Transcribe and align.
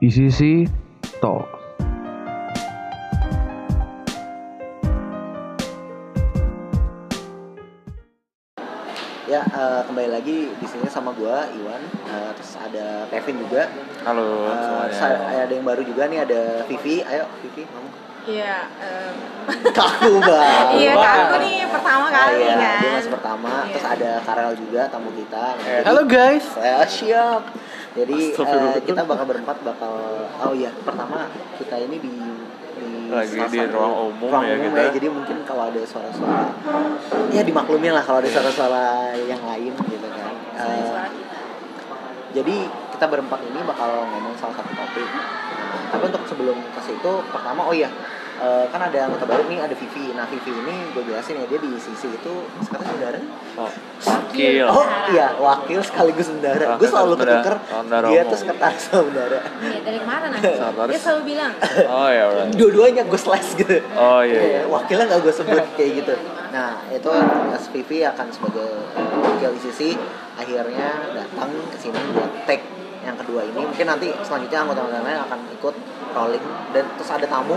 ICC 0.00 0.64
Talk. 1.20 1.48
Ya, 9.24 9.46
eh, 9.46 9.80
kembali 9.86 10.10
lagi 10.10 10.50
di 10.50 10.66
sini 10.66 10.90
sama 10.90 11.14
gua 11.14 11.46
Iwan, 11.54 11.78
Eh, 12.02 12.30
terus 12.34 12.58
ada 12.58 13.06
Kevin 13.06 13.38
juga. 13.38 13.70
Halo 14.02 14.50
Eh, 14.50 14.58
semuanya. 14.58 14.86
terus 14.90 15.02
ada 15.06 15.24
ada 15.38 15.52
yang 15.54 15.62
baru 15.64 15.82
juga 15.86 16.02
nih 16.10 16.18
ada 16.20 16.40
Vivi. 16.66 17.06
Ayo 17.06 17.30
Vivi, 17.40 17.62
ngomong. 17.64 17.94
Iya, 18.20 18.68
em, 18.76 19.14
Kaku 19.78 20.18
banget. 20.20 20.66
iya 20.76 20.92
Wah. 20.92 21.04
Kak, 21.06 21.16
aku 21.24 21.36
nih 21.40 21.56
pertama 21.64 22.04
Ah, 22.04 22.12
kali 22.12 22.36
iya, 22.36 22.52
kan. 22.52 22.80
Dia 22.82 22.90
masih 22.92 23.12
pertama, 23.12 23.48
Iya. 23.54 23.70
terus 23.70 23.86
ada 23.88 24.10
Karel 24.20 24.52
juga 24.58 24.82
tamu 24.90 25.10
kita. 25.14 25.44
Eh, 25.62 25.80
halo 25.86 26.02
guys. 26.04 26.46
Eh, 26.58 26.84
siap. 26.84 27.42
Jadi 27.90 28.18
eh, 28.30 28.78
kita 28.86 29.02
bakal 29.02 29.24
berempat 29.26 29.56
bakal 29.66 29.92
oh 30.46 30.54
iya, 30.54 30.70
pertama 30.86 31.26
kita 31.58 31.74
ini 31.82 31.96
di 31.98 32.12
di 32.80 33.10
Lagi 33.10 33.34
di 33.50 33.58
ruang 33.66 34.14
umum 34.14 34.30
ruang 34.30 34.44
ya 34.46 34.54
umum 34.54 34.70
kita. 34.70 34.94
Jadi 34.94 35.06
mungkin 35.10 35.36
kalau 35.42 35.66
ada 35.66 35.80
suara-suara 35.82 36.46
ya 37.34 37.42
dimaklumin 37.42 37.90
lah 37.90 38.04
kalau 38.06 38.22
ada 38.22 38.30
suara-suara 38.30 39.10
yang 39.26 39.42
lain 39.42 39.74
gitu 39.74 40.06
kan. 40.06 40.32
Suara- 40.54 41.10
jadi 42.30 42.56
kita 42.94 43.06
berempat 43.10 43.42
ini 43.42 43.58
bakal 43.66 44.06
ngomong 44.06 44.38
salah 44.38 44.54
satu 44.54 44.70
topik. 44.70 45.08
Tapi 45.90 46.02
untuk 46.06 46.22
sebelum 46.30 46.54
ke 46.70 46.80
situ, 46.86 47.12
pertama 47.34 47.66
oh 47.66 47.74
iya, 47.74 47.90
eh, 48.40 48.64
kan 48.72 48.80
ada 48.80 48.98
anggota 49.06 49.24
baru 49.28 49.44
nih 49.46 49.60
ada 49.60 49.74
Vivi. 49.76 50.16
Nah 50.16 50.24
Vivi 50.26 50.52
ini 50.52 50.74
gue 50.96 51.02
jelasin 51.04 51.38
ya 51.40 51.46
dia 51.46 51.60
di 51.60 51.70
sisi 51.76 52.08
itu 52.08 52.34
sekarang 52.64 52.86
saudara. 52.88 53.20
Oh, 53.60 53.70
wakil. 54.00 54.66
Oh 54.66 54.86
iya 55.12 55.26
wakil 55.36 55.80
sekaligus. 55.84 56.28
Wakil 56.32 56.78
Gue 56.80 56.88
selalu 56.88 57.14
ketuker 57.20 57.56
dia 58.08 58.20
tuh 58.24 58.38
sekretaris 58.40 58.82
sama 58.88 59.02
bendara. 59.12 59.40
Iya, 59.60 59.78
dari 59.84 59.98
kemarin 60.00 60.28
aja. 60.32 60.50
Sekretaris. 60.56 60.90
Dia 60.90 61.00
selalu 61.00 61.22
bilang, 61.28 61.52
Oh 61.90 62.08
ya, 62.08 62.22
alright. 62.26 62.54
Dua-duanya 62.56 63.02
gue 63.04 63.20
slash 63.20 63.48
gitu. 63.60 63.76
Oh 63.94 64.22
iya. 64.24 64.40
iya. 64.40 64.60
Wakilnya 64.64 65.04
nggak 65.10 65.20
gue 65.20 65.34
sebut 65.34 65.66
kayak 65.76 65.92
gitu. 66.04 66.14
Nah 66.50 66.82
itu 66.90 67.10
Mas 67.52 67.64
Vivi 67.70 68.02
akan 68.02 68.26
sebagai 68.32 68.70
wakil 69.22 69.50
ICC 69.60 69.94
akhirnya 70.40 70.88
datang 71.12 71.52
ke 71.68 71.76
sini 71.76 72.00
buat 72.16 72.32
take 72.48 72.79
yang 73.00 73.16
kedua 73.16 73.40
ini 73.42 73.64
mungkin 73.64 73.86
nanti 73.88 74.12
selanjutnya 74.20 74.60
anggota-anggota 74.60 75.00
lain 75.00 75.20
akan 75.24 75.38
ikut 75.56 75.74
rolling 76.10 76.44
dan 76.70 76.84
terus 76.94 77.10
ada 77.10 77.26
tamu 77.26 77.56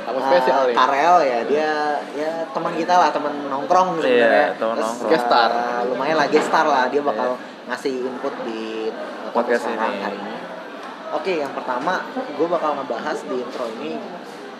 Tamu 0.00 0.16
eh, 0.16 0.24
spesial 0.26 0.60
nih. 0.66 0.74
Karel 0.74 1.16
ya 1.20 1.38
dia 1.44 1.70
ya 2.14 2.30
teman 2.50 2.72
kita 2.72 2.94
lah 2.94 3.10
teman 3.10 3.34
nongkrong 3.46 3.98
sebenarnya 3.98 4.54
Iya, 4.54 4.56
teman 4.56 4.74
Terus, 4.74 4.84
nongkrong. 4.86 5.10
Guest 5.10 5.24
star. 5.26 5.50
lumayan 5.86 6.16
lah 6.16 6.26
guest 6.28 6.46
star 6.46 6.66
lah 6.66 6.84
dia 6.86 7.02
bakal 7.02 7.34
ngasih 7.66 7.94
input 8.00 8.34
di 8.44 8.90
Podcast 9.30 9.66
ini. 9.66 9.78
hari 9.78 10.18
ini 10.18 10.34
oke 11.10 11.32
yang 11.32 11.50
pertama 11.50 12.02
gue 12.14 12.46
bakal 12.46 12.70
ngebahas 12.76 13.18
di 13.26 13.36
intro 13.38 13.66
ini 13.78 13.98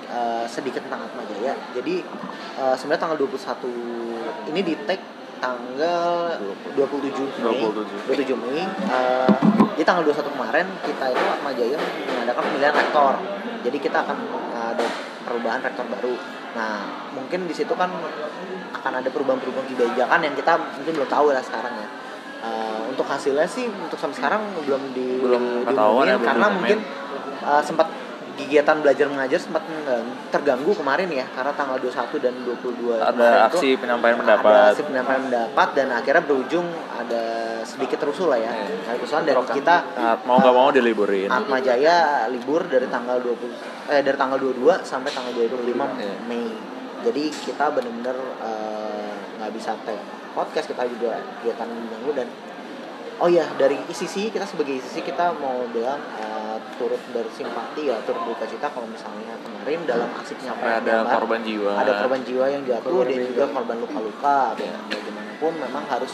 eh, 0.08 0.44
sedikit 0.47 0.83
tentang 0.83 1.06
Atma 1.06 1.22
Jaya 1.27 1.55
jadi 1.70 1.94
eh, 2.56 2.75
sebenarnya 2.75 3.03
tanggal 3.03 3.19
21 3.19 4.50
ini 4.50 4.61
di 4.61 4.75
tag 4.84 5.00
tanggal 5.41 6.36
27 6.77 7.42
Mei. 7.42 7.64
27. 7.64 8.36
27 8.36 8.36
Mei. 8.38 8.62
Eh, 8.69 9.33
di 9.74 9.82
tanggal 9.82 10.05
21 10.05 10.36
kemarin 10.36 10.66
kita 10.84 11.05
itu 11.10 11.24
Atma 11.24 11.50
Jaya 11.56 11.78
mengadakan 11.80 12.42
pemilihan 12.47 12.74
rektor. 12.77 13.14
Jadi 13.64 13.78
kita 13.80 13.98
akan 14.05 14.19
eh, 14.30 14.66
ada 14.77 14.86
perubahan 15.24 15.60
rektor 15.64 15.84
baru. 15.88 16.14
Nah 16.55 16.84
mungkin 17.16 17.48
di 17.48 17.55
situ 17.56 17.72
kan 17.74 17.91
akan 18.70 18.92
ada 19.02 19.08
perubahan-perubahan 19.10 19.66
kebijakan 19.74 20.20
yang 20.22 20.34
kita 20.36 20.52
mungkin 20.56 20.92
belum 21.00 21.10
tahu 21.10 21.34
lah 21.34 21.42
sekarang 21.42 21.75
ya. 21.75 21.88
Eh, 22.41 22.80
untuk 22.88 23.04
hasilnya 23.04 23.44
sih 23.44 23.69
untuk 23.69 24.00
sampai 24.00 24.16
sekarang 24.16 24.41
belum 24.64 24.97
di 24.97 25.20
Belum 25.20 25.60
ketahuan 25.60 26.08
ya, 26.08 26.16
karena 26.16 26.47
mungkin 26.48 26.78
eh, 27.44 27.62
sempat 27.64 27.89
kegiatan 28.42 28.77
belajar 28.78 29.06
mengajar 29.06 29.38
sempat 29.38 29.62
terganggu 30.28 30.72
kemarin 30.72 31.08
ya 31.08 31.27
karena 31.28 31.52
tanggal 31.52 31.77
21 31.77 31.91
dan 32.19 32.34
22 32.41 32.56
kemarin 32.97 33.02
Ada 33.02 33.27
itu 33.27 33.47
aksi 33.48 33.69
penyampaian 33.77 34.15
ada 34.15 34.22
pendapat. 34.22 34.53
aksi 34.70 34.82
penyampaian 34.84 35.22
pendapat 35.25 35.69
dan 35.72 35.88
akhirnya 35.91 36.22
berujung 36.22 36.66
ada 36.91 37.22
sedikit 37.62 37.98
rusuh 38.03 38.26
lah 38.26 38.38
ya 38.38 38.50
ada 38.50 38.94
kerusuhan 38.94 39.22
dan 39.22 39.37
kita 39.47 39.76
Nah, 39.92 40.16
mau 40.22 40.37
nggak 40.38 40.54
mau 40.54 40.69
diliburin. 40.70 41.28
Atma 41.28 41.59
Jaya 41.59 41.97
libur 42.26 42.65
dari 42.65 42.87
tanggal 42.87 43.19
20 43.19 43.88
eh 43.88 44.00
dari 44.00 44.16
tanggal 44.16 44.38
22 44.38 44.81
sampai 44.82 45.10
tanggal 45.10 45.32
25 45.32 45.60
Iya. 45.97 46.15
Mei. 46.25 46.48
Jadi 47.00 47.25
kita 47.32 47.70
benar-benar 47.70 48.16
eh, 48.41 49.12
nggak 49.36 49.53
bisa 49.53 49.72
tag 49.82 49.97
podcast 50.31 50.69
kita 50.69 50.84
juga 50.86 51.16
kegiatan 51.36 51.66
mengganggu 51.66 52.10
dan 52.15 52.28
oh 53.20 53.28
ya 53.28 53.44
dari 53.54 53.76
ICC 53.84 54.32
kita 54.32 54.44
sebagai 54.44 54.81
ICC 54.81 55.04
kita 55.04 55.36
mau 55.36 55.60
bilang 55.69 56.00
eh, 56.16 56.56
turut 56.76 57.00
bersimpati 57.12 57.86
ya 57.86 58.00
turut 58.03 58.25
berduka 58.25 58.48
cita 58.48 58.66
kalau 58.66 58.88
misalnya 58.88 59.36
kemarin 59.38 59.84
dalam 59.84 60.08
aksi 60.14 60.32
penyampaian 60.34 60.81
ada 60.81 61.04
pendapat, 61.04 61.12
korban 61.14 61.41
jiwa. 61.44 61.72
ada 61.76 61.92
korban 62.00 62.20
jiwa 62.25 62.44
yang 62.48 62.62
jatuh 62.64 62.88
Korban 62.91 63.12
dan 63.12 63.28
juga 63.28 63.44
korban 63.53 63.76
luka-luka 63.78 64.38
dan 64.56 64.72
bagaimanapun 64.88 65.53
memang 65.60 65.84
harus 65.86 66.12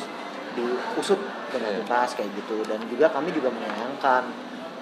diusut 0.52 1.20
ke 1.46 1.56
Iya. 1.56 1.78
tuntas 1.78 2.10
kayak 2.12 2.30
gitu 2.34 2.58
dan 2.66 2.82
juga 2.90 3.06
kami 3.08 3.30
juga 3.30 3.48
menyayangkan 3.48 4.22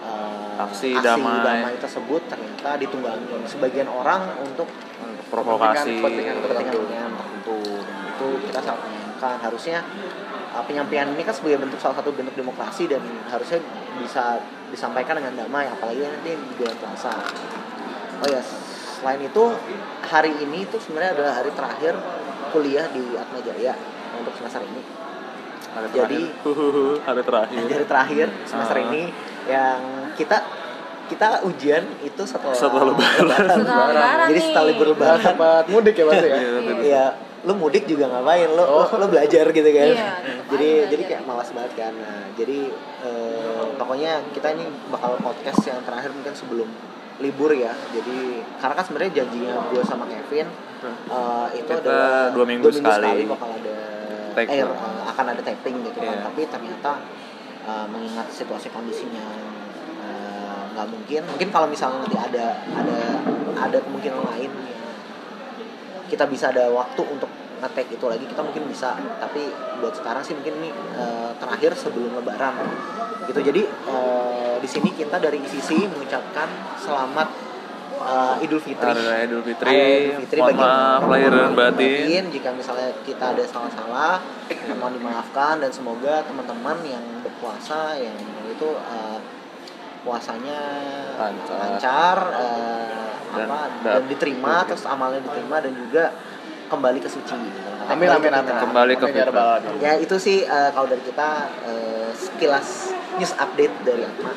uh, 0.00 0.64
Aksi 0.64 0.96
damai. 0.96 1.76
tersebut 1.76 2.24
ternyata 2.24 2.80
ditunggangi 2.80 3.44
sebagian 3.44 3.84
orang 3.86 4.32
untuk 4.40 4.64
provokasi. 5.28 6.00
Kepentingan- 6.00 6.40
tertentu 6.40 6.80
dan 6.88 7.10
itu 8.08 8.28
kita 8.48 8.60
sangat 8.62 8.80
menyayangkan 8.80 9.36
harusnya 9.42 9.78
uh, 10.54 10.62
penyampaian 10.62 11.06
ini 11.08 11.20
kan 11.20 11.32
sebagai 11.32 11.58
bentuk 11.60 11.76
salah 11.76 11.98
satu 11.98 12.10
bentuk 12.10 12.32
demokrasi 12.32 12.86
dan 12.86 13.02
harusnya 13.26 13.58
bisa 13.96 14.38
disampaikan 14.70 15.18
dengan 15.18 15.34
damai 15.36 15.66
apalagi 15.66 16.00
nanti 16.00 16.30
di 16.32 16.52
bulan 16.54 16.74
puasa 16.76 17.12
oh 18.16 18.28
ya 18.28 18.40
selain 18.94 19.20
itu 19.20 19.44
hari 20.02 20.32
ini 20.38 20.64
itu 20.64 20.76
sebenarnya 20.78 21.12
adalah 21.12 21.32
hari 21.36 21.50
terakhir 21.50 21.94
kuliah 22.50 22.86
di 22.88 23.02
Atma 23.12 23.38
Jaya 23.40 23.74
untuk 24.14 24.34
semester 24.34 24.62
ini 24.62 24.82
Hari 25.74 25.90
Jadi- 25.90 26.30
terakhir. 26.38 27.02
Hari 27.10 27.22
terakhir. 27.24 27.58
hari 27.66 27.84
terakhir 27.84 28.26
semester 28.46 28.76
Ah. 28.76 28.84
ini 28.84 29.02
yang 29.44 29.78
kita 30.14 30.38
kita 31.04 31.42
ujian 31.44 31.82
itu 32.00 32.22
setelah 32.22 32.54
Setelah 32.54 32.84
lebaran. 32.88 33.26
setelah 33.44 33.86
lebaran 33.90 34.26
jadi 34.30 34.40
setelah 34.40 34.66
libur 34.70 34.86
Nah, 34.86 34.94
lebaran 34.94 35.20
sempat 35.20 35.64
mudik 35.68 35.94
ya 35.94 36.04
berarti 36.06 36.28
ya. 36.30 36.38
Iya, 36.80 37.04
lu 37.44 37.52
mudik 37.54 37.84
juga 37.84 38.08
ngapain? 38.08 38.48
Lu, 38.48 38.60
Oh. 38.60 38.88
lu, 38.88 39.04
lu 39.04 39.06
belajar 39.08 39.44
gitu 39.46 39.68
kan? 39.68 39.88
Iya, 39.90 40.10
jadi 40.48 40.68
jadi 40.88 41.02
kayak 41.04 41.22
malas 41.24 41.52
banget 41.52 41.72
kan. 41.76 41.92
Nah, 41.92 42.24
jadi 42.34 42.72
eh, 43.04 43.62
pokoknya 43.76 44.24
kita 44.32 44.48
ini 44.52 44.64
bakal 44.88 45.16
podcast 45.18 45.60
yang 45.62 45.80
terakhir 45.82 46.10
mungkin 46.10 46.32
sebelum 46.32 46.68
libur 47.20 47.52
ya. 47.52 47.70
Jadi 47.92 48.40
karena 48.58 48.74
kan 48.74 48.84
sebenarnya 48.84 49.12
janjinya 49.14 49.54
gue 49.68 49.82
sama 49.82 50.04
Kevin 50.06 50.48
eh, 50.84 51.46
itu 51.54 51.68
Kita 51.68 51.80
adalah 51.80 52.32
dua 52.32 52.44
minggu 52.44 52.68
sekali. 52.68 53.24
bakal 53.24 53.50
ada 53.52 53.76
Take. 54.34 54.48
eh, 54.50 54.64
eh, 54.64 55.02
akan 55.06 55.24
ada 55.30 55.42
taping 55.44 55.76
gitu 55.84 55.98
kan. 56.00 56.16
Iya. 56.16 56.24
Tapi 56.26 56.42
ternyata 56.48 56.92
eh, 57.62 57.86
mengingat 57.88 58.26
situasi 58.28 58.68
kondisinya 58.68 59.52
nggak 60.74 60.90
mungkin. 60.90 61.22
Mungkin 61.30 61.48
kalau 61.48 61.70
misalnya 61.70 62.02
nanti 62.02 62.18
ada 62.18 62.58
ada 62.74 62.98
ada 63.54 63.78
kemungkinan 63.78 64.26
lain 64.26 64.50
kita 66.06 66.24
bisa 66.26 66.48
ada 66.48 66.68
waktu 66.68 67.02
untuk 67.02 67.30
ngetek 67.56 67.86
itu 67.90 68.04
lagi 68.04 68.24
kita 68.24 68.40
mungkin 68.40 68.66
bisa 68.66 68.92
tapi 69.16 69.48
buat 69.78 69.94
sekarang 69.94 70.20
sih 70.20 70.34
mungkin 70.34 70.58
ini 70.58 70.68
eh, 70.70 71.30
terakhir 71.34 71.72
sebelum 71.72 72.12
lebaran 72.14 72.54
gitu 73.24 73.40
jadi 73.40 73.62
eh, 73.64 74.54
di 74.58 74.68
sini 74.68 74.92
kita 74.92 75.16
dari 75.16 75.38
ICC 75.38 75.88
mengucapkan 75.88 76.44
selamat 76.76 77.28
eh, 77.96 78.44
Idul 78.44 78.60
Fitri 78.60 78.84
Raya 78.84 79.24
Idul 79.24 79.40
Fitri. 79.42 79.70
Idul 80.10 80.20
Fitri 80.22 80.38
Mohon 80.38 80.50
bagi- 80.50 80.60
maaf 80.60 81.02
lahir 81.08 81.32
dan 81.32 81.52
batin. 81.54 82.24
jika 82.28 82.48
misalnya 82.52 82.88
kita 83.00 83.24
ada 83.32 83.44
salah-salah 83.46 84.14
mohon 84.76 84.92
dimaafkan 84.92 85.54
dan 85.56 85.70
semoga 85.70 86.20
teman-teman 86.22 86.76
yang 86.84 87.04
berpuasa 87.24 87.96
yang 87.96 88.12
itu 88.44 88.68
eh, 88.68 89.18
puasanya 90.04 90.60
Lancar. 91.16 91.56
lancar, 91.56 92.18
eh, 92.36 93.13
Dan 93.34 93.48
dap- 93.48 93.82
dan 93.82 94.02
diterima 94.06 94.54
terus 94.64 94.84
amalnya 94.84 95.20
diterima 95.20 95.56
dan 95.58 95.72
juga 95.72 96.04
kembali 96.64 96.98
ke 96.98 97.08
suci 97.08 97.34
Amin 97.84 98.08
amin 98.08 98.32
amin. 98.32 98.54
Kembali 98.56 98.94
ke 98.96 99.06
ya 99.12 99.28
fitrah. 99.28 99.60
Ya 99.76 99.92
itu 100.00 100.16
sih 100.16 100.42
eh, 100.42 100.70
kalau 100.72 100.88
dari 100.88 101.04
kita 101.04 101.28
eh, 101.62 102.08
sekilas 102.14 102.68
news 103.18 103.34
update 103.36 103.74
dari 103.82 104.02
Atma 104.02 104.32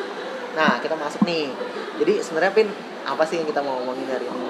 nah 0.58 0.82
kita 0.82 0.98
masuk 0.98 1.22
nih 1.22 1.54
jadi 2.02 2.18
sebenarnya 2.18 2.50
pin 2.50 2.66
apa 3.06 3.22
sih 3.24 3.38
yang 3.38 3.46
kita 3.46 3.62
mau 3.62 3.78
ngomongin 3.78 4.10
hari 4.10 4.26
ini 4.26 4.50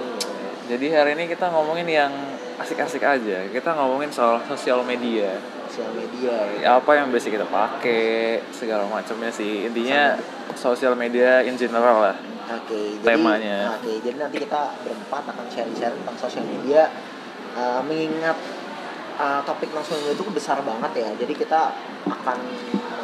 Jadi 0.67 0.87
hari 0.91 1.15
ini 1.15 1.31
kita 1.31 1.47
ngomongin 1.47 1.87
yang 1.87 2.11
asik-asik 2.59 2.99
aja. 2.99 3.47
Kita 3.47 3.71
ngomongin 3.71 4.11
soal 4.11 4.43
sosial 4.43 4.83
media. 4.83 5.39
Sosial 5.77 5.93
media 5.93 6.33
ya 6.33 6.57
Ya, 6.65 6.69
apa 6.81 6.91
yang 6.97 7.13
biasa 7.13 7.29
kita 7.29 7.45
pakai 7.45 8.41
segala 8.49 8.89
macamnya 8.89 9.29
sih. 9.29 9.69
Intinya 9.69 10.17
sosial 10.57 10.97
media 10.97 11.45
in 11.45 11.53
general 11.53 12.01
lah. 12.01 12.17
Oke, 12.49 12.97
jadi 12.97 13.13
Temanya. 13.13 13.77
Oke, 13.77 14.01
jadi 14.01 14.17
nanti 14.17 14.41
kita 14.41 14.73
berempat 14.81 15.29
akan 15.29 15.45
share-share 15.53 15.93
tentang 15.93 16.17
sosial 16.17 16.49
media. 16.49 16.89
Eh, 17.53 17.81
mengingat 17.85 18.41
eh, 19.21 19.41
topik 19.45 19.69
media 19.69 20.17
itu 20.17 20.25
besar 20.33 20.65
banget 20.65 21.05
ya. 21.05 21.09
Jadi 21.13 21.33
kita 21.37 21.69
akan 22.09 22.39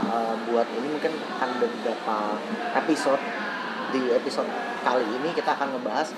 eh, 0.09 0.35
buat 0.49 0.65
ini 0.73 0.87
mungkin 0.97 1.13
akan 1.37 1.49
beberapa 1.61 2.17
episode 2.73 3.21
di 3.93 4.09
episode 4.09 4.49
kali 4.81 5.05
ini 5.05 5.29
kita 5.37 5.53
akan 5.53 5.77
ngebahas 5.77 6.09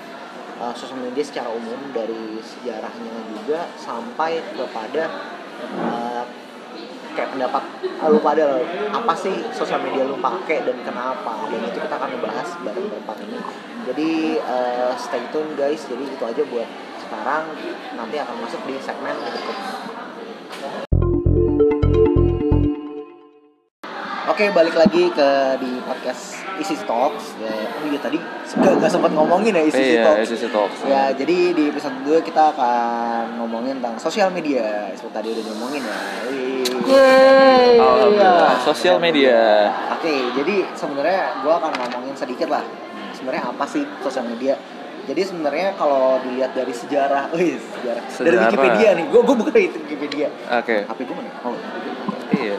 uh, 0.56 0.72
sosial 0.72 1.04
media 1.04 1.20
secara 1.20 1.52
umum 1.52 1.76
dari 1.92 2.40
sejarahnya 2.40 3.14
juga 3.36 3.68
sampai 3.76 4.40
kepada 4.56 5.12
uh, 5.76 6.24
kayak 7.16 7.32
pendapat 7.32 7.64
uh, 8.04 8.08
lu 8.12 8.20
pada 8.20 8.60
apa 8.92 9.12
sih 9.16 9.32
sosial 9.56 9.80
media 9.80 10.04
lu 10.04 10.20
pakai 10.20 10.68
dan 10.68 10.76
kenapa? 10.84 11.48
Dan 11.48 11.64
itu 11.64 11.80
kita 11.80 11.94
akan 11.96 12.08
ngebahas 12.12 12.48
bareng 12.60 12.86
berempat 12.92 13.16
ini. 13.24 13.38
Jadi 13.88 14.10
uh, 14.44 14.92
stay 15.00 15.24
tune 15.32 15.56
guys. 15.56 15.80
Jadi 15.88 16.04
itu 16.04 16.24
aja 16.28 16.42
buat 16.52 16.68
sekarang. 17.00 17.44
Nanti 17.96 18.16
akan 18.20 18.36
masuk 18.44 18.60
di 18.68 18.76
segmen 18.76 19.16
berikutnya 19.16 19.95
Oke, 24.36 24.52
balik 24.52 24.76
lagi 24.76 25.08
ke 25.16 25.28
di 25.64 25.80
podcast 25.80 26.36
Isi 26.60 26.76
Talks. 26.84 27.40
Ya, 27.40 27.56
oh 27.56 27.88
iya 27.88 27.96
tadi 27.96 28.20
gak, 28.20 28.84
gak 28.84 28.92
sempat 28.92 29.16
ngomongin 29.16 29.56
ya 29.56 29.64
Isi 29.64 29.96
Iya, 29.96 30.12
Talks. 30.12 30.28
Isi 30.28 30.48
Talks. 30.52 30.84
Ya, 30.84 31.08
jadi 31.16 31.56
di 31.56 31.72
episode 31.72 31.96
2 32.04 32.20
kita 32.20 32.52
akan 32.52 33.40
ngomongin 33.40 33.80
tentang 33.80 33.96
sosial 33.96 34.28
media. 34.28 34.92
Seperti 34.92 35.16
tadi 35.16 35.28
udah 35.40 35.44
ngomongin 35.56 35.80
ya. 35.88 35.98
Wih. 36.28 36.68
Alhamdulillah. 37.80 38.60
Iya. 38.60 38.60
Sosial 38.60 39.00
media. 39.00 39.72
Oke, 39.96 40.12
jadi 40.36 40.68
sebenarnya 40.76 41.40
gue 41.40 41.52
akan 41.56 41.72
ngomongin 41.72 42.12
sedikit 42.12 42.52
lah. 42.52 42.64
Sebenarnya 43.16 43.56
apa 43.56 43.64
sih 43.64 43.88
sosial 44.04 44.28
media? 44.28 44.60
Jadi 45.08 45.32
sebenarnya 45.32 45.72
kalau 45.80 46.20
dilihat 46.20 46.52
dari 46.52 46.76
sejarah, 46.76 47.32
wih 47.32 47.56
sejarah. 47.56 48.04
Dari 48.04 48.36
Sejarah. 48.36 48.52
Wikipedia 48.52 48.88
nih, 49.00 49.04
gue 49.08 49.20
gue 49.24 49.36
buka 49.40 49.52
Wikipedia. 49.56 50.28
Oke. 50.60 50.84
HP 50.84 50.98
gue 51.08 51.16
mana? 51.16 51.32
Oh. 51.40 51.56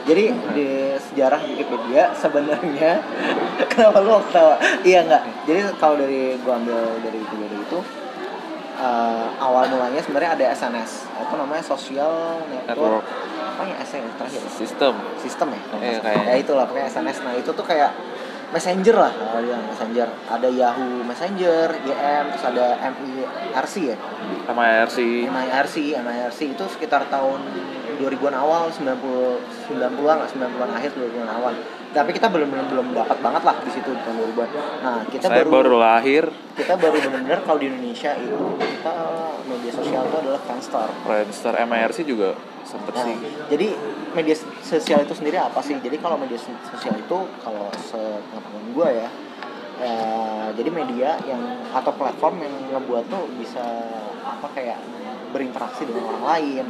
Jadi 0.08 0.24
di 0.56 0.68
sejarah 0.96 1.40
Wikipedia 1.44 2.16
sebenarnya 2.16 3.04
kenapa 3.70 4.00
lu 4.00 4.16
ketawa? 4.24 4.56
Iya 4.80 5.04
enggak. 5.04 5.22
Jadi 5.44 5.60
kalau 5.76 6.00
dari 6.00 6.40
gua 6.40 6.56
ambil 6.56 6.80
dari 7.04 7.20
Wikipedia 7.20 7.60
itu 7.60 7.78
eh, 8.80 9.26
awal 9.36 9.68
mulanya 9.68 10.00
sebenarnya 10.00 10.30
ada 10.32 10.44
SNS. 10.56 11.12
Itu 11.28 11.34
namanya 11.36 11.60
Social 11.60 12.40
Network. 12.48 13.04
Network. 13.04 13.04
Apa 13.58 13.62
ya 13.68 13.76
SNS 13.84 14.14
terakhir? 14.16 14.40
Sistem. 14.48 14.94
Sistem 15.20 15.48
ya? 15.52 15.60
salah. 15.68 16.00
kayaknya. 16.00 16.24
Ya 16.24 16.34
itulah 16.40 16.64
pakai 16.64 16.82
SNS. 16.88 17.18
Nah, 17.26 17.34
itu 17.36 17.50
tuh 17.52 17.66
kayak 17.66 17.90
Messenger 18.48 18.96
lah, 18.96 19.12
kalau 19.12 19.44
dia 19.44 19.60
Messenger. 19.60 20.08
Ada 20.24 20.48
Yahoo 20.48 21.04
Messenger, 21.04 21.68
YM, 21.84 22.24
terus 22.32 22.44
ada 22.48 22.80
MIRC 22.80 23.74
ya. 23.92 23.96
Sama 24.48 24.62
RC. 24.88 25.28
MIRC, 25.28 25.76
MIRC 26.00 26.40
itu 26.56 26.64
sekitar 26.72 27.04
tahun 27.12 27.44
2000-an 28.00 28.36
awal, 28.40 28.72
90 28.72 29.68
90-an 29.68 30.16
lah, 30.16 30.28
90-an 30.32 30.70
akhir 30.80 30.96
2000-an 30.96 31.28
awal. 31.28 31.54
Tapi 31.88 32.10
kita 32.12 32.28
belum 32.28 32.48
belum 32.48 32.66
belum 32.68 32.86
dapat 32.92 33.18
banget 33.18 33.42
lah 33.42 33.56
di 33.58 33.70
situ 33.72 33.90
tahun 33.96 34.16
2000-an. 34.28 34.48
Nah, 34.84 35.00
kita 35.08 35.24
Saya 35.26 35.40
baru, 35.40 35.50
baru 35.50 35.76
lahir. 35.78 36.24
kita 36.52 36.74
baru 36.74 36.96
benar-benar 36.98 37.40
kalau 37.42 37.58
di 37.58 37.66
Indonesia 37.66 38.12
itu 38.14 38.36
kita 38.58 38.92
media 39.46 39.72
sosial 39.72 40.02
itu 40.04 40.16
adalah 40.18 40.40
Friendster. 40.42 40.88
Friendster 41.02 41.54
MIRC 41.56 41.98
juga 42.04 42.34
sempet 42.62 42.92
Nah, 42.92 43.04
sih. 43.06 43.16
jadi 43.48 43.68
media 44.12 44.36
sosial 44.60 45.00
itu 45.00 45.14
sendiri 45.16 45.38
apa 45.38 45.60
sih? 45.60 45.78
Jadi 45.78 45.96
kalau 45.96 46.16
media 46.16 46.36
sosial 46.36 46.94
itu 46.94 47.18
kalau 47.40 47.66
sepengetahuan 47.72 48.66
gue 48.68 48.88
ya, 48.98 49.08
eh, 49.80 50.46
jadi 50.52 50.68
media 50.68 51.10
yang 51.24 51.40
atau 51.70 51.92
platform 51.92 52.42
yang 52.42 52.54
ngebuat 52.70 53.04
tuh 53.06 53.24
bisa 53.38 53.64
apa 54.20 54.46
kayak 54.52 54.76
berinteraksi 55.28 55.84
dengan 55.84 56.04
orang 56.10 56.24
lain 56.26 56.66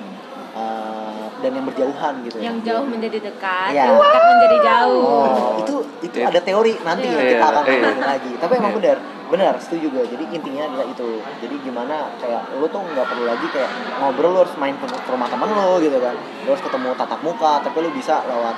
eh, 0.59 1.25
dan 1.39 1.51
yang 1.55 1.67
berjauhan 1.71 2.15
gitu 2.27 2.37
ya. 2.43 2.51
Yang 2.51 2.57
jauh 2.67 2.87
menjadi 2.91 3.19
dekat, 3.23 3.71
Iya. 3.71 3.85
yang 3.87 3.99
dekat 4.03 4.23
menjadi 4.27 4.57
jauh. 4.67 5.07
Oh, 5.07 5.55
itu 5.63 5.75
itu 6.03 6.17
Iya. 6.19 6.27
ada 6.35 6.41
teori 6.43 6.73
nanti 6.83 7.07
Iya. 7.07 7.31
kita 7.31 7.45
akan 7.47 7.63
ngomongin 7.63 8.03
lagi. 8.03 8.33
Tapi 8.35 8.53
emang 8.59 8.73
Iya. 8.75 8.79
benar, 8.83 8.97
benar 9.31 9.53
setuju 9.63 9.87
juga. 9.87 10.01
Jadi 10.03 10.25
intinya 10.35 10.63
adalah 10.67 10.87
itu. 10.91 11.09
Jadi 11.39 11.55
gimana 11.63 11.97
kayak 12.19 12.43
lu 12.59 12.67
tuh 12.67 12.83
nggak 12.83 13.07
perlu 13.07 13.25
lagi 13.25 13.47
kayak 13.55 13.71
ngobrol 14.03 14.31
lu 14.35 14.39
harus 14.43 14.55
main 14.59 14.75
ke 14.75 14.87
rumah 15.07 15.29
temen 15.31 15.49
lu 15.49 15.79
gitu 15.79 15.99
kan. 16.03 16.15
Lu 16.43 16.49
harus 16.51 16.65
ketemu 16.67 16.89
tatap 16.99 17.21
muka, 17.23 17.53
tapi 17.63 17.77
lu 17.87 17.91
bisa 17.95 18.27
lewat 18.27 18.57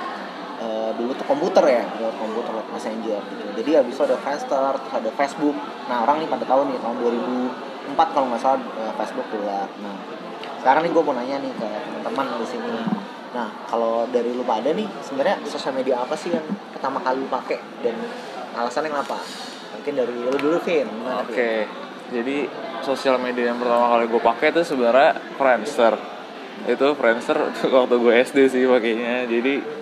eh, 0.61 0.91
dulu 0.93 1.09
tuh 1.17 1.25
komputer 1.25 1.65
ya, 1.65 1.83
lewat 1.97 2.15
komputer 2.17 2.49
lewat 2.53 2.67
messenger 2.69 3.17
gitu. 3.33 3.45
Jadi 3.61 3.71
habis 3.77 3.93
itu 3.97 4.03
ada 4.05 4.17
Friendster, 4.21 4.73
terus 4.77 4.93
ada 4.93 5.09
Facebook. 5.17 5.57
Nah 5.89 6.05
orang 6.05 6.21
nih 6.21 6.29
pada 6.29 6.45
tahun 6.45 6.69
nih 6.69 6.77
tahun 6.77 6.95
2004 7.01 8.13
kalau 8.13 8.25
nggak 8.29 8.41
salah 8.41 8.61
eh, 8.77 8.93
Facebook 8.93 9.25
keluar. 9.33 9.65
Nah 9.81 9.95
sekarang 10.61 10.85
nih 10.85 10.91
gue 10.93 11.03
mau 11.03 11.17
nanya 11.17 11.41
nih 11.41 11.51
ke 11.57 11.67
teman-teman 12.05 12.37
di 12.37 12.47
sini. 12.47 12.69
Nah, 13.33 13.49
kalau 13.65 14.05
dari 14.13 14.29
lu 14.29 14.45
pada 14.45 14.69
nih, 14.69 14.85
sebenarnya 15.01 15.41
sosial 15.49 15.73
media 15.73 16.05
apa 16.05 16.13
sih 16.13 16.29
yang 16.29 16.45
pertama 16.69 17.01
kali 17.01 17.17
lu 17.17 17.29
pakai 17.33 17.57
dan 17.81 17.97
alasannya 18.53 18.93
kenapa? 18.93 19.17
Mungkin 19.73 19.93
dari 19.97 20.13
lu 20.13 20.37
dulu, 20.37 20.57
Vin. 20.61 20.85
Oke. 21.25 21.65
Jadi 22.11 22.45
sosial 22.85 23.17
media 23.17 23.49
yang 23.49 23.57
pertama 23.57 23.89
kali 23.89 24.05
gue 24.05 24.21
pakai 24.21 24.47
itu 24.53 24.61
sebenarnya 24.61 25.17
Friendster. 25.39 25.97
Itu 26.69 26.93
Friendster 26.93 27.37
waktu 27.81 27.95
gue 27.97 28.13
SD 28.21 28.37
sih 28.51 28.63
pakainya. 28.69 29.25
Jadi 29.25 29.81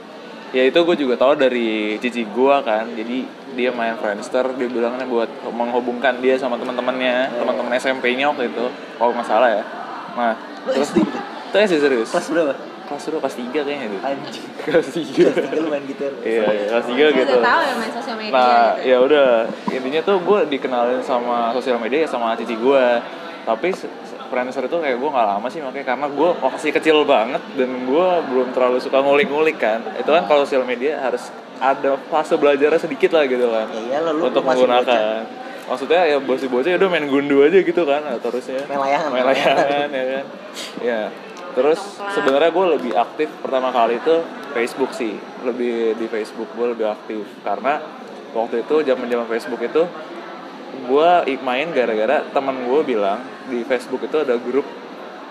ya 0.56 0.64
itu 0.64 0.80
gue 0.86 0.96
juga 0.96 1.20
tahu 1.20 1.36
dari 1.36 2.00
cici 2.00 2.24
gue 2.24 2.56
kan. 2.64 2.86
Jadi 2.94 3.26
dia 3.58 3.74
main 3.74 3.98
Friendster, 3.98 4.46
dia 4.56 4.70
bilangnya 4.72 5.04
buat 5.10 5.28
menghubungkan 5.50 6.22
dia 6.22 6.38
sama 6.38 6.56
teman-temannya, 6.56 7.36
teman-teman 7.36 7.74
SMP-nya 7.76 8.30
waktu 8.30 8.48
itu. 8.48 8.70
Kalau 8.96 9.12
nggak 9.12 9.28
salah 9.28 9.50
ya. 9.50 9.79
Nah, 10.20 10.34
Lu 10.68 10.72
terus 10.76 10.92
SD 10.92 10.98
gitu? 11.00 11.20
itu 11.50 11.56
SD 11.58 11.76
serius. 11.80 12.10
Kelas 12.12 12.28
berapa? 12.28 12.54
Kelas 12.86 13.04
dulu 13.06 13.18
kelas 13.22 13.36
3 13.38 13.50
kayaknya 13.56 13.86
itu. 13.86 13.98
Anjing. 14.02 14.48
Kelas 14.66 14.88
3. 14.90 15.00
Kelas 15.00 15.36
tiga 15.40 15.56
lu 15.56 15.70
main 15.70 15.86
gitar. 15.86 16.12
Iya, 16.20 16.44
iya, 16.50 16.66
kelas 16.70 16.86
3 16.86 16.92
Saya 16.92 17.10
gitu. 17.16 17.32
udah 17.32 17.46
tahu 17.46 17.62
ya 17.62 17.74
main 17.74 17.92
sosial 17.94 18.16
media 18.18 18.34
Nah, 18.34 18.46
gitu. 18.76 18.84
ya 18.84 18.98
udah 19.00 19.28
intinya 19.72 20.02
tuh 20.04 20.16
gue 20.20 20.40
dikenalin 20.50 21.02
sama 21.02 21.38
sosial 21.54 21.78
media 21.78 22.00
ya 22.04 22.10
sama 22.10 22.36
cici 22.36 22.54
gue. 22.54 22.86
Tapi 23.40 23.68
Friendster 24.30 24.62
itu 24.64 24.78
kayak 24.78 24.98
gue 24.98 25.10
nggak 25.10 25.28
lama 25.28 25.48
sih 25.48 25.58
makanya 25.58 25.86
karena 25.88 26.06
gue 26.06 26.30
masih 26.40 26.70
kecil 26.70 27.02
banget 27.02 27.42
dan 27.56 27.70
gue 27.82 28.08
belum 28.30 28.54
terlalu 28.54 28.78
suka 28.78 29.00
ngulik-ngulik 29.00 29.58
kan. 29.58 29.82
Itu 29.96 30.10
kan 30.10 30.26
kalau 30.26 30.46
sosial 30.46 30.62
media 30.64 31.02
harus 31.02 31.30
ada 31.58 31.98
fase 32.08 32.34
belajarnya 32.34 32.78
sedikit 32.80 33.12
lah 33.12 33.26
gitu 33.26 33.50
kan 33.50 33.68
Ya 33.68 33.82
iyalah, 33.98 34.14
lu 34.14 34.30
untuk 34.30 34.46
menggunakan. 34.46 35.26
Maksudnya 35.70 36.02
ya 36.10 36.18
bocah-bocah 36.18 36.70
ya 36.74 36.78
udah 36.82 36.90
main 36.90 37.06
gundu 37.06 37.46
aja 37.46 37.62
gitu 37.62 37.82
kan 37.86 38.02
terusnya. 38.18 38.66
Main 38.66 38.82
layangan. 38.82 39.10
Main 39.14 39.26
layangan 39.30 39.90
ya 39.94 40.06
kan. 40.10 40.26
Ya. 40.82 41.02
Terus 41.54 41.80
sebenarnya 42.18 42.50
gue 42.50 42.66
lebih 42.78 42.94
aktif 42.98 43.30
pertama 43.46 43.70
kali 43.70 44.02
itu 44.02 44.16
Facebook 44.58 44.92
sih. 44.98 45.14
Lebih 45.46 45.94
di 46.02 46.06
Facebook 46.10 46.50
gue 46.58 46.74
lebih 46.74 46.90
aktif 46.90 47.26
karena 47.46 47.78
waktu 48.34 48.66
itu 48.66 48.76
zaman-zaman 48.82 49.26
Facebook 49.30 49.62
itu 49.62 49.86
gue 50.80 51.12
main 51.46 51.68
gara-gara 51.70 52.26
teman 52.34 52.66
gue 52.66 52.82
bilang 52.86 53.22
di 53.50 53.62
Facebook 53.66 54.06
itu 54.06 54.22
ada 54.22 54.38
grup 54.38 54.66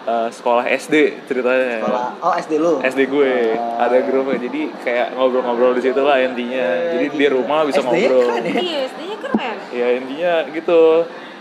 eh, 0.09 0.29
sekolah 0.31 0.65
SD 0.67 0.95
ceritanya. 1.25 1.85
Sekolah. 1.85 2.07
Oh, 2.19 2.33
SD 2.35 2.53
lu. 2.57 2.81
SD 2.81 3.01
gue 3.07 3.33
Oh. 3.55 3.77
ada 3.77 3.97
grupnya 4.01 4.41
jadi 4.41 4.61
kayak 4.81 5.07
ngobrol-ngobrol 5.13 5.77
di 5.77 5.83
situ 5.83 6.01
lah 6.01 6.17
intinya. 6.19 6.67
Jadi 6.91 7.07
di 7.13 7.27
rumah 7.29 7.63
bisa 7.63 7.79
SD-nya 7.79 8.09
ngobrol. 8.09 8.23
keren 8.25 8.43
ya? 8.43 8.55
Iya, 8.59 8.79
SD-nya 8.89 9.17
keren. 9.21 9.57
Ya 9.71 9.87
intinya 9.95 10.33
gitu. 10.49 10.83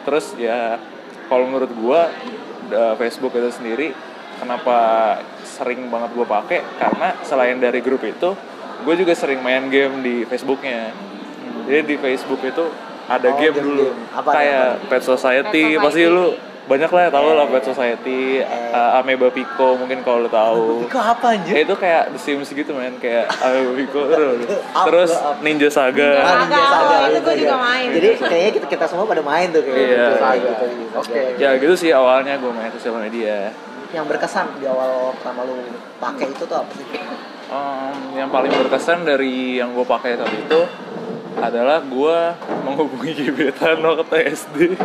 Terus 0.04 0.26
ya 0.36 0.60
kalau 1.26 1.46
menurut 1.46 1.72
da- 2.68 2.96
Facebook 2.96 3.32
itu 3.34 3.50
sendiri 3.50 3.88
kenapa 4.38 4.78
sering 5.42 5.88
banget 5.88 6.12
gua 6.14 6.28
pakai 6.36 6.62
karena 6.78 7.16
selain 7.22 7.58
dari 7.58 7.80
grup 7.80 8.04
itu 8.04 8.36
gue 8.78 8.96
juga 8.96 9.12
sering 9.12 9.42
main 9.42 9.68
game 9.68 10.00
di 10.00 10.16
Facebooknya. 10.24 10.94
Jadi 11.66 11.82
di 11.84 11.96
Facebook 11.98 12.40
itu 12.42 12.70
ada 13.06 13.28
Oh, 13.28 13.36
game 13.36 13.52
game-game. 13.52 13.66
dulu 13.66 13.88
Apa, 14.14 14.30
kayak 14.32 14.68
apa? 14.78 14.88
Pet 14.88 15.02
Society, 15.02 15.64
Pet 15.70 15.82
pasti 15.82 16.04
Society. 16.04 16.14
lu 16.14 16.28
banyak 16.68 16.90
lah 16.90 17.02
ya 17.04 17.12
tahu 17.12 17.26
Eh, 17.26 17.34
lah 17.34 17.46
Pet 17.48 17.64
Society, 17.66 18.22
eh. 18.40 18.72
uh, 18.72 19.00
Ameba 19.00 19.28
Pico 19.28 19.76
mungkin 19.76 20.04
kalau 20.04 20.20
lu 20.20 20.30
tahu. 20.30 20.84
Itu 20.84 20.96
apa 20.96 21.32
anjir? 21.32 21.54
Ya, 21.54 21.60
itu 21.64 21.74
kayak 21.74 22.12
The 22.12 22.20
Sims 22.20 22.50
gitu 22.50 22.72
men 22.72 22.96
kayak 22.98 23.32
Ameba 23.40 23.72
Pico 23.74 24.02
terus, 24.06 24.52
terus. 24.84 25.12
Ninja 25.40 25.68
Saga. 25.68 25.96
Ninja 26.14 26.22
Ah, 26.22 26.36
Ninja 26.44 26.60
Saga, 26.60 26.76
Saga, 26.78 26.96
itu 27.00 27.08
Ninja 27.08 27.20
gua 27.22 27.34
juga 27.34 27.50
Saga. 27.50 27.66
main. 27.66 27.88
Jadi 27.90 28.08
kayaknya 28.18 28.52
kita, 28.54 28.66
kita 28.70 28.86
semua 28.86 29.06
pada 29.06 29.22
main 29.22 29.48
tuh 29.50 29.62
kayak 29.62 29.74
Iya, 29.74 29.88
gitu, 29.88 30.14
iya. 30.14 30.36
gitu. 30.36 30.66
Oke. 30.98 31.22
Ya 31.38 31.50
gitu 31.56 31.74
sih 31.74 31.90
awalnya 31.90 32.36
gue 32.36 32.52
main 32.52 32.68
sosial 32.70 33.00
media. 33.00 33.56
Yang 33.88 34.06
berkesan 34.06 34.46
di 34.58 34.66
awal 34.66 35.16
pertama 35.16 35.42
lu 35.42 35.64
pakai 35.98 36.28
itu 36.28 36.44
tuh 36.44 36.58
apa 36.58 36.72
sih? 36.74 36.84
Em, 37.48 37.98
yang 38.14 38.28
paling 38.28 38.52
berkesan 38.52 39.02
dari 39.02 39.56
yang 39.56 39.72
gue 39.72 39.82
pakai 39.82 40.20
saat 40.20 40.28
itu 40.30 40.62
adalah 41.38 41.80
gue 41.80 42.18
menghubungi 42.62 43.14
gebetan 43.24 43.80
waktu 43.80 44.28
SD. 44.28 44.76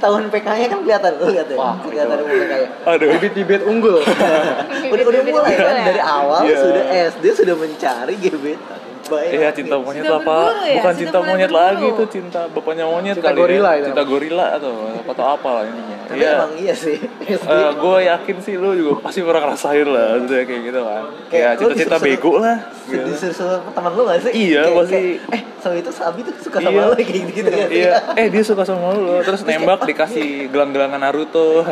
Ketahuan 0.00 0.32
PK-nya 0.32 0.66
kan 0.72 0.80
kelihatan, 0.80 1.12
lu 1.20 1.28
lihat 1.28 1.46
ya. 1.52 1.56
Wah, 1.60 1.76
kelihatan 1.76 2.24
umur 2.24 2.36
PK-nya. 2.40 2.68
Aduh. 2.88 3.06
Bibit-bibit 3.20 3.60
unggul. 3.68 4.00
udah 4.96 5.04
udah 5.04 5.22
mulai 5.28 5.54
kan 5.60 5.76
ya? 5.76 5.84
dari 5.92 6.00
awal 6.00 6.40
Iya. 6.48 6.56
sudah 6.56 6.84
SD 7.12 7.24
sudah 7.36 7.52
mencari 7.52 8.14
gebetan. 8.16 8.80
Baik. 9.10 9.30
Iya 9.32 9.48
cinta 9.50 9.74
monyet 9.76 10.04
lah 10.04 10.20
pak, 10.20 10.38
berburu 10.40 10.62
ya? 10.62 10.74
bukan 10.76 10.94
cinta 10.96 11.18
monyet 11.20 11.48
berburu. 11.48 11.66
lagi 11.66 11.86
itu 11.88 12.04
cinta 12.10 12.40
bapaknya 12.46 12.84
monyet 12.84 13.14
Cinta 13.14 13.28
kali 13.28 13.38
gorila 13.38 13.68
ya. 13.68 13.76
itu. 13.76 13.86
cinta 13.86 14.02
gorila 14.04 14.46
atau 14.54 14.72
atau 15.04 15.24
apa 15.28 15.48
lah 15.50 15.64
intinya. 15.64 15.96
Tapi 16.00 16.16
Iya, 16.16 16.30
emang 16.32 16.52
iya 16.56 16.74
sih. 16.74 16.96
gue 17.82 17.98
yakin 18.04 18.36
sih 18.40 18.54
lu 18.54 18.70
juga 18.72 18.92
pasti 19.00 19.20
pernah 19.20 19.40
ngerasain 19.44 19.86
lah, 19.86 20.06
maksudnya 20.16 20.42
kayak 20.44 20.62
gitu 20.64 20.80
kan. 20.80 21.02
Kayak 21.26 21.50
cita-cita 21.56 21.76
disuruh- 21.92 22.02
bego 22.04 22.32
lah. 22.36 22.56
gitu. 22.84 23.06
Disuruh 23.06 23.34
teman 23.68 23.90
lu 23.92 24.02
gak 24.04 24.18
sih? 24.20 24.32
Iya, 24.32 24.62
Kayak- 24.64 24.76
pasti. 24.76 24.94
kayak, 24.96 25.32
eh, 25.32 25.42
so 25.56 25.68
itu 25.72 25.90
Sabi 25.92 26.18
tuh 26.22 26.34
suka 26.40 26.58
sama 26.58 26.70
Iya. 26.72 26.84
lu 26.84 26.94
kayak 27.00 27.10
gitu 27.12 27.30
gitu 27.32 27.50
Iya, 27.68 27.94
eh 28.14 28.26
dia 28.26 28.42
suka 28.42 28.62
sama 28.64 28.86
lu 28.92 29.18
terus 29.20 29.40
nembak 29.42 29.80
dikasih 29.84 30.28
gelang-gelangan 30.48 30.98
Naruto. 30.98 31.62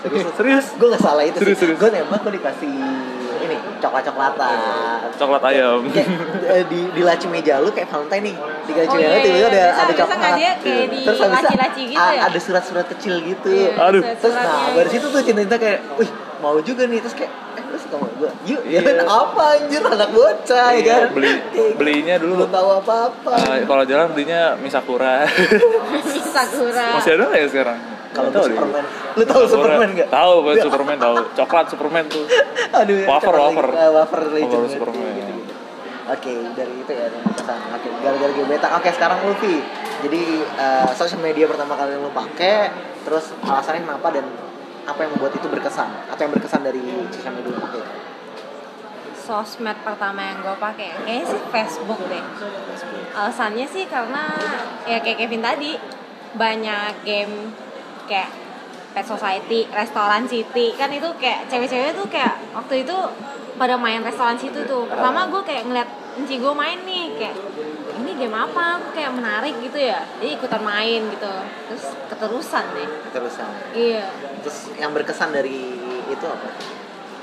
Serius, 0.00 0.26
Serius? 0.34 0.66
Gue 0.76 0.88
gak 0.88 0.98
salah 1.00 1.22
itu 1.22 1.38
Serius, 1.38 1.58
sih. 1.58 1.70
Gue 1.72 1.86
nembak 1.88 2.20
gue 2.20 2.32
dikasih 2.34 2.70
ini 3.54 3.70
coklat-coklatan. 3.78 4.56
Coklat 5.14 5.42
ayam. 5.44 5.78
Kayak 5.86 6.08
eh, 6.48 6.64
di 6.66 6.80
di 6.88 7.02
laci 7.02 7.26
meja 7.26 7.58
lu 7.58 7.68
kayak 7.68 7.88
Valentine 7.88 8.24
nih. 8.24 8.36
Di 8.62 8.72
laci 8.74 8.88
Oh, 8.88 8.96
meja 8.96 9.06
iya, 9.06 9.18
tiba-tiba 9.18 9.36
iya. 9.36 9.46
ada 9.46 9.60
Biasa- 9.62 9.82
ada 9.82 9.94
coklat. 9.94 10.32
dia 10.32 10.50
kayak 10.56 10.86
di 10.88 10.98
Terus 11.02 11.18
laci-laci 11.22 11.82
gitu 11.88 12.02
ya? 12.08 12.20
Ada 12.22 12.38
surat-surat 12.38 12.86
kecil 12.88 13.14
gitu. 13.22 13.48
Iya, 13.48 13.70
Aduh. 13.78 14.02
Terus 14.02 14.34
nah 14.34 14.72
dari 14.72 14.88
situ 14.88 15.06
tuh 15.06 15.20
cinta-cinta 15.20 15.56
kayak, 15.56 15.78
wih 15.96 16.10
mau 16.42 16.58
juga 16.58 16.82
nih 16.84 16.98
terus 16.98 17.14
kayak 17.14 17.30
eh 17.52 17.62
lu 17.62 17.78
suka 17.78 17.94
sama 17.94 18.08
gue 18.12 18.30
yuk 18.44 18.60
Iya. 18.64 18.80
ya 18.82 19.04
apa 19.22 19.42
anjir 19.56 19.80
anak 19.80 20.10
bocah 20.10 20.68
ya 20.68 20.76
Iya, 20.76 20.94
kan 20.98 21.14
beli 21.14 21.30
belinya 21.72 22.14
dulu 22.18 22.34
belum 22.36 22.50
tahu 22.50 22.68
apa-apa 22.82 23.32
eh, 23.52 23.62
kalau 23.62 23.84
jalan 23.84 24.06
belinya 24.10 24.58
Misakura. 24.58 25.22
Sakura. 26.34 26.86
Masih 26.96 27.12
ada 27.14 27.24
nggak 27.26 27.38
ya 27.38 27.48
sekarang? 27.48 27.78
kalau 28.10 28.28
Nggak 28.28 28.28
gue 28.28 28.32
tahu 28.34 28.44
deh. 28.44 28.52
Superman 28.52 28.84
lu 29.12 29.24
tahu 29.24 29.42
Superman 29.46 29.88
gak? 29.94 30.08
Tahu, 30.10 30.34
kan 30.42 30.56
Superman 30.60 30.96
tahu. 30.98 31.16
Coklat 31.34 31.66
Superman 31.66 32.04
tuh. 32.06 32.24
Aduh, 32.80 32.96
ya, 32.98 33.06
Wafer, 33.06 33.34
wafer. 33.34 33.66
lagi. 33.68 33.78
Ah, 33.78 33.90
wafer 33.94 34.20
legend. 34.26 34.52
Wafer 34.52 34.68
Superman. 34.70 35.12
gitu-gitu. 35.14 35.52
Oke, 36.02 36.32
dari 36.52 36.74
itu 36.74 36.92
ya 36.92 37.06
yang 37.06 37.24
berkesan. 37.24 37.60
Oke, 37.72 37.88
gara-gara 38.00 38.32
gebetan. 38.34 38.70
Oke, 38.74 38.88
sekarang 38.90 39.18
lu 39.22 39.32
Vi. 39.38 39.54
Jadi 40.02 40.22
eh, 40.42 40.88
social 40.92 41.20
media 41.20 41.46
pertama 41.46 41.72
kali 41.72 41.94
lu 41.94 42.10
pakai, 42.10 42.68
terus 43.02 43.32
alasannya 43.38 43.80
kenapa 43.82 44.08
dan 44.10 44.24
apa 44.82 44.98
yang 45.02 45.10
membuat 45.14 45.32
itu 45.38 45.46
berkesan? 45.46 45.88
Atau 46.10 46.26
yang 46.26 46.32
berkesan 46.34 46.62
dari 46.66 46.82
social 47.10 47.34
media 47.34 47.54
pakai? 47.58 48.12
sosmed 49.22 49.78
pertama 49.86 50.20
yang 50.20 50.42
gue 50.42 50.56
pakai. 50.58 50.90
Kayaknya 51.06 51.24
sih 51.30 51.40
Facebook 51.54 52.00
deh. 52.10 52.24
Alasannya 53.14 53.66
sih 53.70 53.84
karena 53.86 54.34
ya 54.84 54.98
kayak 54.98 55.22
Kevin 55.22 55.40
tadi 55.40 55.78
banyak 56.34 57.06
game 57.06 57.54
kayak 58.10 58.34
Pet 58.92 59.06
Society, 59.06 59.70
Restoran 59.70 60.26
City. 60.26 60.74
Kan 60.74 60.90
itu 60.90 61.06
kayak 61.22 61.46
cewek-cewek 61.46 61.94
tuh 61.94 62.06
kayak 62.10 62.34
waktu 62.52 62.82
itu 62.82 62.96
pada 63.56 63.78
main 63.78 64.02
restoran 64.02 64.34
situ 64.34 64.66
tuh. 64.66 64.90
Pertama 64.90 65.30
gue 65.30 65.42
kayak 65.46 65.70
ngeliat 65.70 65.88
enci 66.18 66.36
gue 66.36 66.52
main 66.52 66.76
nih 66.82 67.14
kayak 67.16 67.36
ini 68.02 68.10
game 68.18 68.34
apa? 68.34 68.82
Kayak 68.90 69.14
menarik 69.14 69.54
gitu 69.62 69.78
ya. 69.78 70.02
Jadi 70.18 70.34
ikutan 70.34 70.60
main 70.66 71.00
gitu. 71.08 71.34
Terus 71.70 71.84
keterusan 72.10 72.64
deh. 72.74 72.88
Terusan. 73.14 73.48
iya 73.72 74.31
Terus 74.42 74.58
yang 74.74 74.90
berkesan 74.90 75.30
dari 75.30 75.58
itu 76.04 76.24
apa? 76.24 76.48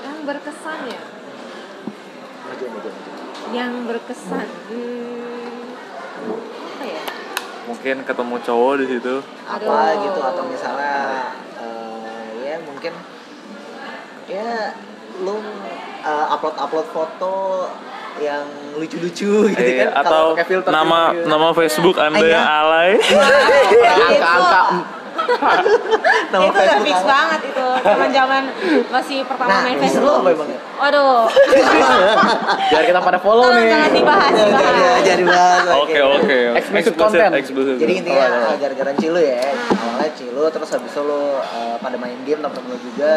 yang 0.00 0.18
berkesan 0.24 0.78
ya 0.86 1.02
Maju, 2.42 2.64
maju, 2.66 2.88
maju. 2.88 3.12
yang 3.50 3.72
berkesan 3.84 4.46
hmm, 4.66 5.66
apa 6.70 6.84
ya 6.86 7.02
Mungkin 7.62 7.96
ketemu 8.02 8.34
cowok 8.40 8.74
di 8.76 8.86
situ. 8.88 9.14
Apa 9.44 9.62
Aduh. 9.92 10.02
gitu 10.02 10.20
atau 10.20 10.42
misalnya 10.44 10.96
eh, 11.56 12.26
ya 12.42 12.56
mungkin 12.60 12.92
ya 14.26 14.74
lu 15.20 15.36
eh, 16.00 16.26
upload-upload 16.30 16.88
foto 16.90 17.68
yang 18.18 18.42
lucu-lucu 18.74 19.30
gitu 19.50 19.60
Iya, 19.62 19.86
kan 19.86 20.02
atau 20.02 20.34
pakai 20.34 20.46
filter, 20.48 20.70
nama 20.70 21.12
filter. 21.12 21.28
nama 21.28 21.48
Facebook 21.52 21.96
Anda 21.96 22.18
Iya. 22.18 22.32
yang 22.32 22.48
alay. 22.48 22.90
Angka-angka. 23.78 24.62
Nama 26.30 26.42
itu 26.42 26.58
udah 26.58 26.78
fix 26.80 26.98
banget 27.02 27.40
itu 27.44 27.66
zaman 27.80 28.08
zaman 28.10 28.42
masih 28.88 29.18
pertama 29.24 29.48
Nah, 29.50 29.60
main 29.62 29.78
Facebook 29.78 30.20
waduh 30.76 31.26
Biar 32.70 32.82
kita 32.84 33.00
pada 33.00 33.18
follow 33.18 33.44
tolong 33.44 33.58
nih. 33.58 33.68
jangan 33.68 33.90
dibahas 33.92 34.30
Jadi 34.30 34.46
dibahas 34.46 35.00
jadi 35.02 35.24
bahas. 35.24 35.64
Oke 35.76 35.98
oke. 35.98 36.38
Explicit 36.56 36.94
content. 36.94 37.32
explicit. 37.34 37.76
Jadi 37.76 37.92
intinya 37.96 38.26
Oh, 38.30 38.52
eh, 38.52 38.56
gara-gara 38.58 38.92
Cilu 38.94 39.18
ya, 39.18 39.42
awalnya 39.66 40.10
Cilu 40.14 40.44
terus 40.48 40.68
habis 40.70 40.88
itu 40.88 41.00
lu 41.00 41.22
eh, 41.36 41.76
pada 41.78 41.96
main 41.96 42.18
game 42.22 42.40
temen-temen 42.40 42.68
lu 42.68 42.78
juga. 42.80 43.12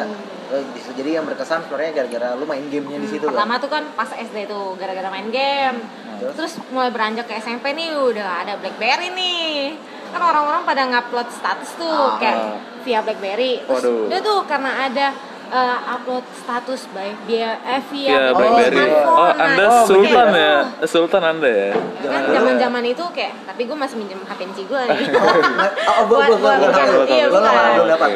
Situ 0.76 0.92
jadi 0.94 1.18
yang 1.18 1.26
berkesan 1.26 1.66
sebenarnya 1.66 1.92
gara-gara 1.96 2.38
lu 2.38 2.46
main 2.46 2.62
gamenya 2.64 3.00
di 3.00 3.10
situ 3.10 3.26
kan. 3.26 3.34
pertama 3.34 3.58
tuh 3.58 3.70
kan 3.70 3.84
pas 3.92 4.06
SD 4.06 4.46
tuh 4.46 4.78
gara-gara 4.78 5.10
main 5.10 5.26
game 5.28 5.82
Terus? 6.20 6.34
terus 6.38 6.54
mulai 6.70 6.94
beranjak 6.94 7.26
ke 7.26 7.34
SMP 7.36 7.74
nih 7.74 7.90
udah 7.90 8.46
ada 8.46 8.54
BlackBerry 8.56 9.10
nih 9.10 9.74
kan 10.14 10.22
orang-orang 10.22 10.62
pada 10.64 10.82
ngupload 10.86 11.28
status 11.28 11.70
tuh 11.76 11.90
Ah. 11.90 12.16
kayak 12.16 12.38
via 12.84 13.00
BlackBerry 13.02 13.54
terus 13.60 13.82
Waduh. 13.82 14.08
udah 14.08 14.20
tuh 14.22 14.40
karena 14.46 14.72
ada 14.86 15.06
eh, 15.54 15.78
upload 15.88 16.26
status 16.36 16.82
by 16.90 17.14
via 17.24 17.62
eh, 17.62 17.82
via 17.88 18.10
Ya 18.10 18.22
BlackBerry. 18.32 18.74
smartphone. 18.74 19.14
Oh, 19.14 19.30
Nah, 19.30 19.46
Anda 19.46 19.64
itu 19.64 19.78
sultan 19.86 20.28
ya? 20.34 20.54
oh, 20.58 20.88
Sultan 20.88 21.24
Anda 21.24 21.50
ya? 21.50 21.72
Ya 21.72 22.10
kan 22.10 22.22
zaman 22.28 22.54
zaman 22.58 22.84
itu 22.84 23.04
kayak 23.10 23.32
tapi 23.46 23.62
gue 23.64 23.78
masih 23.78 23.96
minjem 23.96 24.20
HP 24.20 24.40
Nci 24.46 24.64
gue 24.66 24.82
nih 24.84 25.08
Oh, 25.86 26.04
gua 26.06 26.18
gua 26.28 26.38
gua 26.38 26.54
Buat- 26.58 27.08
iya 27.08 27.26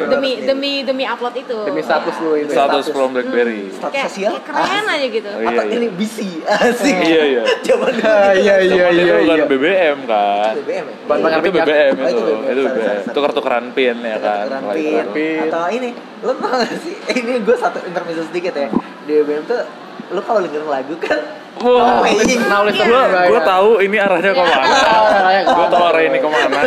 demi 0.08 0.30
demi 0.40 0.72
demi 0.82 1.04
upload 1.04 1.34
itu 1.36 1.58
Demi 1.64 1.80
status 1.80 2.16
lu 2.18 2.34
itu. 2.36 2.50
Status 2.50 2.84
from 2.88 3.12
BlackBerry. 3.12 3.70
Status 3.70 4.02
sosial? 4.08 4.34
keren 4.40 4.84
aja 4.84 5.06
gitu 5.08 5.28
Oh, 5.28 5.40
iya, 5.40 5.48
Atau 5.52 5.64
iya. 5.64 5.76
ini 5.76 5.86
BC 5.90 6.18
asik. 6.44 6.96
Iya, 6.98 7.22
iya. 7.24 7.42
Zaman 7.62 7.92
dulu 7.92 8.02
Ah, 8.04 8.32
gitu. 8.32 8.40
iya, 8.40 8.54
iya, 8.58 8.86
iya, 8.88 9.04
itu 9.14 9.14
bukan 9.20 9.36
iya. 9.36 9.46
BBM 9.46 9.98
kan? 10.04 10.52
BBM 10.58 10.84
ya? 10.84 10.94
Itu. 11.38 11.50
BBM 11.54 11.94
Oh, 11.94 12.08
itu, 12.08 12.22
itu 12.48 12.60
BBM. 12.66 13.00
Tukar-tukaran 13.08 13.64
pin 13.72 13.96
ya 13.96 14.16
kan? 14.18 14.44
Tukeran 14.44 14.62
Mulai 14.64 15.06
pin. 15.12 15.40
Atau 15.44 15.64
ini, 15.70 15.88
lu 16.18 16.32
tau 16.34 16.54
gak 16.56 16.72
sih? 16.76 16.94
Ini 17.28 17.44
gue 17.44 17.56
satu 17.60 17.84
intermezzo 17.84 18.24
sedikit 18.24 18.56
ya. 18.56 18.72
Di 19.04 19.20
BBM 19.20 19.44
tuh 19.44 19.60
lu 20.08 20.20
kalau 20.24 20.40
dengerin 20.40 20.64
lagu 20.64 20.96
kan 20.96 21.20
Wah, 21.58 22.06
listen 22.06 22.38
gue 22.38 23.02
gue 23.28 23.40
tahu 23.42 23.82
ini 23.82 23.98
arahnya 23.98 24.30
ke 24.30 24.40
mana. 24.40 24.76
Arahnya 24.78 25.42
gue 25.42 25.66
tahu 25.68 25.84
arah 25.90 26.02
ini 26.06 26.18
ke 26.22 26.28
mana. 26.30 26.58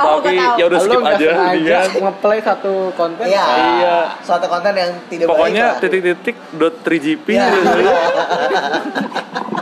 Oh, 0.00 0.18
Tapi 0.18 0.34
gua 0.34 0.40
tahu. 0.40 0.56
ya 0.56 0.64
udah 0.66 0.78
skip 0.80 1.02
aja. 1.04 1.30
Iya. 1.52 1.80
nge-play 1.92 2.38
satu 2.40 2.72
konten. 2.96 3.28
Iya. 3.28 3.44
Iya. 3.44 3.96
Suatu 4.24 4.48
konten 4.48 4.72
yang 4.72 4.90
tidak 5.06 5.28
Pokoknya 5.28 5.76
titik-titik 5.78 6.36
dot 6.56 6.80
3GP 6.80 7.26
Iya. 7.28 7.44
gitu. 7.52 7.80
Ya, 9.52 9.61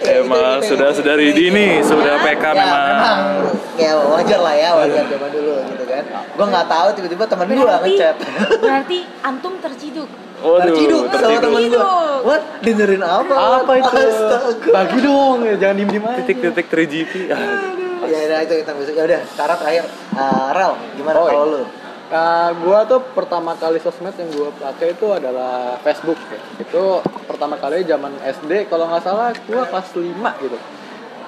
Emang 0.00 0.58
itu- 0.58 0.60
itu- 0.60 0.68
sudah 0.70 0.88
itu- 0.88 0.98
sudah 0.98 1.14
di 1.14 1.26
ini 1.44 1.66
sudah 1.82 2.14
Ya, 2.14 2.24
PK 2.24 2.44
ya, 2.44 2.52
memang. 2.54 3.26
ya 3.74 3.92
wajar 3.96 4.40
lah 4.40 4.54
ya 4.54 4.70
wajar 4.74 5.04
zaman 5.06 5.28
dulu 5.28 5.52
gitu 5.66 5.84
kan 5.84 6.02
gue 6.08 6.46
nggak 6.48 6.66
tahu 6.66 6.88
tiba-tiba 6.94 7.24
teman 7.26 7.46
gue 7.48 7.66
ngechat 7.82 8.14
berarti 8.58 8.98
antum 9.20 9.52
terciduk 9.58 10.08
Waduh, 10.38 10.70
terciduk 10.70 11.02
sama 11.04 11.18
terciduk. 11.18 11.42
temen 11.42 11.62
gue 11.64 11.74
Terciduk. 11.74 12.20
what 12.22 12.42
dengerin 12.60 13.02
apa 13.02 13.34
Apa 13.58 13.72
itu? 13.76 13.90
Astaga. 13.90 14.70
Bagi 14.70 14.98
dong, 15.00 15.38
ya, 15.42 15.54
jangan 15.56 15.74
diem-diem 15.76 16.04
aja. 16.04 16.14
Titik-titik 16.16 16.66
3GP. 16.68 17.12
Ah, 17.28 17.74
ya 18.04 18.18
udah 18.24 18.38
itu 18.40 18.54
kita 18.56 18.72
besok 18.72 18.94
ya 18.94 19.04
udah 19.04 19.20
sekarang 19.28 19.56
terakhir 19.58 19.84
uh, 20.14 20.48
Rel 20.52 20.72
gimana 20.94 21.16
Oh, 21.16 21.26
kalau 21.26 21.42
iya. 21.42 21.52
lu 21.52 21.62
Nah, 22.08 22.56
gua 22.64 22.88
tuh 22.88 23.04
pertama 23.12 23.52
kali 23.52 23.76
sosmed 23.76 24.16
yang 24.16 24.32
gua 24.32 24.48
pakai 24.56 24.96
itu 24.96 25.06
adalah 25.12 25.76
Facebook. 25.84 26.16
ya. 26.32 26.40
Itu 26.56 27.04
pertama 27.28 27.60
kali 27.60 27.84
zaman 27.84 28.16
SD 28.24 28.72
kalau 28.72 28.88
nggak 28.88 29.04
salah 29.04 29.28
gua 29.44 29.68
kelas 29.68 29.92
5 29.92 30.16
gitu. 30.40 30.56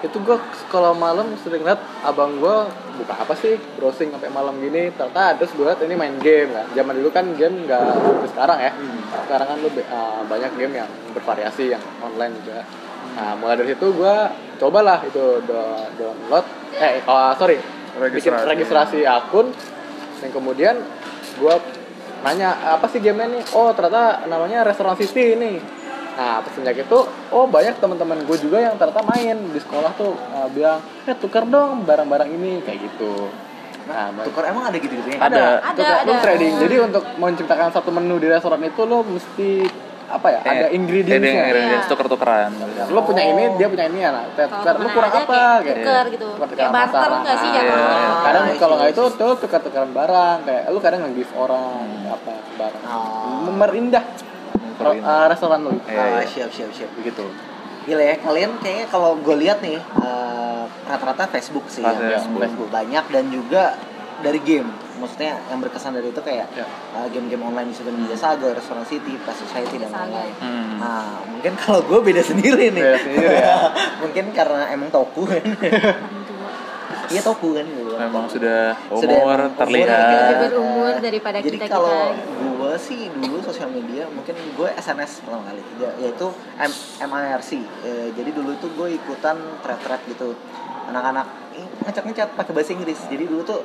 Itu 0.00 0.16
gua 0.24 0.40
kalau 0.72 0.96
malam 0.96 1.36
sering 1.44 1.68
liat 1.68 1.76
abang 2.00 2.40
gua 2.40 2.64
buka 2.96 3.12
apa 3.12 3.36
sih 3.36 3.60
browsing 3.76 4.08
sampai 4.08 4.32
malam 4.32 4.56
gini. 4.56 4.88
Ternyata 4.96 5.36
terus 5.36 5.52
gua 5.52 5.76
ini 5.84 5.92
main 5.92 6.16
game 6.16 6.48
kan. 6.48 6.64
Zaman 6.72 6.96
dulu 6.96 7.12
kan 7.12 7.28
game 7.36 7.68
nggak 7.68 7.80
seperti 8.00 8.26
sekarang 8.32 8.58
ya. 8.64 8.72
Sekarang 9.28 9.46
kan 9.52 9.56
lu 9.60 9.68
uh, 9.68 10.20
banyak 10.24 10.50
game 10.56 10.74
yang 10.80 10.88
bervariasi 11.12 11.76
yang 11.76 11.82
online 12.00 12.40
juga. 12.40 12.64
Nah, 13.20 13.36
mulai 13.36 13.60
dari 13.60 13.76
situ 13.76 13.92
gua 13.92 14.32
cobalah 14.56 15.04
itu 15.04 15.44
do- 15.44 15.88
download 16.00 16.44
eh 16.76 17.04
oh, 17.04 17.32
sorry 17.36 17.56
bikin 17.90 18.32
Registrasi. 18.32 18.46
registrasi 18.46 18.98
akun 19.02 19.50
dan 20.20 20.30
kemudian 20.30 20.76
gue 21.40 21.54
nanya 22.20 22.76
apa 22.76 22.86
sih 22.92 23.00
gamenya 23.00 23.40
nih? 23.40 23.44
Oh 23.56 23.72
ternyata 23.72 24.28
namanya 24.28 24.62
restoran 24.62 24.94
city 25.00 25.34
ini. 25.34 25.56
Nah 26.14 26.44
pas 26.44 26.52
sejak 26.52 26.84
itu 26.84 26.98
oh 27.32 27.46
banyak 27.48 27.80
teman-teman 27.80 28.22
gue 28.28 28.36
juga 28.38 28.60
yang 28.60 28.76
ternyata 28.76 29.00
main. 29.02 29.36
Di 29.50 29.60
sekolah 29.60 29.90
tuh 29.96 30.12
uh, 30.14 30.48
bilang 30.52 30.84
eh 31.08 31.16
tukar 31.16 31.48
dong 31.48 31.88
barang-barang 31.88 32.28
ini 32.28 32.60
kayak 32.60 32.78
gitu. 32.84 33.32
Nah 33.88 34.12
tukar 34.22 34.52
emang 34.52 34.68
ada 34.68 34.76
gitu-gitu 34.76 35.16
ya 35.16 35.18
Ada. 35.18 35.64
Ada, 35.64 35.72
tukar 35.72 35.96
lu 36.04 36.12
ada. 36.12 36.22
trading 36.22 36.54
jadi 36.60 36.76
untuk 36.84 37.04
menciptakan 37.16 37.72
satu 37.72 37.88
menu 37.88 38.20
di 38.20 38.28
restoran 38.28 38.60
itu 38.62 38.82
lo 38.84 39.00
mesti 39.02 39.50
apa 40.10 40.26
ya 40.28 40.38
ada 40.42 40.66
Eh, 40.66 40.74
ingredientsnya 40.74 41.32
ingredients 41.40 41.86
Iya. 41.86 41.90
tuker-tukeran. 41.90 42.50
lo 42.90 43.00
punya 43.00 43.22
ini 43.24 43.42
dia 43.54 43.66
punya 43.66 43.86
ini 43.86 43.98
ya 44.00 44.10
nah 44.10 44.24
lu 44.26 44.34
ke 44.34 44.70
mana 44.74 44.90
kurang 44.90 45.12
apa 45.12 45.40
kayak 45.60 45.76
tuker 45.78 46.04
gitu. 46.10 46.26
Kayak 46.50 46.70
barter 46.72 47.10
nggak 47.16 47.36
sih 47.36 47.48
Ah, 47.48 47.54
jatuhnya? 47.54 47.86
iya. 47.86 48.10
kadang 48.20 48.42
Ah, 48.42 48.56
kalau 48.56 48.74
iya, 48.74 48.80
nggak 48.80 48.90
iya, 48.90 48.96
itu 48.96 49.04
tuh 49.16 49.32
tukar-tukaran 49.38 49.90
barang 49.90 50.38
kayak 50.42 50.62
lu 50.66 50.78
kadang 50.78 51.00
nge-gift 51.04 51.32
orang 51.34 51.64
apa 52.08 52.32
barang 52.56 52.82
memerindah 53.46 54.04
Memperindah. 54.50 55.06
uh, 55.06 55.26
restoran 55.26 55.60
lu 55.62 55.72
Iya, 55.80 55.94
Ah, 55.94 56.06
iya. 56.16 56.26
siap 56.26 56.50
siap 56.50 56.70
siap 56.70 56.90
begitu 56.92 57.24
Gila 57.80 58.02
ya, 58.02 58.16
kalian 58.18 58.50
kayaknya 58.58 58.86
kalau 58.86 59.16
gue 59.16 59.36
lihat 59.38 59.58
nih 59.60 59.80
eh, 59.80 60.62
rata-rata 60.84 61.24
Facebook 61.28 61.64
sih 61.66 61.80
Rata 61.80 61.96
yang 61.96 62.20
Facebook. 62.20 62.40
Facebook 62.42 62.68
banyak 62.68 63.04
dan 63.06 63.24
juga 63.30 63.72
dari 64.20 64.36
game. 64.38 64.68
Maksudnya 65.00 65.40
yang 65.46 65.58
berkesan 65.58 65.92
dari 65.92 66.08
itu 66.08 66.20
kayak 66.20 66.46
Ya. 66.52 66.68
eh, 66.94 67.06
game-game 67.08 67.40
online 67.42 67.68
di 67.68 67.74
Seven 67.74 67.96
Ninja 67.96 68.14
Saga, 68.14 68.52
Restaurant 68.52 68.84
City, 68.84 69.16
Past 69.18 69.40
Society 69.40 69.76
dan 69.76 69.90
lain-lain. 69.90 70.34
Hmm. 70.36 70.76
Nah, 70.76 71.04
mungkin 71.26 71.56
kalau 71.56 71.80
gue 71.82 71.98
beda 72.04 72.22
sendiri 72.22 72.68
nih. 72.68 72.84
Beda 72.84 72.98
sendiri 73.00 73.26
ya. 73.34 73.56
mungkin 74.02 74.24
karena 74.30 74.68
emang 74.68 74.88
toku 74.88 75.24
kan. 75.24 75.40
Iya 77.10 77.26
toku 77.26 77.58
kan 77.58 77.66
gitu. 77.66 77.98
memang 77.98 78.30
sudah 78.30 78.70
Sudah 78.86 79.18
umur 79.18 79.34
emang 79.34 79.50
umur 79.50 79.58
terlihat 79.58 79.90
kayak- 79.90 80.14
Lebih 80.22 80.36
berumur 80.46 80.94
daripada 80.96 81.38
Jadi 81.38 81.48
kita-kita. 81.58 81.74
kalau 81.74 82.00
gue 82.54 82.72
sih 82.78 83.00
dulu 83.10 83.36
sosial 83.42 83.66
media 83.68 84.06
mungkin 84.06 84.30
gue 84.38 84.68
SNS 84.78 85.26
pertama 85.26 85.42
kali 85.44 85.58
ya, 85.76 85.90
yaitu 85.98 86.26
M 86.56 86.70
MIRC. 87.02 87.50
Eh, 87.82 88.08
jadi 88.14 88.30
dulu 88.30 88.54
tuh 88.56 88.70
gue 88.70 88.94
ikutan 88.94 89.34
thread-thread 89.58 90.02
gitu. 90.06 90.38
Anak-anak 90.86 91.26
ngecat-ngecat 91.82 92.28
pakai 92.32 92.52
bahasa 92.54 92.70
Inggris. 92.72 92.98
Jadi 93.04 93.24
dulu 93.26 93.42
tuh 93.42 93.60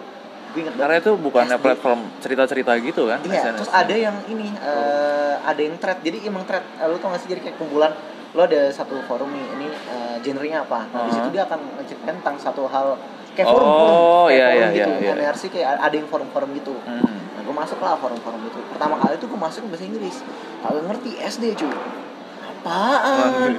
gue 0.55 0.63
inget 0.63 0.73
karena 0.73 0.95
itu 0.95 1.11
bukannya 1.13 1.57
SD. 1.57 1.65
platform 1.67 1.99
cerita-cerita 2.17 2.71
gitu 2.79 3.01
kan 3.05 3.19
Iya, 3.21 3.43
SNS? 3.43 3.55
terus 3.59 3.71
ada 3.71 3.91
yang 3.93 4.15
ini, 4.25 4.47
eh, 4.55 5.33
ada 5.37 5.59
yang 5.59 5.75
thread. 5.75 5.99
Jadi 5.99 6.17
emang 6.23 6.47
thread, 6.47 6.63
eh, 6.63 6.87
lu 6.87 6.95
tau 6.95 7.11
gak 7.11 7.19
sih 7.19 7.29
jadi 7.29 7.43
kayak 7.43 7.57
kumpulan 7.57 7.91
lo 8.31 8.43
ada 8.43 8.67
satu 8.67 8.99
forum 9.03 9.27
nih, 9.29 9.45
ini 9.53 9.67
eh, 9.67 10.15
genrenya 10.19 10.63
apa? 10.63 10.87
Nah, 10.89 11.05
di 11.05 11.11
situ 11.11 11.23
Uh-huh. 11.23 11.35
dia 11.35 11.43
akan 11.43 11.59
menceritakan 11.75 12.15
tentang 12.19 12.35
satu 12.35 12.63
hal 12.65 12.95
kayak 13.31 13.47
Oh, 13.47 13.53
forum, 13.53 13.67
forum, 13.67 13.95
kayak 14.25 14.31
iya, 14.31 14.47
forum 14.47 14.55
iya, 14.55 14.67
gitu. 14.73 14.91
iya, 14.93 15.03
iya. 15.05 15.13
MRC 15.21 15.43
kayak 15.49 15.67
ada 15.77 15.95
yang 15.95 16.07
forum-forum 16.07 16.49
gitu. 16.53 16.73
Hmm. 16.81 17.03
Nah, 17.03 17.41
gue 17.43 17.51
masuk 17.53 17.79
lah 17.79 17.95
forum-forum 17.95 18.41
itu. 18.45 18.59
Pertama 18.69 18.95
kali 18.97 19.15
tuh 19.15 19.27
gue 19.27 19.37
masuk 19.37 19.61
bahasa 19.67 19.83
Inggris. 19.83 20.15
Kagak 20.61 20.83
ngerti 20.85 21.11
SD 21.21 21.43
cuy. 21.53 21.71
Apaan? 22.45 23.51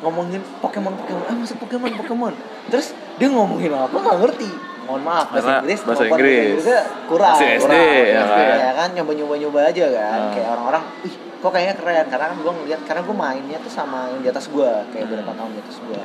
Ngomongin 0.00 0.42
Pokemon 0.60 0.92
Pokemon, 0.94 1.22
ah 1.24 1.34
masuk 1.34 1.56
Pokemon 1.58 1.92
Pokemon. 1.96 2.32
Terus 2.68 2.92
dia 3.16 3.28
ngomongin 3.28 3.72
apa 3.72 3.92
nggak 3.94 4.18
ngerti. 4.20 4.50
Mohon 4.84 5.02
maaf 5.02 5.26
bahasa 5.28 5.44
Karena 5.44 5.60
Inggris, 5.60 5.80
bahasa 5.82 6.04
Inggris. 6.04 6.62
Kurang. 7.08 7.36
Masih 7.36 7.48
SD, 7.48 7.60
kurang. 7.64 7.80
ya 7.80 8.20
SD, 8.20 8.38
kan? 8.38 8.56
ya 8.60 8.72
kan 8.72 8.88
nyoba-nyoba-nyoba 8.92 9.58
aja 9.64 9.86
kan. 9.90 10.18
Hmm. 10.20 10.32
Kayak 10.32 10.48
orang-orang, 10.52 10.82
ih 11.02 11.14
kok 11.14 11.50
kayaknya 11.52 11.74
keren 11.76 12.06
karena 12.08 12.26
kan 12.28 12.36
gue 12.40 12.52
ngeliat 12.56 12.80
karena 12.84 13.02
gue 13.04 13.16
mainnya 13.16 13.58
tuh 13.60 13.68
sama 13.68 13.98
yang 14.08 14.20
di 14.20 14.28
atas 14.28 14.46
gue 14.48 14.70
kayak 14.92 15.04
Hmm. 15.04 15.12
berapa 15.12 15.32
tahun 15.34 15.50
di 15.52 15.60
atas 15.60 15.76
gue. 15.80 16.00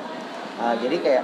Ah, 0.60 0.74
jadi 0.76 0.96
kayak 1.00 1.24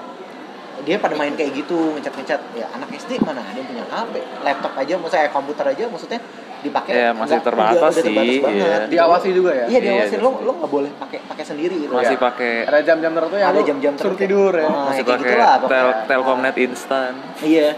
dia 0.82 0.98
pada 0.98 1.14
main 1.14 1.32
kayak 1.32 1.56
gitu 1.56 1.94
ngecat-ngecat 1.94 2.42
ya 2.54 2.68
anak 2.70 2.90
SD 2.94 3.18
mana 3.20 3.40
ada 3.40 3.56
yang 3.56 3.66
punya 3.66 3.84
HP 3.86 4.14
laptop 4.42 4.74
aja 4.76 4.94
maksudnya 4.96 5.30
komputer 5.30 5.66
aja 5.68 5.84
maksudnya 5.86 6.20
dipakai 6.58 6.92
Ya, 6.92 7.10
masih 7.12 7.38
nggak- 7.38 7.46
terbatas 7.46 7.78
udah- 7.78 7.86
udah 7.86 7.94
sih, 7.96 8.08
terbatas 8.10 8.42
banget 8.42 8.58
iya. 8.58 8.74
gitu. 8.76 8.90
Diawasi 8.90 9.28
juga 9.32 9.52
ya? 9.52 9.58
iya 9.62 9.70
Iya, 9.70 9.80
diawasi 9.80 10.16
lo 10.16 10.22
diawasi. 10.26 10.42
lo 10.42 10.52
nggak 10.56 10.72
boleh 10.72 10.92
pakai 10.98 11.20
pakai 11.24 11.46
sendiri 11.46 11.76
gitu 11.78 11.94
masih 11.94 12.12
ya. 12.12 12.22
pakai 12.22 12.54
Ada 12.66 12.80
jam-jam 12.84 13.12
tertentu 13.14 13.38
yang 13.38 13.50
Ada 13.50 13.62
jam-jam 13.62 13.94
suruh 13.94 14.02
tertentu. 14.12 14.24
tidur 14.26 14.52
ya. 14.52 14.66
Oh. 14.66 14.74
masih 14.86 15.00
kayak 15.00 15.14
pakai 15.16 15.30
gitulah 15.30 15.54
pokoknya. 15.56 15.70
tel 15.70 15.88
telkomnet 16.10 16.56
instan 16.58 17.12
iya 17.40 17.70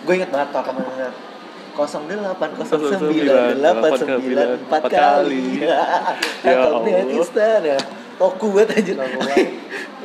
gue 0.00 0.14
inget 0.14 0.30
banget 0.30 0.48
telkomnet 0.50 1.12
0809 1.76 3.68
empat 4.62 4.82
kali 4.88 5.42
telkomnet 6.42 6.94
Allah. 6.96 7.12
instan 7.12 7.60
ya 7.62 7.78
toku 8.16 8.46
banget 8.50 8.70
aja 8.78 8.92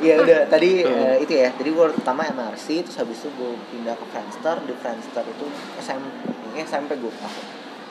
Iya 0.02 0.14
udah 0.18 0.40
tadi 0.50 0.82
eh, 0.82 1.16
itu 1.22 1.32
ya. 1.38 1.54
Jadi 1.54 1.70
gue 1.70 1.86
pertama 1.94 2.26
MRC 2.26 2.82
terus 2.82 2.98
habis 2.98 3.22
itu 3.22 3.30
gue 3.38 3.54
pindah 3.70 3.94
ke 3.94 4.04
Friendster 4.10 4.58
di 4.66 4.74
Friendster 4.74 5.22
itu 5.22 5.46
SMP 5.78 6.10
ini 6.52 6.66
SMP 6.66 6.98
gue 6.98 7.12
pakai. 7.14 7.44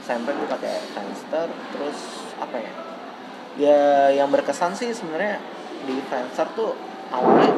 SMP 0.04 0.28
gue 0.36 0.48
pakai 0.52 0.76
Friendster 0.92 1.48
terus 1.72 2.00
apa 2.36 2.58
ya? 2.60 2.74
Ya 3.56 3.80
yang 4.12 4.28
berkesan 4.28 4.76
sih 4.76 4.92
sebenarnya 4.92 5.40
di 5.88 5.96
Friendster 6.12 6.52
tuh 6.52 6.76
awalnya 7.16 7.56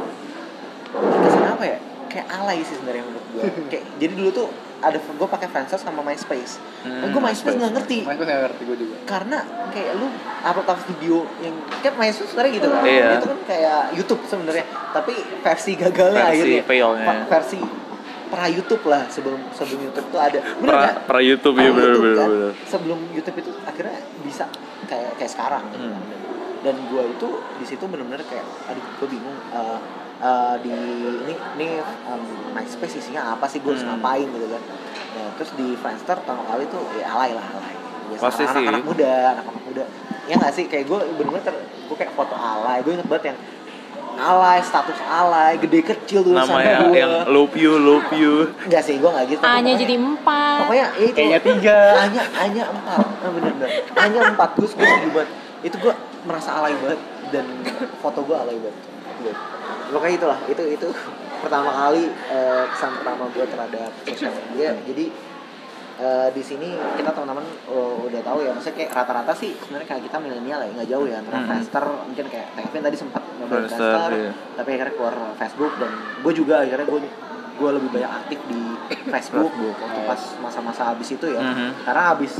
berkesan 0.93 1.49
apa 1.57 1.65
ya? 1.65 1.77
Kayak 2.13 2.27
alay 2.29 2.61
sih 2.61 2.77
sebenarnya 2.77 3.03
menurut 3.09 3.27
gue. 3.33 3.43
Kayak 3.73 3.85
jadi 3.97 4.13
dulu 4.13 4.29
tuh 4.29 4.49
ada 4.83 4.97
gue 4.99 5.27
pakai 5.29 5.47
Friendster 5.47 5.79
sama 5.79 6.01
MySpace. 6.01 6.59
Hmm, 6.83 7.07
gue 7.07 7.21
MySpace 7.21 7.55
nggak 7.55 7.73
ngerti 7.73 7.97
gue 8.03 8.13
nggak 8.19 8.41
ngerti 8.43 8.61
gue 8.63 8.77
juga. 8.77 8.95
karena 9.05 9.37
kayak 9.69 9.91
lu 9.95 10.07
upload 10.41 10.65
upload 10.65 10.81
video 10.89 11.15
yang 11.39 11.55
kayak 11.79 11.95
MySpace 11.95 12.29
sebenarnya 12.29 12.51
gitu 12.53 12.67
kan 12.67 12.81
Iya. 12.83 13.09
itu 13.15 13.27
kan 13.27 13.39
kayak 13.45 13.79
YouTube 13.93 14.21
sebenarnya 14.23 14.65
tapi 14.91 15.13
versi 15.39 15.71
gagalnya 15.73 16.21
Versi 16.21 16.35
akhirnya 16.35 16.63
failnya. 16.63 17.13
Versi 17.25 17.59
pra 18.27 18.45
YouTube 18.47 18.83
lah 18.83 19.05
sebelum 19.07 19.37
sebelum 19.51 19.79
YouTube 19.83 20.07
tuh 20.09 20.17
ada 20.17 20.39
bener 20.41 20.65
pra, 20.67 20.81
nggak? 20.81 20.95
pra 21.05 21.19
YouTube 21.21 21.53
Pra 21.53 21.63
ya 21.63 21.69
bener 21.69 21.85
YouTube 21.87 22.03
bener 22.03 22.17
kan. 22.17 22.29
bener 22.29 22.51
sebelum 22.65 22.99
YouTube 23.09 23.37
itu 23.37 23.51
akhirnya 23.63 23.97
bisa 24.21 24.43
kayak 24.83 25.11
kayak 25.15 25.31
sekarang 25.31 25.63
gitu 25.69 25.85
Hmm. 25.85 25.93
kan. 25.93 26.03
dan 26.63 26.75
gue 26.81 27.03
itu 27.07 27.27
di 27.59 27.65
situ 27.67 27.83
bener-bener 27.85 28.23
kayak 28.23 28.41
aduh 28.65 28.85
gue 28.97 29.07
bingung 29.07 29.37
eh, 29.53 29.79
eh, 30.23 30.55
di 30.59 30.71
ini 31.21 31.33
ini 31.53 31.67
em, 31.81 32.21
MySpace 32.51 32.95
isinya 32.97 33.33
apa 33.33 33.45
sih? 33.45 33.59
Gue 33.59 33.73
harus 33.73 33.83
Hmm. 33.83 33.93
ngapain 33.93 34.23
gitu 34.25 34.47
kan. 34.47 34.63
Nah, 35.13 35.27
terus 35.35 35.51
di 35.53 35.75
Friendster 35.75 36.15
pertama 36.15 36.41
kali 36.45 36.63
tuh 36.65 36.81
ya 36.95 37.05
alay 37.09 37.31
lah 37.31 37.45
alay. 37.45 37.75
Biasa 38.09 38.23
Pasti 38.23 38.43
anak, 38.43 38.55
sih. 38.55 38.65
anak 38.65 38.83
muda 38.83 39.11
anak-anak 39.33 39.63
muda. 39.63 39.83
Ya 40.23 40.35
nggak 40.35 40.53
sih? 40.53 40.65
Kayak 40.65 40.85
gue 40.87 40.99
bener-bener 41.13 41.43
ter, 41.43 41.55
gue 41.59 41.95
kayak 41.95 42.13
foto 42.13 42.33
alay. 42.33 42.79
Gue 42.79 42.95
inget 42.95 43.05
banget 43.05 43.25
yang 43.29 43.39
alay 44.13 44.61
status 44.61 44.99
alay 45.03 45.57
gede 45.57 45.81
kecil 45.83 46.21
tuh 46.21 46.31
nama 46.31 46.61
yang, 46.61 46.93
yang 46.93 47.11
love 47.27 47.53
you 47.53 47.73
love 47.75 48.05
you. 48.11 48.45
Enggak 48.61 48.81
sih 48.81 48.95
gue 48.95 49.09
nggak 49.09 49.25
gitu. 49.27 49.41
A-nya 49.41 49.49
Pokoknya- 49.49 49.77
jadi 49.79 49.95
empat. 49.97 50.57
pokoknya 50.61 50.85
ya 50.85 51.03
itu. 51.03 51.17
Kayaknya 51.17 51.39
tiga. 51.41 51.77
hanya 51.99 52.21
hanya 52.37 52.63
empat. 52.69 53.05
Nah, 53.19 53.31
bener 53.31 53.51
bener. 53.53 53.69
Hanya 53.97 54.19
empat. 54.29 54.49
Terus 54.55 54.71
gue 54.71 54.85
setuju 54.85 55.09
banget. 55.11 55.29
Itu 55.63 55.75
gue 55.79 55.93
merasa 56.23 56.49
alay 56.53 56.73
banget 56.75 56.99
dan 57.29 57.45
foto 57.99 58.19
gue 58.21 58.37
alay 58.37 58.55
banget 58.55 58.77
Gitu. 59.23 59.41
pokoknya 59.89 60.15
itulah 60.15 60.39
itu 60.45 60.63
itu 60.69 60.87
pertama 61.39 61.71
kali 61.71 62.03
eh, 62.27 62.63
kesan 62.67 62.91
pertama 62.95 63.23
gue 63.29 63.45
terhadap 63.45 63.91
sosial 64.03 64.31
media 64.49 64.73
jadi 64.83 65.05
eh, 65.95 66.27
di 66.31 66.41
sini 66.41 66.69
kita 66.93 67.11
teman-teman 67.11 67.43
oh, 67.67 68.03
udah 68.03 68.21
tahu 68.21 68.39
ya 68.41 68.51
maksudnya 68.51 68.77
kayak 68.79 68.91
rata-rata 68.93 69.33
sih 69.33 69.53
sebenarnya 69.55 69.87
kayak 69.87 70.03
kita 70.03 70.17
milenial 70.17 70.59
ya 70.59 70.69
nggak 70.71 70.89
jauh 70.89 71.05
ya 71.05 71.19
antara 71.19 71.37
Mhm. 71.37 71.47
Friendster 71.47 71.85
mungkin 71.85 72.25
kayak 72.27 72.47
Kevin 72.55 72.81
tadi 72.81 72.97
sempat 72.97 73.21
nyobain 73.35 73.49
Friendster, 73.61 73.77
Friendster 73.77 74.11
iya. 74.17 74.31
tapi 74.55 74.69
akhirnya 74.71 74.93
keluar 74.93 75.15
Facebook 75.35 75.73
dan 75.77 75.91
gue 76.19 76.33
juga 76.33 76.55
akhirnya 76.59 76.85
gue 76.85 76.99
gue 77.53 77.69
lebih 77.71 77.89
banyak 77.91 78.11
aktif 78.17 78.39
di 78.49 78.61
Facebook, 79.13 79.51
Facebook. 79.51 79.75
waktu 79.77 79.99
pas 80.03 80.21
masa-masa 80.41 80.81
habis 80.89 81.09
itu 81.11 81.27
ya 81.27 81.39
Mhm. 81.39 81.85
karena 81.85 82.03
habis 82.09 82.33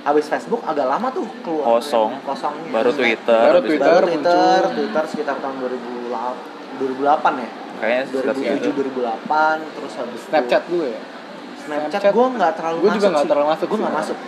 habis 0.00 0.24
Facebook 0.24 0.62
agak 0.62 0.86
lama 0.86 1.08
tuh 1.08 1.26
keluar 1.40 1.76
Kosong. 1.76 2.10
kosong 2.22 2.54
baru 2.68 2.90
Twitter 2.90 3.40
Baru 3.44 3.60
Twitter. 3.60 3.88
baru 3.90 4.06
Twitter 4.06 4.60
muncul. 4.60 4.76
Twitter 4.76 5.04
sekitar 5.06 5.36
tahun 5.38 5.54
2008 5.58 6.80
2008 6.80 7.34
ya 7.36 7.48
kayaknya 7.78 8.02
sekitar 8.06 8.34
2007 8.34 8.38
segitu 8.38 8.70
2008 8.72 9.58
terus 9.72 9.92
habis 9.94 10.14
itu- 10.16 10.28
Snapchat 10.28 10.62
dulu 10.66 10.84
ya. 10.86 11.00
Snapchat, 11.58 11.90
Snapchat. 12.00 12.12
gue 12.12 12.26
nggak 12.32 12.52
terlalu 12.54 12.78
masuk 12.78 12.94
juga 12.94 13.08
nggak 13.10 13.26
terlalu 13.26 13.48
masuk 13.48 13.66
gue 13.66 13.78
nggak 13.78 13.96
masuk 13.96 14.18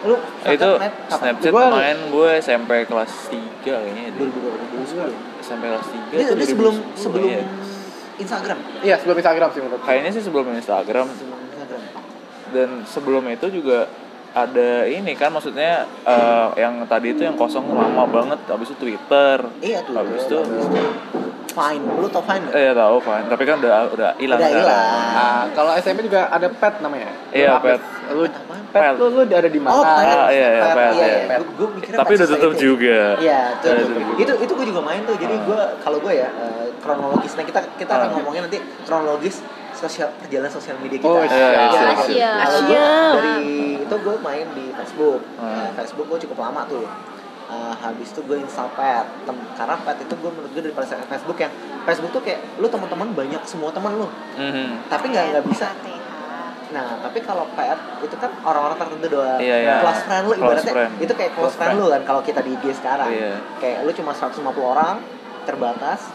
lu 0.00 0.16
Eh, 0.16 0.52
itu 0.52 0.70
Snapchat 0.70 0.92
kapan? 1.06 1.18
Snapchat 1.20 1.52
Gua- 1.52 1.72
main 1.72 1.98
gue 2.08 2.30
SMP 2.38 2.70
kelas 2.84 3.12
3 3.28 3.40
kayaknya 3.62 4.04
deh. 4.08 4.16
2012 4.18 4.56
2010 4.88 5.12
SMP 5.40 5.62
kelas 5.66 5.86
3 5.86 6.08
Dia, 6.10 6.28
dia 6.30 6.46
sebelum 6.46 6.74
sebelum 6.94 7.28
ya. 7.30 7.42
Instagram 8.16 8.58
Iya 8.80 8.94
sebelum 8.96 9.16
Instagram 9.16 9.48
sih 9.50 9.60
menurut. 9.60 9.78
gue. 9.78 9.86
kayaknya 9.86 10.10
sih 10.10 10.22
sebelum 10.22 10.44
Instagram 10.50 11.06
sebelum 11.10 11.38
Instagram 11.46 11.82
dan 12.50 12.68
sebelum 12.84 13.22
itu 13.28 13.46
juga 13.52 13.78
ada 14.32 14.70
ini 14.84 15.12
kan 15.12 15.28
maksudnya 15.28 15.72
eh, 16.02 16.46
yang 16.56 16.84
tadi 16.84 17.10
itu 17.10 17.22
yang 17.22 17.34
kosong 17.34 17.66
lama 17.68 18.06
banget 18.06 18.38
habis 18.46 18.68
itu 18.68 18.78
Twitter 18.78 19.38
iya 19.60 19.82
tuh 19.82 19.94
habis 19.94 20.22
itu 20.22 20.38
Fine 21.50 21.82
lu 21.98 22.06
tau 22.06 22.22
Fine 22.22 22.46
nggak? 22.46 22.54
eh 22.54 22.62
ya 22.62 22.72
tahu 22.72 22.96
kan 23.00 23.22
tapi 23.26 23.42
kan 23.42 23.58
udah 23.58 23.90
udah 23.90 24.10
hilang 24.16 24.38
Udah 24.38 24.50
hilang. 24.54 24.86
Nah, 25.10 25.42
kalau 25.50 25.74
SMP 25.74 26.06
juga 26.06 26.30
ada 26.30 26.46
pet 26.46 26.78
namanya. 26.78 27.10
Iya, 27.34 27.58
pet. 27.58 27.82
Lu 28.08 28.22
pet 28.22 28.38
Pet. 28.70 28.94
lu 28.94 29.06
lu 29.10 29.26
ada 29.26 29.50
di 29.50 29.58
mana? 29.58 29.74
Oh, 29.74 29.82
pet. 29.82 30.14
Ah, 30.14 30.30
iya, 30.30 30.46
iya, 30.48 30.62
Pet, 30.62 30.76
pet, 30.78 30.92
iya, 30.94 30.94
iya. 30.94 31.18
iya. 31.26 31.36
Gua- 31.42 31.54
gua 31.58 31.68
mikirnya 31.74 31.98
tapi 31.98 32.12
udah 32.14 32.28
tutup 32.30 32.52
juga 32.54 33.00
Iya, 33.18 33.40
tutup 33.58 33.82
juga. 33.82 34.12
itu 34.16 34.32
itu 34.46 34.52
gue 34.54 34.66
juga 34.70 34.80
main 34.80 35.02
tuh. 35.02 35.16
Jadi 35.18 35.34
Ah. 35.34 35.42
gue 35.42 35.60
kalau 35.82 35.98
gue 35.98 36.12
ya 36.14 36.28
eh, 36.30 36.66
kronologisnya 36.78 37.42
kita 37.42 37.60
kita 37.74 37.92
akan 37.92 38.06
Ah. 38.06 38.14
ngomongin 38.14 38.40
nanti 38.46 38.58
kronologis 38.86 39.36
sosial 39.80 40.08
perjalanan 40.14 40.52
sosial 40.52 40.76
media 40.76 40.98
kita. 40.98 41.08
Oh, 41.08 41.18
iya, 41.18 41.32
Iya, 41.32 41.48
iya. 41.66 41.82
Asia. 41.90 42.30
Kalau 42.38 42.60
gue 42.62 42.76
Asia. 42.76 43.00
dari 43.10 43.34
itu 43.80 43.94
gue 43.96 44.14
main 44.20 44.46
di 44.52 44.66
Facebook. 44.70 45.20
Ah. 45.36 45.44
Nah, 45.56 45.68
Facebook 45.74 46.06
gue 46.06 46.18
cukup 46.20 46.38
lama 46.38 46.62
tuh. 46.64 46.84
Eh, 47.50 47.74
habis 47.76 48.06
itu 48.06 48.22
gue 48.22 48.38
install 48.38 48.70
pet 48.72 49.02
Tem- 49.26 49.46
karena 49.58 49.74
pet 49.82 49.98
itu 49.98 50.14
gue 50.14 50.30
menurut 50.30 50.50
gue 50.52 50.62
daripada 50.62 50.86
Facebook 50.86 51.34
yang 51.36 51.50
Facebook 51.82 52.12
tuh 52.12 52.22
kayak 52.22 52.38
lu 52.56 52.70
teman-teman 52.70 53.10
banyak 53.10 53.42
semua 53.42 53.74
teman 53.74 53.90
lu 53.96 54.06
Mhm. 54.38 54.86
tapi 54.86 55.10
nggak 55.10 55.24
nggak 55.34 55.44
bisa 55.48 55.66
Nah, 56.70 57.02
tapi 57.02 57.18
kalau 57.18 57.50
pet 57.50 57.74
itu 57.98 58.14
kan 58.14 58.30
orang-orang 58.46 58.78
tertentu 58.78 59.10
doang. 59.10 59.42
Iya, 59.42 59.56
iya. 59.58 59.74
Close 59.82 60.06
friend 60.06 60.22
lu 60.22 60.30
Close 60.30 60.42
ibaratnya 60.46 60.72
friend. 60.72 60.92
itu 61.02 61.12
kayak 61.18 61.32
close, 61.34 61.42
Close 61.42 61.56
friend, 61.58 61.74
friend. 61.74 61.82
lu 61.82 61.90
kan 61.90 62.02
kalau 62.06 62.20
kita 62.22 62.40
di 62.46 62.50
IG 62.54 62.64
sekarang. 62.72 63.10
Iya. 63.10 63.34
Kayak 63.58 63.78
lu 63.82 63.90
cuma 63.90 64.12
150 64.14 64.38
orang 64.62 64.96
terbatas 65.42 66.06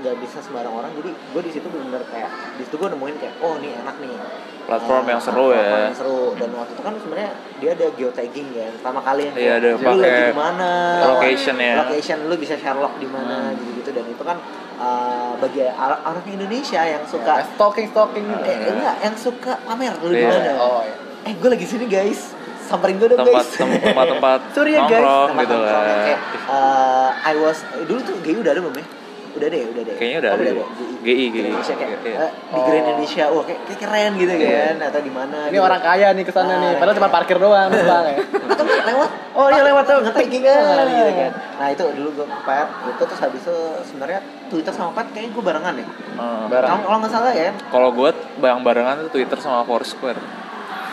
nggak 0.00 0.16
bisa 0.18 0.38
sembarang 0.38 0.72
orang 0.74 0.90
jadi 0.92 1.10
gue 1.12 1.42
di 1.42 1.50
situ 1.50 1.66
benar-benar 1.66 2.04
kayak 2.06 2.28
di 2.56 2.62
situ 2.62 2.74
gue 2.74 2.88
nemuin 2.88 3.16
kayak 3.16 3.34
oh 3.38 3.54
ini 3.56 3.68
enak 3.76 3.96
nih. 3.98 4.12
Platform 4.60 5.02
Eh, 5.02 5.10
yang 5.10 5.20
seru 5.20 5.46
ya. 5.50 5.66
yang 5.84 5.96
seru. 5.96 6.36
Dan 6.36 6.52
waktu 6.52 6.72
itu 6.72 6.80
kan 6.80 6.94
sebenarnya 6.94 7.30
dia 7.58 7.70
ada 7.72 7.86
geotagging 7.90 8.48
ya 8.50 8.66
pertama 8.72 9.00
kali 9.00 9.22
yang 9.24 9.34
Iya, 9.34 9.42
kayak, 9.42 9.56
ada 9.56 9.68
lu 9.74 9.98
lagi 9.98 10.22
di 10.22 10.36
mana? 10.36 10.70
location 11.08 11.56
ya. 11.58 11.74
location 11.80 12.18
lu 12.24 12.34
bisa 12.36 12.54
Sherlock 12.54 12.94
di 12.96 13.08
mana? 13.08 13.50
Hmm. 13.50 13.56
gitu 13.56 13.70
gitu 13.76 13.90
dan 13.90 14.04
itu 14.06 14.22
kan 14.22 14.36
uh, 14.76 15.32
bagi 15.36 15.66
or- 15.66 16.02
orang 16.04 16.22
Indonesia 16.24 16.80
yang 16.82 17.02
suka 17.04 17.42
stalking 17.48 17.88
stalking 17.88 18.22
gitu 18.22 18.46
eh, 18.46 18.70
enggak 18.70 18.94
yang 19.00 19.14
suka 19.14 19.52
pamer 19.60 19.92
lu 19.98 20.08
di 20.08 20.22
Iya. 20.22 20.28
mana? 20.30 20.52
Oh 20.56 20.80
iya. 20.80 20.94
Eh 21.22 21.34
gue 21.34 21.48
lagi 21.48 21.66
sini 21.66 21.84
guys. 21.84 22.20
Samperin 22.62 22.96
gue 22.96 23.08
dong 23.08 23.18
tempat 23.20 23.42
guys. 23.42 23.50
tem- 23.52 23.82
tempat-tempat 23.82 24.38
Sorry 24.54 24.70
ya 24.70 24.86
guys. 24.86 25.02
Tempat 25.02 25.42
gitu 25.42 25.56
lah. 25.58 25.82
Kayak 26.00 26.20
uh, 26.46 27.10
I 27.18 27.34
was 27.34 27.58
dulu 27.82 27.98
tuh 28.00 28.14
GI 28.22 28.38
udah 28.38 28.54
ada 28.54 28.62
belum 28.62 28.76
ya 28.76 28.86
udah 29.30 29.46
deh 29.46 29.62
udah 29.64 29.82
deh 29.82 29.94
Kayaknya 29.94 30.18
udah 30.20 30.30
Oh, 30.30 30.36
ada. 30.36 30.52
GI, 31.00 31.24
Grand 31.28 31.48
Indonesia 31.48 31.74
kayak 31.74 31.90
Iya. 32.00 32.16
eh, 32.18 32.30
di 32.46 32.60
Grand 32.60 32.76
Oh. 32.76 32.84
Indonesia 32.86 33.24
wah 33.26 33.42
kayak, 33.42 33.60
kayak 33.64 33.80
keren 33.80 34.12
gitu 34.14 34.32
Iya. 34.32 34.50
kan 34.60 34.76
atau 34.86 35.00
di 35.00 35.10
mana 35.10 35.38
ini 35.42 35.52
gitu. 35.52 35.62
orang 35.62 35.80
kaya 35.80 36.06
nih 36.10 36.24
ke 36.24 36.30
sana 36.30 36.52
nih 36.54 36.66
Nah, 36.66 36.76
padahal 36.76 36.96
cuma 36.96 37.08
parkir 37.08 37.36
doang 37.36 37.68
numpang 37.72 38.04
ya 38.06 38.16
atau 38.46 38.62
nggak 38.62 38.84
lewat 38.86 39.10
oh 39.32 39.46
iya 39.48 39.62
lewat 39.62 39.84
tuh 39.84 39.96
nge-tagging 40.02 40.42
kan 40.42 40.60
gitu 40.86 41.12
kan 41.14 41.30
nah 41.56 41.66
itu 41.68 41.84
dulu 41.90 42.08
gue 42.12 42.26
pet 42.42 42.68
itu 42.86 43.02
terus 43.02 43.20
habis 43.20 43.40
itu 43.40 43.56
sebenarnya 43.84 44.20
Twitter 44.46 44.72
sama 44.72 44.90
pet 44.92 45.06
kayaknya 45.10 45.30
gue 45.30 45.42
barengan 45.42 45.72
deh 45.74 45.86
Eh, 46.10 46.44
Bareng. 46.46 46.68
kalau 46.82 46.98
nggak 46.98 47.10
salah 47.10 47.32
ya 47.32 47.50
kalau 47.66 47.88
gue 47.90 48.10
bayang 48.36 48.60
barengan 48.60 48.96
tuh 49.02 49.10
Twitter 49.10 49.38
sama 49.38 49.62
Foursquare 49.62 50.20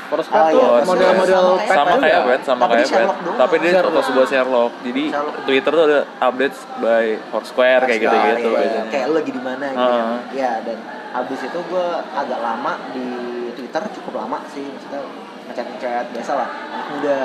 Foursquare 0.08 0.40
Oh, 0.40 0.50
tuh 0.50 0.58
iya, 0.58 0.82
model-model 0.82 1.44
sama 1.60 1.68
sama 1.70 1.90
juga. 1.90 2.02
kayak 2.02 2.20
Pet, 2.24 2.42
sama 2.42 2.62
Tapi 2.62 2.74
kayak 2.74 2.90
doang. 3.18 3.38
Tapi 3.38 3.56
dia 3.58 3.70
Sherlock. 3.70 3.88
foto 3.88 4.00
sebuah 4.04 4.28
Sherlock. 4.28 4.72
Jadi 4.82 5.04
Sherlock. 5.08 5.36
Twitter 5.44 5.72
tuh 5.72 5.84
ada 5.86 6.00
update 6.22 6.56
by 6.78 7.06
Foursquare 7.28 7.82
kayak 7.84 8.00
gitu-gitu 8.02 8.40
Iya, 8.40 8.58
biasanya. 8.58 8.84
kayak 8.90 9.06
lu 9.06 9.14
lagi 9.14 9.32
di 9.32 9.42
mana 9.42 9.66
gitu 9.68 10.00
ya 10.34 10.52
dan 10.62 10.78
habis 11.10 11.40
itu 11.42 11.60
gue 11.62 11.88
agak 12.14 12.40
lama 12.40 12.72
di 12.92 13.08
Twitter 13.54 13.82
cukup 13.92 14.14
lama 14.18 14.38
sih 14.48 14.64
maksudnya 14.66 15.02
ngechat 15.48 15.66
ngechat 15.70 16.06
biasa 16.12 16.32
lah 16.36 16.48
anak 16.70 16.88
muda 16.90 17.18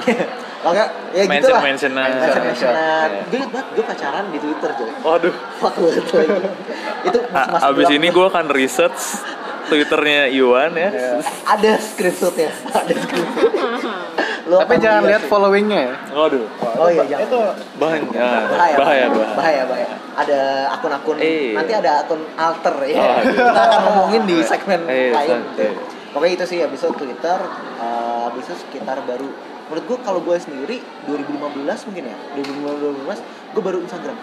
nggak 0.62 0.88
ya 1.10 1.22
gitu 1.24 1.48
lah 1.48 1.62
mention 1.62 1.92
mentionan 1.92 3.08
Iya. 3.10 3.22
gue 3.24 3.36
ingat 3.38 3.50
banget 3.50 3.68
gue 3.72 3.84
pacaran 3.86 4.24
di 4.28 4.38
Twitter 4.38 4.70
coy 4.70 4.90
Waduh. 5.02 5.34
fuck 5.56 5.74
banget 5.74 6.04
lagi 6.06 6.38
itu 7.02 7.18
abis 7.64 7.88
ini 7.90 8.06
gue 8.06 8.24
akan 8.26 8.46
research 8.50 9.00
Twitternya 9.70 10.22
Iwan 10.28 10.72
ya. 10.74 10.90
Iya. 10.90 11.12
ada 11.46 11.72
screenshotnya 11.78 12.50
ada 12.68 12.92
screenshotnya 12.92 13.68
Lu 14.48 14.58
tapi 14.58 14.82
jangan 14.82 15.06
lihat 15.06 15.22
followingnya 15.24 15.78
ya 15.80 15.94
Waduh. 16.10 16.42
oh 16.58 16.88
iya 16.88 17.04
jangan 17.06 17.22
itu 17.24 17.38
Banyak. 17.78 18.10
bahaya 18.10 18.76
bahaya, 18.76 19.04
bahaya. 19.06 19.34
bahaya 19.36 19.62
bahaya 19.64 19.88
ada 20.12 20.40
akun-akun 20.74 21.16
Iya. 21.16 21.54
nanti 21.54 21.72
ada 21.72 21.90
akun 22.02 22.20
alter 22.34 22.76
ya 22.84 22.98
Oh, 22.98 23.14
aduh. 23.16 23.30
kita 23.30 23.62
akan 23.62 23.80
ngomongin 23.86 24.22
di 24.26 24.36
segmen 24.42 24.80
Iya, 24.84 25.14
lain 25.14 25.40
pokoknya 26.10 26.34
itu 26.34 26.44
sih 26.46 26.58
habis 26.58 26.82
itu 26.82 26.90
Twitter 26.92 27.38
eh, 27.78 28.20
habis 28.26 28.42
itu 28.44 28.56
sekitar 28.58 28.98
baru 29.00 29.30
menurut 29.70 29.84
gue 29.86 29.98
kalau 30.02 30.18
gue 30.18 30.34
sendiri 30.34 30.82
2015 31.06 31.86
mungkin 31.86 32.04
ya 32.04 32.16
2015 32.34 33.54
gue 33.54 33.62
baru 33.62 33.78
Instagram 33.80 34.16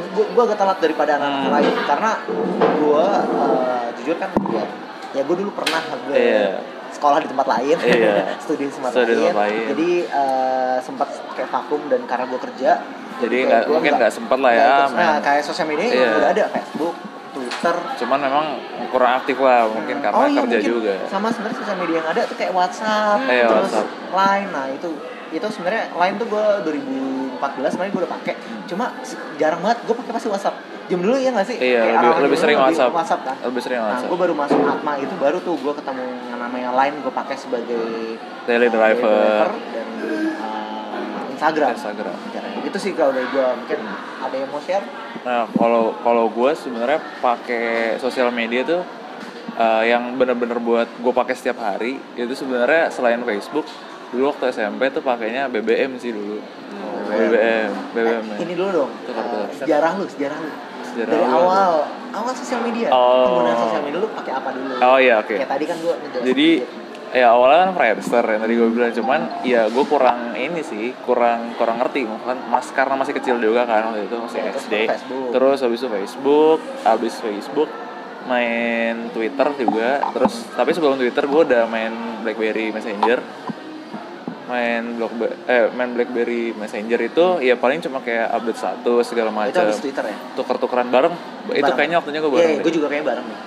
gue, 0.00 0.24
gue 0.28 0.42
agak 0.44 0.56
telat 0.56 0.78
daripada 0.78 1.10
anak-anak 1.14 1.40
Hmm. 1.40 1.54
lain 1.54 1.74
karena 1.84 2.10
gue 2.74 3.06
eh, 3.36 3.86
jujur 3.96 4.16
kan 4.16 4.30
ya, 4.48 4.64
ya 5.12 5.22
gue 5.22 5.36
dulu 5.36 5.50
pernah 5.52 5.80
gue 5.80 6.14
Iya. 6.14 6.48
sekolah 6.90 7.18
di 7.18 7.28
tempat 7.28 7.46
lain 7.48 7.76
Iya. 7.78 8.14
studi 8.42 8.64
di 8.64 8.72
tempat 8.72 8.90
Studi 8.90 9.06
di 9.06 9.14
lain. 9.14 9.26
tempat 9.26 9.42
lain. 9.44 9.64
jadi 9.68 9.90
eh, 10.08 10.76
sempat 10.80 11.08
kayak 11.32 11.48
vakum 11.48 11.80
dan 11.86 12.00
karena 12.04 12.24
gue 12.26 12.40
kerja 12.42 12.70
Jadi 13.18 13.36
nggak 13.44 13.62
gua 13.66 13.74
mungkin 13.74 13.92
nggak 13.94 14.12
sempat 14.12 14.38
lah 14.38 14.52
ya. 14.52 14.86
nah 14.88 15.18
kayak 15.18 15.42
sosial 15.42 15.66
media 15.66 15.86
Iya. 15.86 16.10
udah 16.16 16.30
ada 16.30 16.44
Facebook 16.48 16.94
Twitter 17.28 17.76
Cuman 17.98 18.18
memang 18.20 18.46
kurang 18.88 19.12
aktif 19.16 19.36
lah 19.36 19.66
mungkin 19.66 19.98
karena 19.98 20.14
Oh 20.14 20.24
iya, 20.24 20.38
kerja 20.40 20.48
mungkin 20.54 20.62
juga. 20.64 20.92
sama 21.06 21.28
sebenarnya 21.28 21.58
sosial 21.58 21.76
media 21.76 21.96
yang 21.98 22.08
ada 22.08 22.20
tuh 22.24 22.36
kayak 22.36 22.52
WhatsApp 22.52 23.20
Iya, 23.22 23.46
terus 23.48 23.62
WhatsApp. 23.68 23.88
Line 24.10 24.48
nah 24.48 24.66
itu 24.68 24.88
itu 25.28 25.46
sebenarnya 25.46 25.82
Line 25.92 26.16
tuh 26.16 26.26
gue 26.26 26.46
2014 27.38 27.72
kemarin 27.72 27.90
gue 27.90 28.02
udah 28.02 28.12
pakai 28.12 28.34
cuma 28.66 28.84
jarang 29.36 29.60
banget 29.60 29.78
gue 29.80 29.94
pakai 29.96 30.12
pasti 30.12 30.28
WhatsApp 30.28 30.56
jam 30.84 30.98
dulu 30.98 31.14
ya 31.14 31.30
nggak 31.30 31.46
sih 31.46 31.56
Iya, 31.56 31.62
Kayak 31.62 31.78
lebih- 31.78 31.94
orang-orang 31.94 32.24
lebih 32.24 32.38
sering 32.38 32.58
WhatsApp. 32.58 32.90
WhatsApp 32.90 33.20
kan 33.22 33.36
Lebih 33.42 33.60
sering 33.60 33.78
nah 33.78 33.86
WhatsApp. 33.88 34.08
gue 34.08 34.18
baru 34.18 34.34
masuk 34.34 34.58
Atma 34.64 34.92
itu 34.96 35.14
baru 35.16 35.38
tuh 35.38 35.54
gue 35.56 35.72
ketemu 35.74 36.04
yang 36.26 36.38
namanya 36.38 36.68
Line 36.74 36.96
gue 36.98 37.12
pakai 37.12 37.36
sebagai 37.36 37.82
Daily 38.44 38.66
uh, 38.66 38.72
driver. 38.72 39.44
dan 39.68 39.88
uh, 40.38 41.30
Instagram 41.30 41.70
Instagram. 41.72 42.16
Caranya. 42.28 42.60
itu 42.60 42.78
sih 42.78 42.92
kalau 42.92 43.12
dari 43.12 43.28
gue 43.28 43.44
mungkin 43.54 43.78
ada 44.18 44.34
yang 44.34 44.48
mau 44.48 44.58
share 44.58 44.84
Nah, 45.18 45.44
kalau 45.50 45.92
kalau 45.98 46.28
gue 46.28 46.50
sebenarnya 46.54 47.00
pakai 47.18 47.66
sosial 47.96 48.30
media 48.30 48.62
tuh 48.62 48.80
eh, 49.54 49.82
yang 49.86 50.14
bener-bener 50.14 50.56
buat 50.58 50.88
gue 50.94 51.12
pakai 51.12 51.34
setiap 51.34 51.58
hari 51.58 51.98
itu 52.14 52.32
sebenarnya 52.32 52.88
selain 52.88 53.20
Facebook 53.22 53.66
dulu 54.08 54.30
waktu 54.30 54.48
SMP 54.50 54.88
tuh 54.88 55.02
pakainya 55.02 55.46
BBM 55.46 55.96
sih 55.96 56.10
dulu. 56.10 56.38
BBM, 57.10 57.70
BBM. 57.92 58.24
Eh, 58.24 58.30
ya. 58.30 58.36
ini 58.40 58.52
dulu 58.54 58.70
dong 58.74 58.90
Itu 58.98 59.10
kartu. 59.10 59.34
uh, 59.34 59.46
sejarah 59.54 59.90
lu 59.94 60.04
sejarah 60.06 60.38
lu 60.38 60.50
Sejarah 60.84 61.10
dari 61.10 61.22
lu. 61.22 61.34
awal 61.34 61.70
awal 62.10 62.32
sosial 62.32 62.60
media 62.60 62.88
Oh. 62.88 63.24
penggunaan 63.32 63.58
sosial 63.58 63.82
media 63.82 63.98
lu 63.98 64.08
pakai 64.12 64.32
apa 64.34 64.48
dulu 64.50 64.72
Oh 64.78 64.98
iya, 64.98 65.14
oke. 65.18 65.34
kayak 65.34 65.48
tadi 65.48 65.64
kan 65.64 65.76
ngejelasin 65.76 66.24
Jadi 66.24 66.48
ya 67.08 67.26
awalnya 67.30 67.58
kan 67.62 67.70
Friendster 67.74 68.20
yang 68.22 68.40
tadi 68.42 68.52
gue 68.54 68.68
bilang 68.68 68.92
cuman 68.92 69.20
ya 69.40 69.62
gue 69.66 69.80
kurang 69.82 70.18
ini 70.34 70.60
sih 70.60 70.92
kurang 71.02 71.56
kurang 71.56 71.80
ngerti 71.80 72.04
kan 72.04 72.36
mas 72.44 72.68
karena 72.68 72.94
masih 72.94 73.16
kecil 73.16 73.40
juga 73.40 73.64
kan 73.64 73.80
waktu 73.88 74.04
itu 74.04 74.16
masih 74.18 74.38
Ya, 74.38 74.44
terus 74.46 74.60
SD 74.62 74.74
Facebook. 74.86 75.28
terus 75.32 75.58
habis 75.58 75.78
itu 75.78 75.88
Facebook 75.88 76.58
habis 76.84 77.14
Facebook 77.16 77.70
main 78.28 79.08
Twitter 79.08 79.48
juga 79.56 80.04
terus 80.12 80.44
tapi 80.52 80.70
sebelum 80.70 81.00
Twitter 81.00 81.24
gue 81.24 81.40
udah 81.46 81.64
main 81.64 81.92
BlackBerry 82.20 82.68
Messenger 82.70 83.24
main 84.48 84.96
Blockbe 84.96 85.28
eh 85.44 85.68
main 85.70 85.92
BlackBerry 85.92 86.50
Messenger 86.52 87.00
itu 87.02 87.24
ya 87.38 87.54
paling 87.54 87.78
cuma 87.78 88.00
kayak 88.00 88.32
update 88.32 88.56
satu 88.56 89.00
segala 89.02 89.28
itu 89.28 89.36
macam 89.52 89.62
habis 89.62 89.78
Twitter 89.78 90.04
ya 90.04 90.16
tuker-tukeran 90.34 90.88
bareng 90.88 91.14
itu 91.46 91.60
Bareng. 91.60 91.76
kayaknya 91.76 91.96
waktunya 92.00 92.18
gue 92.18 92.30
Iya, 92.30 92.34
bareng 92.34 92.56
gue 92.56 92.64
deh. 92.64 92.74
juga 92.74 92.86
kayak 92.88 93.04
bareng 93.04 93.26
nih 93.26 93.40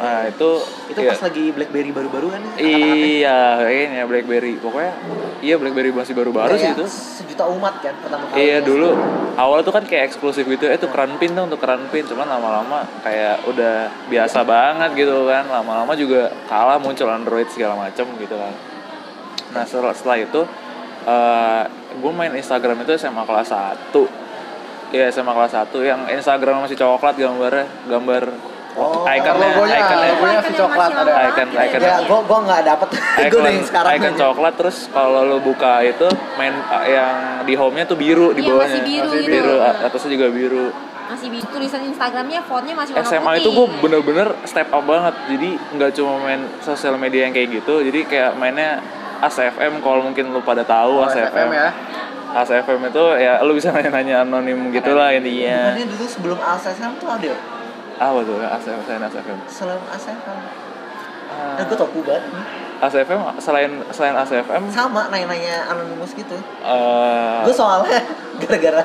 nah 0.00 0.24
itu 0.24 0.50
itu 0.88 0.96
ya- 0.98 1.12
pas 1.12 1.20
lagi 1.20 1.44
BlackBerry 1.52 1.90
baru-baru 1.92 2.26
kan 2.30 2.40
angkat-angkatnya. 2.40 3.04
Iya, 3.04 3.38
kayaknya 3.60 4.02
BlackBerry. 4.08 4.52
Pokoknya 4.56 4.92
iya 5.38 5.54
BlackBerry 5.54 5.92
masih 5.92 6.16
baru-baru 6.16 6.56
sih 6.56 6.72
Kayak 6.72 6.72
itu. 6.72 6.86
sejuta 6.88 7.44
umat 7.52 7.84
kan 7.84 7.92
pertama 8.00 8.24
kali 8.24 8.40
Iya 8.40 8.48
ya. 8.54 8.58
dulu 8.64 8.96
awal 9.36 9.60
tuh 9.60 9.70
kan 9.70 9.84
kayak 9.84 10.08
eksklusif 10.08 10.48
gitu, 10.48 10.64
eh 10.64 10.80
tuh 10.80 10.88
keren 10.88 11.20
pin 11.20 11.36
untuk 11.36 11.60
keren 11.60 11.84
pin, 11.86 12.00
cuman 12.02 12.24
lama-lama 12.26 12.80
kayak 13.04 13.44
udah 13.44 13.92
biasa 14.08 14.40
banget 14.40 14.90
gitu 14.96 15.28
kan, 15.28 15.44
lama-lama 15.46 15.92
juga 15.92 16.32
kalah 16.48 16.80
muncul 16.80 17.04
Android 17.06 17.44
segala 17.46 17.76
macem 17.78 18.08
gitu 18.16 18.32
kan. 18.32 18.56
Nah 19.50 19.62
setelah, 19.62 19.92
setelah 19.92 20.18
itu 20.18 20.40
eh 21.02 21.62
gue 21.92 22.12
main 22.12 22.32
Instagram 22.32 22.82
itu 22.82 22.92
SMA 22.94 23.22
kelas 23.22 23.48
1 23.48 24.04
Iya 24.90 25.06
SMA 25.08 25.30
kelas 25.30 25.52
1 25.54 25.70
yang 25.80 26.00
Instagram 26.08 26.60
masih 26.60 26.74
coklat 26.74 27.14
gambarnya, 27.14 27.66
gambar 27.86 28.24
Oh, 28.70 29.02
ikonnya, 29.02 29.34
logonya, 29.34 29.76
ikonnya, 29.76 30.08
logonya 30.14 30.40
si 30.40 30.52
coklat 30.54 30.90
ada. 30.94 31.12
Icon- 31.26 31.50
icon. 31.52 31.80
ya 31.80 31.96
gue 32.00 32.18
gue 32.22 32.38
nggak 32.40 32.62
dapet. 32.64 32.88
Icon, 33.26 33.42
yang 33.42 33.66
sekarang. 33.66 33.90
icon 33.92 34.14
coklat 34.14 34.54
terus 34.54 34.76
kalau 34.88 35.26
lo 35.26 35.42
buka 35.42 35.82
itu 35.82 36.06
main 36.38 36.54
uh, 36.64 36.86
yang 36.86 37.14
di 37.42 37.58
home-nya 37.58 37.82
tuh 37.84 37.98
biru 37.98 38.30
di 38.30 38.40
Iya, 38.40 38.54
bawahnya. 38.54 38.70
masih 38.70 38.82
biru 38.86 39.10
gitu. 39.12 39.26
biru 39.28 39.54
a- 39.58 39.78
atasnya 39.82 40.10
juga 40.12 40.26
biru. 40.30 40.66
Masih 41.10 41.28
bisa 41.28 41.46
tulisan 41.50 41.82
Instagramnya 41.82 42.40
fontnya 42.46 42.74
masih 42.78 42.92
warna 42.94 43.10
SMA 43.10 43.26
putih. 43.28 43.40
itu 43.40 43.48
gue 43.50 43.66
bener-bener 43.82 44.28
step 44.44 44.68
up 44.70 44.84
banget. 44.84 45.14
Jadi 45.28 45.48
nggak 45.74 45.90
cuma 45.92 46.12
main 46.20 46.42
sosial 46.60 46.94
media 46.94 47.26
yang 47.26 47.34
kayak 47.34 47.50
gitu 47.52 47.74
jadi 47.82 48.00
kayak 48.06 48.30
mainnya 48.36 48.78
ASFM 49.20 49.72
kalau 49.80 50.00
mungkin 50.02 50.32
lu 50.32 50.40
pada 50.40 50.62
tahu 50.62 51.00
Oh, 51.00 51.04
ASFM 51.04 51.28
SFM 51.28 51.48
ya 51.52 51.68
ASFM 52.30 52.80
itu 52.86 53.04
ya 53.18 53.32
lu 53.40 53.52
bisa 53.52 53.68
nanya-nanya 53.70 54.22
anonim 54.22 54.70
gitu 54.70 54.92
lah 54.92 55.10
intinya 55.10 55.72
Bukannya 55.72 55.86
dulu 55.88 56.04
sebelum 56.06 56.38
ASSM 56.38 56.92
tuh 56.96 57.08
ada 57.08 57.28
ya? 57.28 57.38
apa 58.00 58.18
tuh 58.24 58.36
ASFM 58.38 58.80
selain 58.82 59.02
ASFM 59.04 59.38
Selain 59.46 59.80
ASSM 59.88 60.38
Nah 61.30 61.62
gue 61.62 61.72
tau 61.72 61.86
banget. 61.86 62.22
ASFM 62.80 63.20
selain 63.38 63.70
selain 63.92 64.14
ASFM 64.16 64.62
Sama 64.68 65.06
nanya-nanya 65.08 65.68
anonimus 65.68 66.10
gitu 66.12 66.36
eh, 66.60 67.38
Gue 67.44 67.54
soalnya 67.54 68.00
gara-gara 68.40 68.82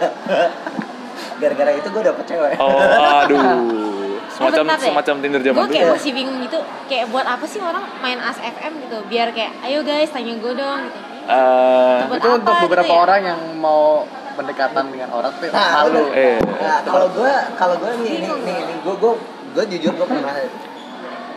Gara-gara 1.35 1.71
itu 1.73 1.87
gue 1.89 2.03
dapet 2.03 2.23
cewek 2.25 2.53
oh 2.59 2.79
aduh 3.23 4.04
semacam 4.35 4.63
deh. 4.67 4.77
semacam 4.83 5.15
Tinder 5.17 5.41
zaman 5.41 5.55
gue 5.55 5.63
dulu 5.63 5.73
kayak 5.73 5.87
ya? 5.87 5.93
masih 5.93 6.11
bingung 6.11 6.37
gitu 6.39 6.59
kayak 6.85 7.05
buat 7.09 7.25
apa 7.25 7.45
sih 7.45 7.59
orang 7.59 7.83
main 7.97 8.19
ASFM 8.19 8.73
gitu 8.81 8.97
biar 9.05 9.27
kayak 9.31 9.51
ayo 9.63 9.79
guys 9.81 10.09
tanya 10.09 10.33
gue 10.35 10.53
dong 10.53 10.81
gitu 10.83 10.99
Eh, 11.25 11.99
Buat 12.05 12.21
itu 12.21 12.27
apa 12.27 12.37
untuk 12.37 12.53
gitu 12.53 12.65
beberapa 12.67 12.85
ya? 12.87 13.01
orang 13.01 13.21
yang 13.25 13.39
mau 13.57 14.05
pendekatan 14.35 14.83
dengan 14.87 15.09
orang 15.09 15.33
tapi 15.33 15.49
Nah, 15.49 15.69
malu 15.81 16.03
eh 16.13 16.37
Nah, 16.37 16.79
kalau 16.83 17.07
gue 17.09 17.31
kalau 17.55 17.75
gue 17.75 17.91
nih 17.99 18.15
nih 18.19 18.31
nih, 18.45 18.57
nih 18.61 18.77
gue 18.79 18.95
gue 18.95 19.13
gue 19.51 19.63
jujur 19.73 19.91
gue 19.95 20.05
pernah 20.05 20.35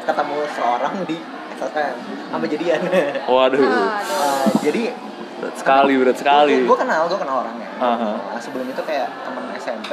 ketemu 0.05 0.37
seorang 0.51 0.95
di 1.05 1.17
SSM 1.55 1.95
sama 2.29 2.45
jadian. 2.45 2.81
waduh 3.25 3.57
Aduh. 3.57 3.65
Uh, 3.65 4.47
jadi 4.61 4.93
berat 5.39 5.55
sekali 5.55 5.93
berat 5.95 6.17
sekali 6.17 6.55
gue 6.61 6.77
kenal 6.77 7.03
gue 7.07 7.17
kenal 7.17 7.37
orangnya. 7.41 7.69
Aha. 7.79 8.11
Nah, 8.29 8.41
sebelum 8.41 8.67
itu 8.67 8.83
kayak 8.83 9.07
temen 9.23 9.45
SMP 9.55 9.91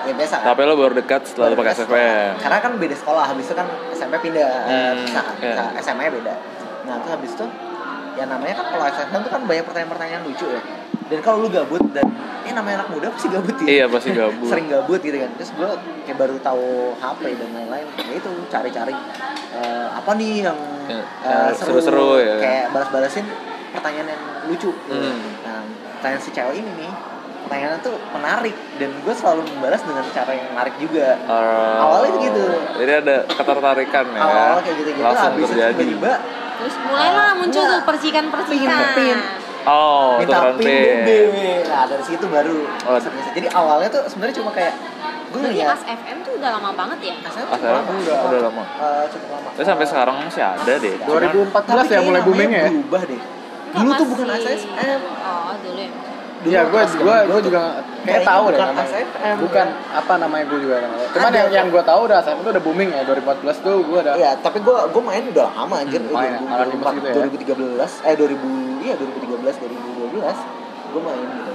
ya 0.00 0.12
biasa 0.12 0.34
kan. 0.36 0.46
tapi 0.48 0.60
lo 0.62 0.74
baru 0.74 0.94
dekat 0.94 1.22
setelah 1.24 1.52
pakai 1.52 1.72
SFM 1.76 2.32
Karena 2.38 2.58
kan 2.58 2.72
beda 2.74 2.96
sekolah, 2.96 3.24
habis 3.26 3.44
itu 3.44 3.54
kan 3.54 3.66
SMP 3.90 4.14
pindah, 4.20 4.50
Hmm, 4.64 4.94
bisa, 5.00 5.20
iya. 5.38 5.54
bisa 5.54 5.62
SMA 5.84 6.06
beda. 6.12 6.34
Nah 6.84 6.94
terus 6.98 7.12
habis 7.12 7.30
itu 7.32 7.46
ya 8.14 8.24
namanya 8.24 8.54
kan 8.56 8.66
kalau 8.68 8.84
SFM 8.88 9.20
tuh 9.20 9.32
kan 9.32 9.42
banyak 9.44 9.64
pertanyaan-pertanyaan 9.64 10.22
lucu 10.24 10.46
ya 10.48 10.62
dan 11.08 11.18
kalau 11.22 11.38
lu 11.38 11.48
gabut 11.48 11.80
dan 11.88 12.04
eh 12.42 12.50
namanya 12.50 12.82
anak 12.82 12.90
muda 12.90 13.06
pasti 13.08 13.28
gabut 13.28 13.54
ya 13.56 13.66
Iya 13.70 13.84
pasti 13.86 14.10
gabut. 14.12 14.44
sering 14.50 14.66
gabut 14.66 14.98
gitu 14.98 15.16
kan 15.16 15.30
terus 15.38 15.50
gue 15.52 15.70
kayak 16.04 16.18
baru 16.18 16.36
tahu 16.38 16.66
HP 16.94 17.20
dan 17.32 17.48
lain-lain 17.54 17.86
ya 17.96 18.12
itu 18.12 18.30
cari-cari 18.46 18.94
eh, 19.54 19.88
apa 19.88 20.10
nih 20.14 20.42
yang 20.42 20.58
Ya, 20.88 21.04
eh, 21.22 21.50
seru-seru 21.52 22.16
ya. 22.16 22.36
kayak 22.38 22.66
balas-balasin 22.72 23.28
pertanyaan 23.70 24.08
yang 24.08 24.22
lucu 24.44 24.70
Hmm. 24.86 25.18
nah 25.40 25.60
pertanyaan 25.94 26.20
si 26.20 26.30
cewek 26.30 26.54
ini 26.56 26.70
nih 26.76 26.92
pertanyaannya 27.40 27.80
tuh 27.80 27.96
menarik 28.12 28.52
dan 28.76 28.90
gue 28.94 29.14
selalu 29.14 29.40
membalas 29.48 29.80
dengan 29.80 30.04
cara 30.10 30.30
yang 30.30 30.46
menarik 30.50 30.74
juga 30.76 31.06
Uh, 31.24 31.76
Awalnya 31.80 32.10
gitu. 32.22 32.44
Jadi 32.76 32.92
ada 32.98 33.16
ketertarikan 33.26 34.04
ya. 34.06 34.20
awal-awal 34.20 34.58
kayak 34.60 34.76
gitu-gitu 34.76 35.00
Langsung 35.02 35.24
habis 35.26 35.40
itu 35.40 35.48
terjadi. 35.50 35.72
tiba-tiba 35.78 36.12
Terus 36.58 36.74
mulailah 36.82 37.30
muncul 37.34 37.54
Enggak. 37.56 37.70
tuh 37.70 37.80
percikan-percikan. 37.86 38.68
Pin, 38.68 38.94
pin. 38.98 39.18
Oh, 39.64 40.18
minta 40.18 40.38
pin 40.54 40.96
pin. 41.06 41.62
Nah 41.64 41.84
dari 41.86 42.04
situ 42.04 42.24
baru 42.26 42.56
Oh. 42.84 42.98
jadi 43.32 43.46
awalnya 43.50 43.88
tuh 43.88 44.02
sebenarnya 44.06 44.36
cuma 44.36 44.50
kayak 44.50 44.74
gue 45.28 45.38
Berarti 45.38 45.54
ngeliat 45.54 45.68
As 45.70 45.84
FM 45.86 46.16
tuh 46.20 46.32
udah 46.36 46.50
lama 46.50 46.70
banget 46.74 46.98
ya? 47.02 47.14
ASFM 47.22 47.46
ASFM 47.48 47.68
lama 47.70 47.92
enggak, 47.94 48.18
udah 48.18 48.40
lama. 48.42 48.62
Eh, 48.64 49.04
cukup 49.08 49.28
lama 49.30 49.48
Terus 49.54 49.66
sampai 49.66 49.86
sekarang 49.86 50.14
masih 50.20 50.42
ada 50.42 50.72
deh. 50.74 50.94
Cuman- 50.98 51.20
2014 51.48 51.84
ya 51.86 52.00
mulai 52.02 52.20
booming 52.20 52.50
ya 52.50 52.64
berubah 52.66 53.02
deh 53.04 53.22
dulu 53.70 53.90
tuh 53.90 53.94
masih- 53.94 54.08
bukan 54.08 54.26
ASFM 54.30 55.00
Oh, 55.02 55.52
dulu 55.58 55.78
ya. 55.78 55.90
Dulu 56.38 56.46
Iya, 56.48 56.62
gue 56.64 56.82
gue 56.96 57.16
gue 57.26 57.40
juga 57.44 57.60
kayak 58.04 58.22
tahu 58.22 58.44
deh 58.46 58.56
bukan 58.56 58.70
namanya. 58.70 59.02
Bukan 59.36 59.66
apa 59.90 60.12
namanya 60.16 60.44
gue 60.46 60.58
juga 60.62 60.76
namanya. 60.78 61.06
Cuman 61.10 61.26
Ada 61.26 61.36
yang 61.36 61.50
yang 61.50 61.66
gue 61.68 61.82
tahu 61.82 62.00
udah 62.06 62.16
ASFM 62.16 62.38
itu 62.38 62.50
udah 62.50 62.62
booming 62.62 62.88
ya 62.88 63.02
2014 63.02 63.56
tuh 63.58 63.76
gue 63.82 63.98
udah 64.00 64.14
Iya, 64.14 64.30
tapi 64.38 64.58
gue 64.60 64.78
gue 64.88 65.02
main 65.02 65.24
udah 65.26 65.46
lama 65.52 65.74
anjir. 65.76 65.98
Hmm, 65.98 66.14
main 66.14 66.30
ya, 66.30 66.38
2004, 66.38 66.54
anonymous 66.54 66.94
gitu 66.94 67.08
ya. 67.08 67.14
2013, 67.18 67.90
eh 68.00 68.14
2000, 68.14 68.50
iya 68.80 68.94
2013, 68.94 69.54
2012 69.58 70.38
gue 70.88 71.02
main 71.02 71.20
gitu. 71.20 71.52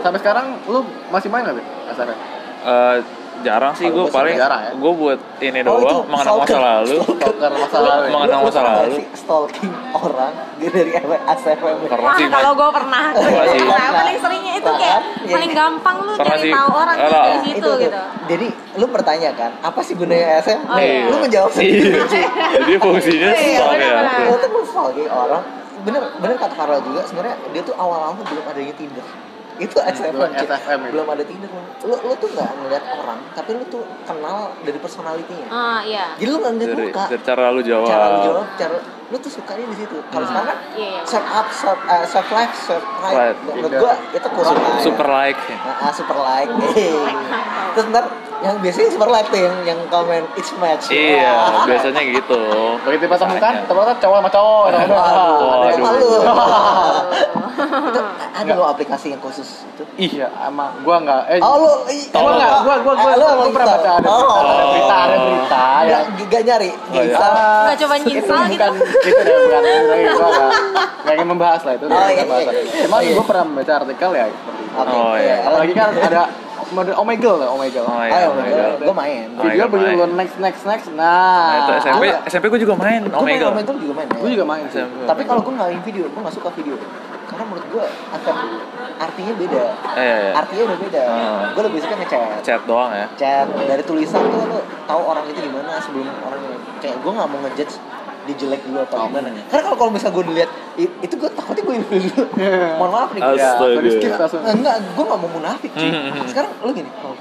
sampai 0.00 0.18
sekarang 0.18 0.46
lu 0.64 0.80
masih 1.12 1.28
main 1.28 1.44
nggak? 1.44 1.60
ASFM? 1.86 2.16
Eh, 2.62 2.96
jarang 3.40 3.72
sih 3.72 3.86
gue 3.86 3.96
gua 3.96 4.12
paling 4.12 4.34
sih 4.34 4.42
jarang 4.42 4.60
ya. 4.62 4.72
gue 4.76 4.92
buat 4.92 5.18
ini 5.40 5.58
Oh, 5.60 5.76
itu 5.76 5.82
doang 5.82 6.00
mengenang 6.06 6.36
masa 6.38 6.58
lalu 6.58 6.96
Stalker 7.00 7.50
masa 7.52 7.78
lalu. 7.80 8.04
ya. 8.04 8.10
Mengenang 8.12 8.40
masa 8.44 8.60
lalu. 8.60 8.92
sih 8.96 9.06
stalking 9.14 9.72
orang 9.90 10.32
dari 10.60 10.92
ASFM. 10.92 11.76
Pernah 11.88 12.14
sih, 12.14 12.26
kalau 12.28 12.52
gue 12.52 12.68
pernah. 12.70 13.04
Pernah 13.16 13.44
sih. 13.48 13.60
Nah, 13.64 13.88
paling 13.96 14.16
seringnya 14.20 14.52
itu 14.56 14.70
kayak 14.70 14.92
kan? 14.92 15.02
Iya. 15.24 15.34
paling 15.34 15.50
gampang 15.56 15.96
lu 16.04 16.12
sih. 16.14 16.52
tahu 16.52 16.70
orang 16.74 16.96
dari 17.00 17.38
situ 17.40 17.56
itu 17.56 17.64
tuh. 17.64 17.74
gitu. 17.80 18.00
Jadi 18.28 18.46
lu 18.76 18.86
bertanya 18.92 19.30
kan, 19.32 19.50
apa 19.60 19.80
sih 19.80 19.94
gunanya 19.96 20.26
ASFM? 20.38 20.60
Oh, 20.68 20.76
iya. 20.76 21.08
Lu 21.08 21.16
menjawab 21.18 21.50
sendiri. 21.50 21.90
Iya. 21.96 22.28
Jadi 22.60 22.72
fungsinya 22.76 23.28
stalk 23.32 23.68
benar-benar. 23.72 24.18
Lu 24.28 24.36
tuh 24.36 24.62
stalking 24.68 25.08
orang. 25.08 25.42
Bener, 25.80 26.02
bener 26.20 26.36
kata 26.36 26.54
Karel 26.60 26.80
juga 26.84 27.00
sebenarnya 27.08 27.36
dia 27.56 27.62
tuh 27.64 27.72
awal-awal 27.72 28.12
belum 28.20 28.44
adanya 28.44 28.74
Tinder. 28.76 29.06
Itu 29.60 29.76
ASFM, 29.76 30.16
belum 30.16 30.32
Cik. 30.34 30.48
SFM 30.48 30.80
belum 30.88 31.06
ada 31.06 31.22
Tinder. 31.22 31.50
Lu 31.82 31.94
lu 31.94 32.14
tuh 32.16 32.28
nggak 32.30 32.50
ngeliat 32.58 32.84
orang, 32.96 33.18
tapi 33.30 33.50
lu 33.52 33.64
tuh 33.68 33.84
kenal 34.02 34.56
dari 34.58 34.78
personalitinya. 34.78 35.48
Ah, 35.48 35.80
iya. 35.82 36.16
Jadi 36.16 36.26
lu 36.26 36.38
nggak 36.38 36.52
ngeliat 36.54 36.70
Dari, 36.70 36.84
muka. 36.88 37.04
dari 37.06 37.22
cara 37.22 37.44
lu 37.50 37.60
jawab. 37.60 37.86
cara 37.86 38.04
lu 38.08 38.18
jawab 38.24 38.46
cara 38.56 38.76
lu 39.10 39.18
tuh 39.18 39.26
sukanya 39.28 39.66
di 39.66 39.76
situ 39.76 39.98
kalau 40.06 40.22
Hmm. 40.22 40.30
sekarang 40.32 40.58
Iya, 40.72 40.88
iya. 40.88 41.02
swipe 41.02 41.28
up 41.28 41.48
swipe 41.50 41.82
uh, 41.84 42.04
swipe 42.06 42.30
left 42.30 42.54
swipe 42.56 42.86
right, 43.02 43.16
Right. 43.18 43.36
menurut 43.42 43.72
gua 43.76 43.92
itu 44.08 44.28
kurang 44.30 44.54
ya. 44.54 44.70
Super 44.80 45.08
like 45.10 45.40
ya. 45.44 45.56
Nah, 45.58 45.76
ah, 45.82 45.92
super 45.92 46.14
like 46.16 46.50
terus 47.74 47.86
ntar 47.90 48.04
yang 48.40 48.56
biasanya 48.58 48.88
super 48.88 49.06
like 49.06 49.28
tuh 49.28 49.36
yang 49.38 49.56
yang 49.64 49.80
komen 49.86 50.24
it's 50.34 50.48
match 50.56 50.88
Iya, 50.88 51.28
Wah. 51.28 51.64
biasanya 51.64 52.00
gitu. 52.02 52.40
Begitu 52.80 53.04
pas 53.06 53.18
temukan, 53.18 53.36
Biasanya. 53.52 53.68
temukan 53.68 53.96
cowok 53.96 54.16
sama 54.18 54.30
cowok. 54.30 54.64
Yang 55.66 55.80
malu. 55.80 56.10
Oh. 56.10 56.96
itu 57.60 58.00
ada 58.32 58.52
lo 58.54 58.64
aplikasi 58.66 59.12
yang 59.12 59.20
khusus 59.20 59.68
itu 59.68 59.84
Iya, 59.98 60.32
emang 60.42 60.72
gua 60.80 60.96
nggak. 60.98 61.22
Eh, 61.28 61.38
oh 61.38 61.56
lo 61.58 61.72
ih, 61.86 62.08
gua 62.08 62.32
nggak. 62.32 62.52
Gua 62.58 62.74
gua 62.80 62.94
gua, 62.96 63.10
Eh, 63.10 63.16
lo 63.16 63.26
gua, 63.28 63.46
pernah 63.50 63.68
baca 63.70 63.90
ada, 63.94 64.08
Oh. 64.08 64.32
ada 64.40 64.64
berita, 64.66 64.96
ada 64.98 65.16
berita 65.18 65.64
ya. 65.84 65.98
Nggak 66.08 66.42
nyari 66.42 66.70
Oh, 66.70 66.78
nggak 66.90 67.04
iya. 67.04 67.12
install. 67.12 67.34
Nggak 67.60 67.76
coba 67.76 67.94
itu 67.94 68.08
install 68.10 68.42
gitu. 68.46 68.68
itu 69.04 69.20
deh 69.20 69.34
bukan 69.36 69.60
gua 70.16 70.28
nggak 70.30 70.52
nggak 71.00 71.14
ingin 71.14 71.28
membahas 71.28 71.60
lah 71.62 71.72
itu 71.74 71.84
Oh, 71.84 72.08
iya, 72.08 72.24
iya. 72.24 72.50
Cuman 72.80 72.96
Oh, 72.96 73.00
iya. 73.02 73.12
gua 73.12 73.24
pernah 73.26 73.44
membaca 73.44 73.72
artikel 73.76 74.10
ya 74.14 74.24
seperti 74.24 74.62
itu. 74.62 74.96
Oh, 74.96 75.14
iya. 75.14 75.36
Apalagi 75.44 75.72
kan 75.74 75.88
ada 75.92 76.22
model 76.72 76.94
Omegle 76.96 77.36
lah 77.36 77.48
Omegle. 77.48 77.82
Oh, 77.82 77.92
oh 77.92 78.02
iya, 78.02 78.16
ya 78.16 78.26
oh 78.26 78.34
my 78.34 78.48
God. 78.48 78.78
gue 78.80 78.94
main 78.96 79.26
Oh, 79.30 79.42
Video 79.42 79.56
iya, 79.56 79.66
begitu 79.66 79.92
lo 79.92 80.06
next 80.12 80.36
next 80.38 80.62
next. 80.64 80.86
Nah, 80.90 81.44
itu 81.58 81.70
Nah, 81.70 81.78
SMP, 81.80 82.04
ada. 82.06 82.18
SMP 82.24 82.44
gue 82.48 82.60
juga 82.60 82.74
main 82.74 83.00
gue 83.00 83.10
main 83.10 83.20
Omega. 83.20 83.46
Omegle 83.48 83.76
juga 83.78 83.94
main 83.94 84.08
ya. 84.08 84.18
gue 84.18 84.30
juga 84.32 84.44
main 84.44 84.64
sih. 84.66 84.78
SMP. 84.78 84.96
tapi 85.04 85.22
kalau 85.24 85.40
gue 85.40 85.52
nggak 85.52 85.68
main 85.68 85.82
video 85.82 86.04
gue 86.04 86.20
nggak 86.20 86.34
suka 86.34 86.50
video 86.52 86.76
karena 87.22 87.44
menurut 87.44 87.66
gue 87.68 87.84
akan 88.10 88.36
artinya 88.98 89.32
beda 89.34 89.62
Eh, 89.92 90.02
iya, 90.02 90.16
iya. 90.20 90.32
artinya 90.34 90.62
udah 90.66 90.78
beda 90.80 91.02
Hmm. 91.06 91.40
gue 91.52 91.62
lebih 91.64 91.78
suka 91.80 91.94
ngechat 91.96 92.40
Chat 92.42 92.62
doang 92.64 92.90
ya. 92.90 93.06
chat 93.14 93.46
dari 93.48 93.82
tulisan 93.82 94.22
tuh 94.26 94.42
lo 94.44 94.58
tahu 94.84 95.00
orang 95.04 95.24
itu 95.26 95.38
gimana 95.40 95.78
sebelum 95.78 96.10
orang 96.20 96.40
kayak 96.78 96.96
gue 96.96 97.12
nggak 97.12 97.28
mau 97.28 97.38
ngejudge 97.40 97.74
dia 98.22 98.34
jelek 98.36 98.60
dulu 98.62 98.78
apa 98.78 98.92
Oh. 98.92 99.06
gimana 99.06 99.28
karena 99.44 99.62
kalau 99.62 99.76
kalau 99.76 99.90
misalnya 99.90 100.14
gue 100.14 100.24
dilihat 100.26 100.50
itu 100.78 101.14
gue 101.14 101.30
takutnya 101.30 101.62
gue 101.62 101.74
dulu 101.78 102.22
mohon 102.78 102.90
maaf 102.90 103.10
nih 103.10 103.20
Ya, 103.20 103.28
Astaga. 103.30 103.64
langsung 103.66 103.80
di 103.80 103.90
skip 103.92 104.12
langsung. 104.14 104.40
enggak 104.42 104.74
gue 104.86 105.04
nggak 105.04 105.18
mau 105.18 105.30
munafik 105.30 105.70
cuy 105.72 105.86
Hmm, 105.86 106.02
hmm. 106.10 106.26
sekarang 106.26 106.50
lo 106.58 106.70
gini 106.70 106.90
oh, 107.00 107.14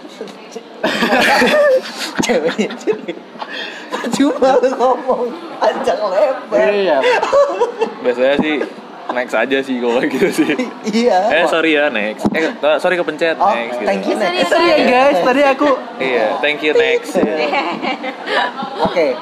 ceweknya 2.19 2.69
cewek 2.75 3.15
cuma 4.11 4.49
lo 4.55 4.69
ngomong 4.71 5.21
panjang 5.57 5.99
lebar 6.03 6.67
Iya. 6.69 6.97
Biasanya 7.99 8.35
sih 8.37 8.55
next 9.09 9.33
aja 9.33 9.57
sih 9.59 9.75
kalau 9.75 9.97
kayak 9.97 10.13
gitu 10.13 10.29
sih. 10.35 10.53
iya 10.87 11.17
Eh 11.33 11.45
sorry 11.45 11.73
ya 11.73 11.89
next. 11.89 12.29
Eh 12.29 12.45
eh, 12.45 12.77
sorry 12.77 12.95
kepencet 12.95 13.35
Oh, 13.35 13.49
next. 13.49 13.81
thank 13.81 14.05
you 14.05 14.13
gitu. 14.13 14.21
next. 14.21 14.47
Sorry, 14.47 14.69
Iya 14.69 14.77
guys, 14.85 15.17
tadi 15.19 15.41
aku 15.43 15.69
Iya, 15.97 16.25
thank 16.39 16.61
you 16.61 16.73
next. 16.73 17.17
Oke, 18.85 19.17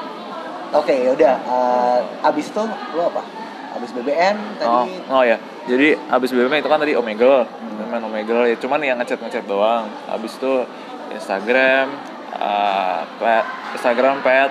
oke, 0.70 0.94
yaudah. 0.94 1.34
Eh, 1.38 1.98
abis 2.24 2.48
itu 2.48 2.62
lo 2.92 3.02
apa? 3.06 3.22
Abis 3.70 3.90
BBM 3.92 4.36
Oh, 4.60 4.84
tadi. 4.84 4.92
oh 5.06 5.22
ya. 5.22 5.36
Jadi 5.64 5.92
abis 6.08 6.30
BBM 6.30 6.58
itu 6.58 6.66
kan 6.66 6.78
tadi 6.78 6.92
Omegle, 6.92 7.44
main 7.84 8.02
Omegle 8.02 8.48
ya. 8.48 8.56
Cuman 8.56 8.80
yang 8.80 8.96
ngechat 8.96 9.18
ngechat 9.18 9.44
doang. 9.44 9.86
Abis 10.06 10.34
itu 10.34 10.64
Instagram, 11.10 11.86
eh, 12.34 13.00
pet, 13.18 13.44
Instagram, 13.74 14.20
pet, 14.20 14.50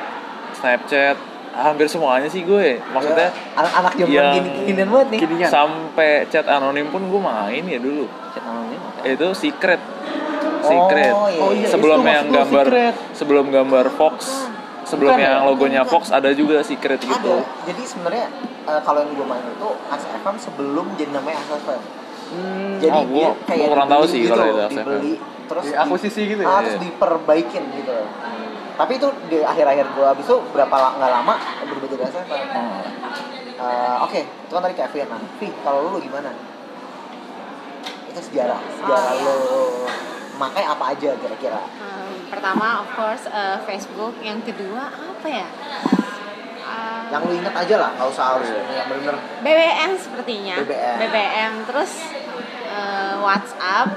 Snapchat, 0.53 1.17
hampir 1.53 1.85
semuanya 1.85 2.25
sih 2.25 2.41
gue. 2.41 2.77
Maksudnya 2.87 3.29
Ya, 3.29 3.57
anak-anak 3.57 3.91
zaman 3.95 4.09
yang 4.11 4.29
gini 4.33 4.49
ginian 4.65 4.89
banget 4.89 5.07
nih. 5.09 5.19
Ginian. 5.19 5.49
sampai 5.49 6.09
chat 6.27 6.45
anonim 6.45 6.87
pun 6.87 7.01
gue 7.03 7.19
main 7.19 7.63
ya 7.63 7.77
dulu. 7.77 8.05
Chat 8.31 8.43
anonim 8.43 8.79
apa? 8.79 8.99
Itu 9.03 9.27
secret, 9.33 9.81
secret. 10.61 11.13
Oh, 11.13 11.27
iya. 11.27 11.41
Oh, 11.41 11.51
iya. 11.51 11.67
sebelum 11.67 11.99
itu 11.99 12.09
yang 12.11 12.25
gambar, 12.31 12.65
secret. 12.65 12.95
sebelum 13.13 13.45
gambar 13.49 13.85
Fox, 13.91 14.17
sebelum 14.87 15.11
Bukan 15.11 15.19
yang 15.21 15.35
ya? 15.35 15.43
logonya 15.43 15.81
Bukan. 15.81 15.91
Fox 15.93 16.03
ada 16.09 16.29
juga 16.31 16.57
secret 16.61 16.95
Ada. 16.97 17.09
gitu. 17.09 17.35
Jadi 17.65 17.83
sebenarnya 17.83 18.25
eh, 18.63 18.81
kalau 18.81 18.99
yang 18.99 19.11
gue 19.11 19.25
main 19.25 19.43
itu 19.45 19.69
ASFM 19.85 20.35
sebelum 20.37 20.85
jadi 20.95 21.11
namanya 21.11 21.37
ASFM. 21.41 21.81
Hmm, 22.27 22.75
Jadi 22.77 22.91
Oh, 22.93 23.03
dia 23.05 23.11
gua- 23.25 23.35
kayak 23.45 23.59
gua 23.61 23.71
kurang 23.73 23.89
tahu 23.89 24.03
sih 24.05 24.19
gitu, 24.21 24.31
kalau 24.33 24.45
itu 24.45 24.59
ASFM. 24.61 24.75
dibeli 24.77 25.13
terus 25.45 25.63
Di 25.63 25.69
di- 25.69 25.77
akuisisi 25.77 26.21
gitu 26.25 26.41
ya? 26.41 26.47
ah, 26.49 26.59
terus 26.59 26.73
Iya. 26.73 26.83
diperbaikin 26.83 27.63
gitu. 27.73 27.97
Tapi 28.77 28.91
itu 28.93 29.07
di 29.25 29.37
akhir-akhir 29.41 29.85
gue 29.89 30.05
abis 30.07 30.25
itu 30.25 30.37
berapa 30.51 30.75
nggak 30.93 31.11
lama 31.13 31.33
berubah 31.63 31.87
jadi 31.89 32.03
ASFM. 32.05 32.45
Hmm. 32.49 32.81
Eh, 33.57 33.97
Oke, 34.01 34.19
itu 34.21 34.51
kan 34.51 34.61
tadi 34.61 34.75
Kevin. 34.75 35.07
Nah, 35.07 35.19
Vi, 35.37 35.49
kalau 35.61 35.87
lu 35.87 35.97
gimana? 35.97 36.29
Itu 38.07 38.19
sejarah, 38.21 38.59
sejarah 38.71 39.01
Oh, 39.03 39.15
iya. 39.15 39.33
lu 39.49 39.59
makai 40.35 40.63
apa 40.63 40.85
aja 40.91 41.09
kira-kira? 41.15 41.61
Um, 41.77 42.06
pertama 42.27 42.83
of 42.83 42.87
course 42.93 43.23
uh, 43.31 43.57
Facebook, 43.63 44.15
yang 44.21 44.39
kedua 44.43 44.91
apa 44.91 45.27
ya? 45.27 45.47
Uh, 46.67 47.07
Yang 47.11 47.21
lu 47.27 47.33
inget 47.39 47.55
aja 47.55 47.75
lah, 47.79 47.89
nggak 47.95 48.07
usah 48.11 48.23
harus 48.35 48.47
yang 48.51 48.87
bener-bener. 48.91 49.15
BBM 49.39 49.91
sepertinya. 49.95 50.55
BBM. 50.61 50.95
BBM 50.99 51.51
terus 51.67 51.91
uh, 52.67 53.15
WhatsApp. 53.23 53.87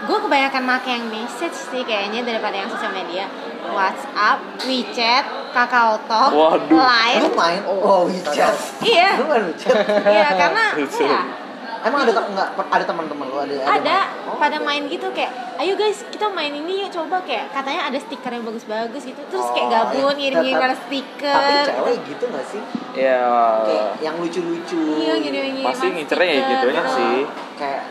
Gue 0.00 0.18
kebanyakan 0.18 0.62
make 0.66 0.88
yang 0.90 1.06
message 1.06 1.54
sih 1.54 1.86
kayaknya 1.86 2.26
daripada 2.26 2.56
yang 2.58 2.68
sosial 2.72 2.90
media. 2.90 3.30
WhatsApp, 3.70 4.42
WeChat, 4.66 5.24
KakaoTalk, 5.54 6.32
Waduh. 6.34 6.74
Line. 6.74 7.22
Lu 7.22 7.30
main? 7.38 7.60
Oh, 7.68 8.08
WeChat. 8.10 8.82
Iya. 8.82 9.20
Lu 9.22 9.30
main 9.30 9.44
WeChat? 9.46 9.76
Iya 9.86 10.28
karena 10.34 10.64
ya, 11.06 11.20
Emang 11.80 12.00
ada 12.02 12.12
nggak 12.12 12.48
ada 12.68 12.84
teman-teman 12.84 13.24
lu 13.24 13.36
ada? 13.38 13.54
ada 13.64 13.96
main? 14.04 14.28
Oh, 14.28 14.36
pada 14.36 14.56
main 14.58 14.82
gitu 14.84 15.08
kayak 15.10 15.32
ayo 15.56 15.72
guys 15.74 16.04
kita 16.06 16.28
main 16.28 16.50
ini 16.50 16.82
yuk 16.82 16.90
coba 16.90 17.20
kayak 17.22 17.48
katanya 17.50 17.88
ada 17.88 17.96
stiker 17.96 18.28
yang 18.28 18.44
bagus-bagus 18.44 19.02
gitu 19.02 19.20
terus 19.26 19.48
kayak 19.50 19.66
Oh, 19.66 19.72
gabung 19.88 20.12
iya. 20.12 20.12
ngirim-ngirim 20.14 20.60
Tapi- 20.62 20.80
stiker 20.82 21.34
Tapi 21.34 21.50
gitu. 21.50 21.68
cewek 21.70 21.96
gitu 22.06 22.24
nggak 22.26 22.46
sih? 22.46 22.62
Ya, 22.92 23.22
Kayak 23.62 23.88
yang 24.00 24.16
lucu-lucu. 24.16 24.82
iya 24.98 25.14
ngirim-ngirim 25.16 25.64
pasti 25.64 25.86
ngincernya 25.88 26.28
ya 26.28 26.40
gitunya 26.46 26.82
sih. 26.86 27.16
Kayak 27.56 27.82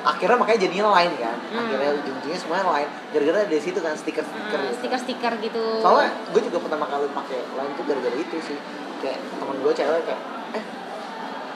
akhirnya 0.00 0.36
makanya 0.36 0.60
jadinya 0.62 0.86
lain 0.90 1.12
kan. 1.14 1.36
Hmm. 1.42 1.58
Akhirnya 1.60 1.90
ujung-ujungnya 1.94 2.38
semuanya 2.38 2.66
lain. 2.70 2.88
Gara-gara 3.10 3.38
dari 3.46 3.62
situ 3.62 3.78
kan 3.78 3.92
stiker-stiker. 3.94 4.58
gitu. 4.58 4.74
stiker-stiker 4.76 5.32
gitu 5.40 5.62
soalnya 5.78 6.08
gue 6.26 6.40
juga 6.42 6.58
pertama 6.58 6.84
kali 6.86 7.08
pakai 7.10 7.40
line 7.50 7.72
tuh 7.74 7.84
gara-gara 7.84 8.16
itu 8.16 8.36
sih 8.42 8.56
kayak 8.98 9.16
temen 9.34 9.56
gue 9.58 9.72
cewek 9.72 10.02
kayak 10.04 10.20
eh 10.52 10.64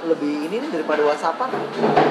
lebih 0.07 0.33
ini 0.45 0.57
nih 0.59 0.71
daripada 0.71 1.01
WhatsAppan. 1.03 1.49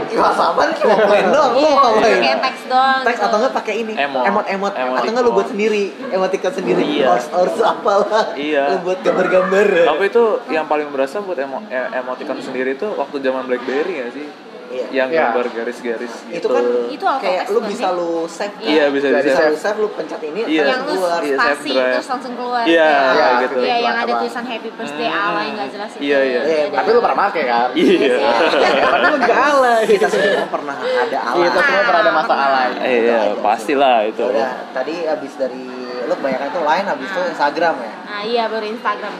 Ih, 0.08 0.18
WhatsAppan 0.18 0.66
nih 0.68 0.78
ngapain 0.84 1.26
doang, 1.36 1.52
lu 1.52 1.60
Iya, 1.60 1.74
ngapain? 1.76 2.18
kayak 2.20 2.40
teks 2.42 2.62
doang. 2.66 3.02
Teks 3.04 3.20
atau 3.20 3.38
enggak 3.38 3.54
pakai 3.54 3.74
ini 3.78 3.94
Emot. 3.96 4.24
emot 4.24 4.46
emot 4.46 4.74
atau 4.74 5.06
enggak 5.06 5.24
lu 5.24 5.32
buat 5.32 5.48
sendiri 5.48 5.84
emoticon 6.08 6.54
sendiri 6.54 6.82
Iya. 6.84 7.06
horse 7.08 7.30
horse 7.30 7.60
apalah 7.60 8.34
Iya. 8.34 8.64
lu 8.70 8.78
buat 8.82 9.00
gambar-gambar 9.00 9.68
Tapi 9.86 10.04
itu 10.06 10.24
yang 10.50 10.66
paling 10.66 10.90
berasa 10.90 11.20
buat 11.20 11.38
emo 11.38 11.62
e- 11.66 11.92
emoticon 11.94 12.38
sendiri 12.40 12.74
tuh 12.74 12.94
waktu 12.94 13.20
zaman 13.20 13.46
BlackBerry 13.46 13.94
gak 14.00 14.12
sih? 14.12 14.28
Iya. 14.74 14.86
Yang 14.92 15.10
Iya. 15.10 15.20
gambar 15.24 15.46
garis-garis 15.52 16.14
gitu. 16.24 16.34
itu 16.34 16.48
kan 16.50 16.64
Itu 16.90 17.06
auto 17.06 17.22
kayak 17.22 17.44
lu 17.48 17.60
bisa 17.64 17.88
sih? 17.88 17.94
lu 17.94 18.10
save 18.26 18.56
kan? 18.56 18.66
Iya, 18.66 18.86
bisa 18.90 19.06
Bisa 19.08 19.20
bisa. 19.20 19.30
bisa 19.30 19.44
lu 19.46 19.58
save 19.60 19.78
lu 19.78 19.88
pencet 19.90 20.22
ini 20.24 20.42
Iya. 20.44 20.64
yang 20.66 20.82
lu 20.82 20.86
keluar 20.92 21.22
Iya, 21.22 21.38
save 21.38 21.62
terus 21.94 22.08
langsung 22.10 22.34
keluar. 22.34 22.64
Iya, 22.64 22.90
Kayak- 22.90 23.14
iya, 23.14 23.28
gitu. 23.40 23.56
Iya, 23.60 23.76
yang 23.80 23.96
ada 23.96 24.14
tulisan 24.16 24.46
happy 24.46 24.70
birthday 24.72 25.08
Hmm. 25.08 25.24
ala 25.24 25.40
yang 25.42 25.56
gak 25.56 25.70
jelas 25.72 25.90
itu. 25.92 26.02
Iya, 26.02 26.20
iya. 26.24 26.42
Iya, 26.44 26.62
Ada- 26.64 26.76
Tapi 26.76 26.90
lu 26.90 27.00
pernah 27.00 27.18
pakai 27.24 27.44
kan? 27.46 27.70
Iya. 27.74 28.18
Padahal 28.84 29.12
lu 29.12 29.18
gak 29.22 29.40
alay. 29.52 29.82
kita 29.86 30.08
semua 30.10 30.48
pernah 30.48 30.76
ada 30.76 31.20
ala 31.24 31.38
Kita 31.40 31.60
semua 31.60 31.84
pernah 31.84 32.02
ada 32.02 32.14
masa 32.14 32.34
alay. 32.36 32.70
Iya, 32.82 33.20
pastilah 33.38 33.98
itu. 34.06 34.24
udah 34.26 34.52
tadi 34.72 34.96
abis 35.06 35.34
dari 35.36 35.64
lu 36.04 36.14
kebanyakan 36.14 36.48
itu 36.50 36.62
lain 36.62 36.86
abis 36.90 37.08
itu 37.08 37.22
Instagram 37.30 37.76
ya 37.78 37.92
Nah 38.04 38.22
iya 38.22 38.44
baru 38.46 38.66
Instagram. 38.66 39.14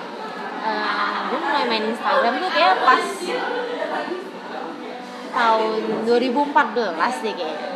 Eh, 0.64 1.18
gue 1.28 1.40
mulai 1.40 1.64
main 1.66 1.84
Instagram 1.86 2.34
tuh 2.38 2.50
kayak 2.50 2.76
pas 2.82 3.04
tahun 5.34 5.72
2014 6.06 6.54
deh 7.20 7.34
kayaknya. 7.34 7.70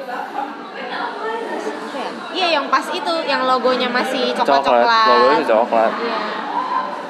Ya? 1.90 2.10
Iya 2.30 2.48
yang 2.54 2.66
pas 2.70 2.86
itu, 2.88 3.14
yang 3.26 3.44
logonya 3.44 3.90
masih 3.90 4.30
Coklat, 4.32 4.62
coklat-coklat. 4.62 5.08
logonya 5.10 5.44
coklat. 5.44 5.92
Iya. 5.98 6.20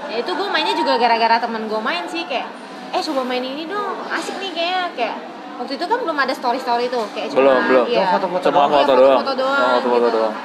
Ya 0.08 0.16
itu 0.18 0.32
gue 0.32 0.48
mainnya 0.48 0.72
juga 0.72 0.96
gara-gara 0.96 1.36
temen 1.38 1.68
gue 1.68 1.80
main 1.80 2.08
sih 2.08 2.24
kayak, 2.24 2.48
eh 2.90 3.02
coba 3.04 3.22
main 3.22 3.44
ini 3.44 3.68
dong, 3.68 4.08
asik 4.08 4.40
nih 4.40 4.52
kayaknya 4.52 4.84
kayak 4.96 5.16
waktu 5.58 5.74
itu 5.74 5.84
kan 5.84 6.00
belum 6.00 6.18
ada 6.18 6.32
story-story 6.32 6.88
tuh 6.88 7.04
kayak 7.12 7.28
cuma 7.28 7.44
Belum, 7.44 7.60
belum. 7.68 7.86
Cuma 7.86 8.08
foto-foto 8.14 8.48
doang. 8.48 8.70
foto 8.72 8.94
doang. 8.94 9.18
foto-foto 9.20 9.34
doang, 9.36 9.60
Cuma 9.60 9.76
foto-foto 9.76 10.08
gitu. 10.08 10.18
doang. 10.18 10.36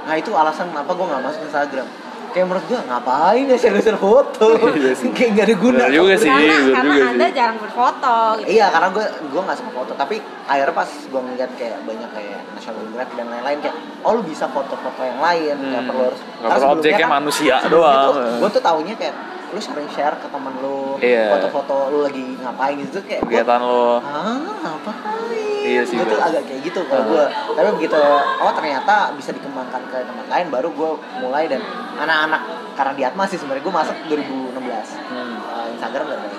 nah 0.00 0.14
itu 0.16 0.30
alasan 0.32 0.66
kenapa 0.68 0.90
gue 0.90 1.06
nggak 1.06 1.22
masuk 1.22 1.40
Instagram 1.44 1.86
kayak 2.30 2.46
menurut 2.46 2.64
gue 2.64 2.78
ngapain 2.80 3.44
ya 3.44 3.56
share-share 3.56 3.96
foto 3.96 4.46
Iya 4.72 4.92
kayak 5.10 5.30
nggak 5.32 5.46
ada 5.46 5.56
guna 5.56 5.76
Bener 5.80 5.92
juga 5.92 6.14
sih, 6.14 6.28
Karena, 6.28 6.54
bener 6.56 6.72
karena 6.72 6.92
juga 6.92 7.06
anda 7.08 7.24
sih. 7.24 7.34
jarang 7.34 7.58
berfoto 7.58 8.18
gitu. 8.36 8.48
Iya 8.50 8.66
karena 8.68 8.88
gue 8.90 9.04
gue 9.26 9.42
nggak 9.42 9.58
suka 9.58 9.70
foto 9.72 9.92
tapi 9.94 10.16
akhirnya 10.44 10.74
pas 10.74 10.90
gue 11.04 11.20
ngeliat 11.22 11.50
kayak 11.54 11.78
banyak 11.82 12.10
kayak 12.10 12.38
National 12.50 12.76
Geographic 12.80 13.14
dan 13.14 13.26
lain-lain 13.28 13.58
kayak 13.60 13.76
oh 14.00 14.12
lu 14.12 14.22
bisa 14.22 14.44
foto-foto 14.46 15.00
yang 15.00 15.18
lain 15.18 15.54
nggak 15.56 15.76
Hmm. 15.76 15.88
perlu 15.88 16.02
harus 16.04 16.20
Nggak 16.36 16.50
perlu 16.52 16.72
objeknya 16.72 17.06
manusia 17.08 17.54
sebelumnya 17.58 17.70
doang. 17.72 18.06
tuh, 18.06 18.36
gue 18.36 18.48
tuh 18.50 18.62
taunya 18.62 18.94
kayak 18.94 19.14
lu 19.50 19.58
sering 19.58 19.88
share 19.88 20.14
ke 20.14 20.26
temen 20.26 20.54
lu 20.58 20.94
Iya. 20.96 21.34
foto-foto 21.34 21.90
lu 21.90 21.98
lagi 22.02 22.36
ngapain 22.36 22.74
gitu 22.76 22.90
tuh 22.92 23.04
kayak 23.04 23.20
gue 23.20 23.30
Kegiatan 23.32 23.60
lo. 23.60 23.98
ah 23.98 24.38
ngapain 24.38 25.18
Iya 25.60 25.82
sih, 25.84 25.92
gue 25.94 26.06
tuh 26.06 26.16
agak 26.18 26.42
kayak 26.44 26.60
gitu 26.62 26.80
kalau 26.84 27.02
Ah. 27.02 27.06
gue 27.06 27.24
tapi 27.52 27.68
begitu 27.76 27.96
oh 28.38 28.52
ternyata 28.52 28.94
bisa 29.12 29.30
dikembangkan 29.30 29.82
ke 29.86 29.98
tempat 30.00 30.26
lain 30.26 30.46
baru 30.48 30.68
gue 30.70 30.90
mulai 31.20 31.44
dan 31.46 31.60
anak-anak 31.96 32.42
karena 32.74 32.92
di 32.94 33.02
Atma 33.04 33.24
sih 33.24 33.36
sebenarnya 33.36 33.60
gue 33.60 33.74
masuk 33.74 33.96
2016 34.06 34.88
Hmm. 35.06 35.36
uh, 35.44 35.66
Instagram 35.68 36.06
dan 36.06 36.18
lain 36.18 36.34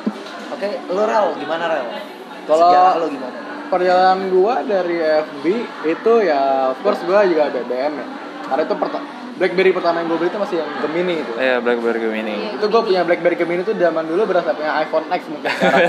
oke 0.50 0.68
lu 0.90 1.02
Rel 1.04 1.28
gimana 1.36 1.64
Rel 1.68 1.88
Kalau- 2.44 2.70
sejarah 2.70 2.96
lu 2.98 3.08
gimana 3.10 3.38
Perjalanan 3.68 4.28
gua 4.28 4.60
dari 4.62 5.00
FB 5.00 5.46
itu 5.88 6.14
ya 6.22 6.42
of 6.70 6.82
course 6.82 7.00
gua 7.02 7.24
juga 7.24 7.48
BBM 7.48 7.94
ya. 7.94 8.08
Karena 8.44 8.68
itu 8.68 8.76
perta- 8.76 9.00
BlackBerry 9.42 9.74
pertama 9.74 9.98
yang 9.98 10.08
gue 10.08 10.18
beli 10.18 10.30
itu 10.30 10.38
masih 10.38 10.58
yang 10.62 10.70
Gemini 10.80 11.16
itu. 11.18 11.32
Iya, 11.34 11.56
BlackBerry 11.58 11.98
Gemini. 12.00 12.36
Iya. 12.38 12.50
Itu 12.56 12.66
gue 12.68 12.82
punya 12.84 13.02
BlackBerry 13.02 13.36
Gemini 13.36 13.62
itu 13.62 13.74
zaman 13.74 14.04
dulu 14.06 14.22
berasa 14.24 14.54
punya 14.54 14.72
iPhone 14.78 15.10
X 15.10 15.22
mungkin 15.28 15.50
sekarang. 15.52 15.82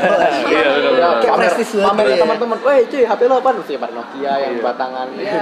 Iya, 0.48 0.64
benar 0.64 0.80
Ya, 0.82 0.90
benar. 0.90 1.12
Kayak 1.12 1.28
pamer, 1.28 1.40
prestis 1.44 1.68
banget 1.70 1.88
pamer 1.92 2.06
ya. 2.08 2.16
teman-teman, 2.18 2.58
weh 2.64 2.80
cuy 2.86 3.02
HP 3.04 3.20
lo 3.22 3.34
apaan? 3.36 3.54
Mesti 3.60 3.72
pada 3.76 3.92
Nokia 3.92 4.32
yang 4.38 4.52
Iya. 4.52 4.62
batangan 4.64 5.06
ya, 5.12 5.32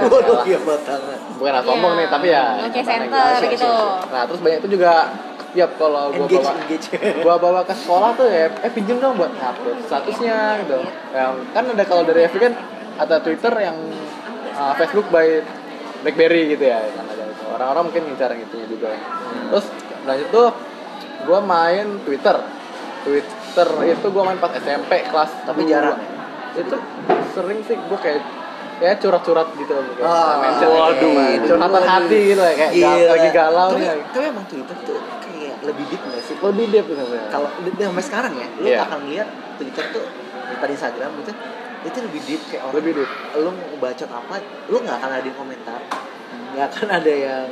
iya 0.43 0.57
batangan. 0.59 1.15
Bukan 1.39 1.53
asal 1.53 1.63
sombong 1.65 1.93
Iya, 1.93 1.97
nih, 1.97 2.07
tapi 2.09 2.27
ya 2.27 2.43
Nokia 2.59 2.83
Center 2.83 3.31
gitu. 3.47 3.71
Nah 4.05 4.21
terus 4.27 4.39
banyak 4.39 4.59
itu 4.59 4.69
juga 4.69 4.93
tiap 5.51 5.71
kalau 5.75 6.03
gue 6.09 6.19
Engage, 6.21 6.35
bawa 6.37 6.51
engage. 6.57 6.87
gua 7.19 7.35
bawa 7.37 7.59
ke 7.61 7.75
sekolah 7.75 8.09
tuh 8.13 8.23
ya 8.23 8.47
eh 8.57 8.71
pinjem 8.71 8.97
dong 8.97 9.15
buat 9.15 9.31
upload 9.33 9.83
statusnya 9.83 10.63
gitu 10.63 10.79
yang 11.11 11.43
kan 11.51 11.63
ada 11.65 11.83
kalau 11.83 12.03
dari 12.03 12.23
FB 12.23 12.39
kan 12.39 12.53
ada 12.95 13.19
Twitter 13.19 13.51
yang 13.57 13.75
uh, 14.53 14.71
Facebook 14.75 15.11
by 15.11 15.43
BlackBerry 16.01 16.55
gitu 16.55 16.63
ya 16.65 16.79
kan 16.87 17.03
ada 17.05 17.20
orang-orang 17.61 17.83
mungkin 17.93 18.01
ngincar 18.09 18.29
yang 18.33 18.41
itunya 18.43 18.67
juga 18.67 18.87
terus 19.53 19.65
lanjut 20.03 20.27
tuh 20.33 20.49
gue 21.21 21.39
main 21.45 21.87
Twitter 22.01 22.35
Twitter 23.01 23.67
itu 23.85 24.07
gue 24.09 24.23
main 24.25 24.37
pas 24.37 24.51
SMP 24.53 24.91
kelas 25.05 25.31
Tapi 25.45 25.61
jarang 25.65 25.97
itu 26.51 26.75
sering 27.31 27.59
sih 27.63 27.77
gue 27.77 27.99
kayak 28.01 28.19
ya 28.81 28.97
curhat-curhat 28.97 29.53
gitu 29.55 29.71
kayak 29.71 30.37
mention 30.41 30.69
waduh. 30.73 31.45
curhatan 31.45 31.83
hati 31.85 32.19
gitu 32.33 32.41
ya 32.41 32.53
kayak 32.57 32.71
Gila. 32.73 33.13
lagi 33.13 33.29
galau 33.29 33.69
tapi, 33.77 33.85
tapi 34.09 34.25
emang 34.25 34.45
Twitter 34.49 34.77
tuh 34.81 34.97
kayak 35.21 35.55
lebih 35.61 35.85
deep 35.87 36.01
gak 36.01 36.23
sih 36.25 36.35
lebih 36.41 36.65
deep 36.73 36.85
gitu 36.89 37.03
ya. 37.13 37.23
kalau 37.29 37.49
sampai 37.53 38.03
sekarang 38.03 38.33
ya 38.35 38.47
lu 38.57 38.65
Iya. 38.65 38.79
akan 38.89 38.99
lihat 39.05 39.27
Twitter 39.61 39.85
tuh 39.93 40.05
daripada 40.49 40.71
Instagram 40.73 41.11
gitu 41.21 41.31
itu 41.81 41.97
lebih 41.97 42.21
deep 42.25 42.41
kayak 42.49 42.63
orang 42.65 42.75
Lebih 42.81 42.91
deep. 42.97 43.09
lu 43.37 43.49
bacot 43.77 44.09
apa 44.09 44.35
lu 44.69 44.77
nggak 44.81 44.95
akan 44.97 45.09
ada 45.13 45.25
yang 45.29 45.37
komentar 45.37 45.79
nggak 46.53 46.65
akan 46.71 46.89
ada 46.91 47.13
yang 47.13 47.47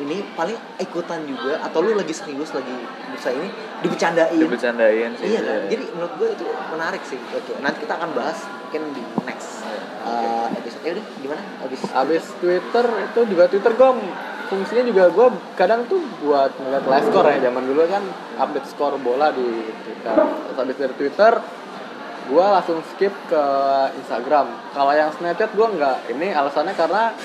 ini 0.00 0.24
paling 0.32 0.56
ikutan 0.80 1.20
juga 1.28 1.60
atau 1.60 1.84
lu 1.84 1.92
lagi 1.92 2.16
serius 2.16 2.56
lagi 2.56 2.72
bisa 3.12 3.28
ini 3.28 3.52
dibecandain 3.84 4.40
Dibercandain 4.40 5.12
sih. 5.20 5.36
iya 5.36 5.40
kan 5.44 5.68
jadi 5.68 5.84
menurut 5.92 6.12
gue 6.16 6.28
itu 6.32 6.46
menarik 6.72 7.02
sih 7.04 7.20
oke 7.20 7.52
nanti 7.60 7.78
kita 7.84 7.94
akan 8.00 8.10
bahas 8.16 8.38
mungkin 8.48 8.82
di 8.96 9.02
next 9.28 9.60
uh, 10.08 10.48
episode 10.56 10.82
ya 10.82 10.92
udah 10.96 11.06
gimana 11.20 11.42
abis 11.68 11.80
Abis 11.92 12.24
Twitter 12.40 12.86
itu 12.88 13.20
juga 13.28 13.44
Twitter 13.52 13.72
gue 13.76 13.90
fungsinya 14.52 14.84
juga 14.84 15.04
gue 15.08 15.28
kadang 15.56 15.80
tuh 15.88 16.00
buat 16.24 16.52
ngeliat 16.60 16.84
live 16.84 17.06
score 17.08 17.28
ya 17.32 17.38
zaman 17.48 17.62
dulu 17.64 17.80
kan 17.88 18.04
update 18.36 18.68
skor 18.68 18.94
bola 19.00 19.32
di 19.32 19.48
Twitter. 19.80 20.12
Terus 20.12 20.58
abis 20.60 20.76
dari 20.76 20.94
Twitter 21.00 21.32
gue 22.22 22.44
langsung 22.44 22.78
skip 22.94 23.10
ke 23.26 23.44
Instagram. 23.98 24.46
Kalau 24.76 24.92
yang 24.94 25.10
Snapchat 25.10 25.56
gue 25.56 25.68
nggak. 25.74 25.96
Ini 26.14 26.36
alasannya 26.36 26.76
karena 26.76 27.16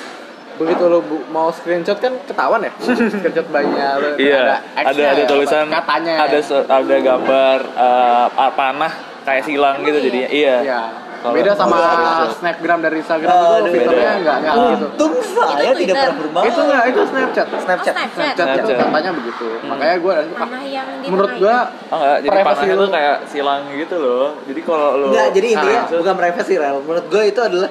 begitu 0.58 0.84
lo 0.84 1.00
bu- 1.00 1.26
mau 1.28 1.50
screenshot 1.50 1.96
kan 1.96 2.14
ketahuan 2.22 2.60
ya 2.60 2.72
screenshot 2.82 3.48
bayinya 3.48 3.88
lo 3.96 4.08
Iya, 4.16 4.62
ada 4.74 4.90
ada 4.90 5.02
ya, 5.16 5.26
tulisan 5.26 5.66
apa, 5.68 5.78
katanya 5.96 6.14
ada 6.20 6.40
ada 6.74 6.96
gambar 7.00 7.58
eh, 7.78 8.52
panah 8.52 8.94
kayak 9.22 9.44
silang 9.44 9.82
gitu 9.82 9.98
Emang 9.98 10.08
jadinya. 10.08 10.30
Iya. 10.30 10.56
Iya. 10.64 10.82
Beda 11.18 11.52
sama 11.52 11.76
Aduh. 11.76 12.30
snapgram 12.32 12.80
dari 12.80 13.02
Instagram 13.02 13.28
Aduh, 13.28 13.58
itu 13.60 13.70
fiturnya 13.74 14.00
beda. 14.08 14.22
nggak 14.22 14.38
nggak 14.38 14.54
gitu 14.70 14.86
untung 14.88 15.14
saya 15.20 15.60
Itu 15.66 15.80
tidak 15.82 15.96
pernah 15.98 16.16
bermain 16.16 16.46
itu 16.46 16.62
nggak 16.62 16.84
itu 16.86 17.02
Snapchat 17.04 17.48
Snapchat 17.50 17.94
Oh, 17.94 18.08
Snapchat. 18.08 18.14
Snapchat, 18.14 18.48
Snapchat. 18.64 18.78
katanya 18.80 19.12
begitu 19.12 19.48
makanya 19.62 19.96
gue 19.98 20.14
Mana 20.32 20.58
yang 20.64 20.88
menurut 21.04 21.34
gue? 21.36 21.56
Oh 21.90 21.98
enggak, 21.98 22.18
jadi 22.22 22.30
Privacy 22.32 22.48
panahnya 22.54 22.72
lu. 22.72 22.80
tuh 22.80 22.90
kayak 22.94 23.16
silang 23.28 23.62
gitu 23.74 23.96
loh. 23.98 24.26
Jadi 24.42 24.62
kalau 24.62 24.88
lu 24.96 25.06
Enggak, 25.10 25.28
jadi 25.34 25.48
intinya 25.50 25.80
Ah, 25.82 25.98
bukan 25.98 26.16
privacy 26.16 26.54
rel. 26.56 26.78
Menurut 26.80 27.06
gue 27.08 27.24
itu 27.26 27.42
adalah 27.42 27.70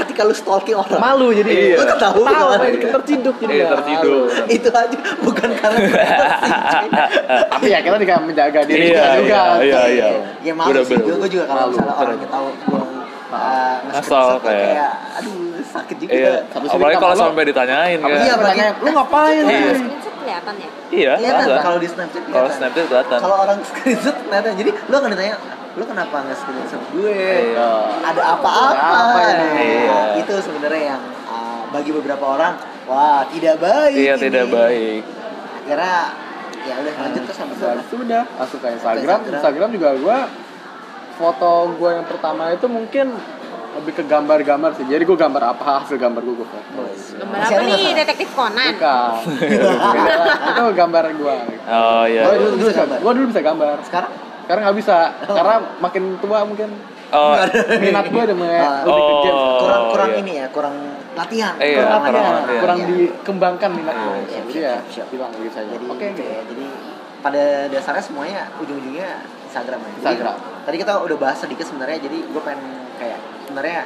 ketika 0.00 0.20
lu 0.22 0.32
stalking 0.32 0.74
orang. 0.74 0.98
malu 0.98 1.28
jadi 1.30 1.50
Iya. 1.50 1.76
Lu 1.76 1.84
ketahuan. 1.86 2.26
tahu 2.26 2.48
main 2.56 2.74
terciduk 2.80 3.36
jadi 3.38 3.54
Iya, 3.54 3.66
terciduk. 3.70 4.22
malu. 4.26 4.48
itu 4.48 4.68
aja 4.70 4.96
bukan 5.20 5.50
karena 5.54 5.78
tapi 7.52 7.66
ya 7.66 7.78
kita 7.80 7.96
juga 7.96 8.14
menjaga 8.20 8.60
diri 8.64 8.80
Iya, 8.88 8.98
kita 8.98 9.16
juga 9.18 9.40
iya, 9.60 9.60
iya, 9.60 9.80
iya. 9.86 10.08
Ya 10.42 10.52
malu 10.52 10.70
Bener, 10.70 10.82
sih. 10.82 10.94
bener. 10.94 11.04
Gue, 11.06 11.16
gue 11.18 11.30
juga 11.30 11.44
kalau 11.46 11.64
misalnya 11.68 11.86
bener. 11.90 12.02
orangnya 12.02 12.28
tahu 12.28 12.46
gue 12.50 12.82
uh, 13.30 13.76
tuh 14.02 14.38
kayak- 14.42 14.66
kayak 14.66 14.92
aduh 15.14 15.38
sakit 15.62 15.96
juga. 15.98 16.10
Iya. 16.10 16.32
Sisi 16.42 16.66
Apalagi 16.68 16.90
kita 16.92 17.04
kalau 17.04 17.16
sampai 17.16 17.44
ditanyain 17.46 17.98
kan. 17.98 18.08
Iya, 18.08 18.16
iya 18.16 18.32
apalagi- 18.32 18.58
bertanya 18.58 18.66
lu 18.76 18.88
ngapain 18.90 19.42
Iya. 19.42 19.58
Iya. 19.60 19.74
Kelihatan 20.20 20.54
ya? 20.54 20.68
Iya, 20.90 21.12
Iya 21.16 21.30
kelihatan. 21.32 21.62
kalau 21.62 21.78
di 21.78 21.88
Snapchat 21.88 22.22
Kalau. 22.26 22.48
Snapchat 22.50 22.84
kelihatan. 22.86 23.18
Kalau 23.20 23.36
orang 23.38 23.58
screenshot 23.68 24.16
kelihatan. 24.20 24.52
Jadi 24.54 24.70
lu 24.84 24.94
akan 24.94 25.08
ditanya, 25.10 25.34
lu 25.70 25.84
kenapa 25.84 26.16
nggak 26.20 26.36
screenshot 26.36 26.82
gue? 26.90 27.14
Iya. 27.54 27.70
Ada 28.02 28.22
apa-apa? 28.34 28.74
Apa 28.74 29.20
ini? 29.28 29.48
Iya. 29.80 29.98
Itu 30.18 30.34
sebenarnya 30.40 30.82
yang 30.90 31.02
uh, 31.24 31.62
bagi 31.70 31.90
beberapa 31.90 32.24
orang, 32.28 32.58
wah 32.84 33.22
tidak 33.28 33.56
baik. 33.56 33.94
Iya, 33.94 34.14
ini. 34.14 34.22
tidak 34.24 34.46
baik. 34.48 35.02
Akhirnya 35.56 35.96
ya 36.60 36.74
udah 36.76 36.92
lanjut 36.98 37.22
terus 37.24 37.38
sampai 37.38 37.56
Ya, 37.56 37.62
sana. 37.72 37.82
sudah 37.86 38.22
masuk 38.34 38.58
ke 38.58 38.68
Instagram 38.70 39.00
Instagram. 39.16 39.38
Instagram 39.38 39.68
juga 39.70 39.88
gue 39.94 40.18
foto 41.14 41.50
gue 41.72 41.90
yang 41.90 42.04
pertama 42.04 42.42
itu 42.50 42.66
mungkin 42.66 43.06
lebih 43.70 43.92
ke 43.94 44.04
gambar-gambar 44.04 44.74
sih 44.74 44.84
jadi 44.84 45.00
gue 45.00 45.14
gambar 45.14 45.42
apa 45.46 45.64
hasil 45.80 45.96
gambar 45.96 46.20
gue 46.20 46.34
gue 46.34 46.48
foto 46.48 46.80
Gambar 47.16 47.38
apa 47.38 47.60
nih? 47.62 47.92
Detektif 47.94 48.28
Conan. 48.32 48.72
bukan 48.76 49.12
itu 50.50 50.62
gambar 50.74 51.04
gue 51.14 51.36
Oh 51.64 52.04
iya. 52.04 52.22
gue 52.24 52.34
dulu 52.34 52.48
dulu, 52.50 52.56
bisa 52.58 52.68
bisa 52.68 52.80
gambar? 52.82 52.98
gue 52.98 53.12
dulu 53.14 53.26
bisa 53.30 53.40
gambar 53.40 53.76
Sekarang? 53.80 54.12
Sekarang 54.50 54.62
nggak 54.66 54.78
bisa 54.78 54.96
karena 55.22 55.54
makin 55.78 56.04
tua 56.18 56.42
mungkin 56.42 56.70
Oh, 57.10 57.34
minat 57.82 58.06
gue 58.06 58.22
udah 58.22 58.36
mulai 58.38 58.62
Ah. 58.62 58.86
lebih 58.86 59.02
ke 59.02 59.14
game 59.20 59.34
Oh, 59.34 59.58
kurang 59.58 59.82
kurang 59.90 60.10
iya. 60.10 60.20
ini 60.22 60.32
ya, 60.38 60.46
kurang 60.46 60.74
latihan. 61.12 61.54
Iya, 61.58 61.82
kurang, 61.82 62.00
kurang 62.00 62.14
ya, 62.14 62.30
latihan. 62.30 62.60
kurang 62.62 62.78
Iya. 62.78 62.86
dikembangkan 62.86 63.70
minat 63.74 63.94
Iya, 63.94 63.98
gue 64.00 64.14
siap, 64.14 64.30
jadi 64.46 64.58
ya 64.62 64.70
siap, 64.70 64.86
siap. 64.94 65.06
hilang 65.10 65.30
gitu 65.32 65.50
saja 65.50 65.68
Jadi 65.70 65.86
oke 65.90 66.06
gitu 66.08 66.22
ya. 66.22 66.40
Jadi 66.46 66.64
pada 67.18 67.42
dasarnya 67.66 68.04
semuanya 68.04 68.40
ujung-ujungnya 68.56 69.10
Instagram 69.44 69.78
ya. 69.78 69.90
Jadi, 69.90 69.98
Instagram. 69.98 70.36
tadi 70.62 70.76
kita 70.78 70.92
udah 71.00 71.16
bahas 71.18 71.36
sedikit 71.36 71.66
sebenarnya 71.66 71.98
jadi 71.98 72.18
gue 72.22 72.42
pengen 72.46 72.62
kayak 72.94 73.18
sebenarnya 73.42 73.80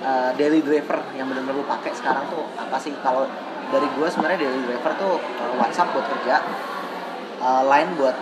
uh, 0.00 0.30
daily 0.32 0.60
driver 0.60 0.98
yang 1.12 1.26
benar-benar 1.28 1.56
lu 1.56 1.66
pakai 1.66 1.92
sekarang 1.92 2.24
tuh 2.26 2.40
apa 2.56 2.76
sih 2.80 2.96
kalau 2.98 3.28
dari 3.68 3.84
gue 3.84 4.08
sebenarnya 4.08 4.38
daily 4.40 4.60
driver 4.64 4.96
tuh 4.96 5.12
uh, 5.20 5.52
WhatsApp 5.60 5.92
buat 5.92 6.08
kerja 6.08 6.40
uh, 7.38 7.62
Line 7.66 7.92
buat 7.94 8.16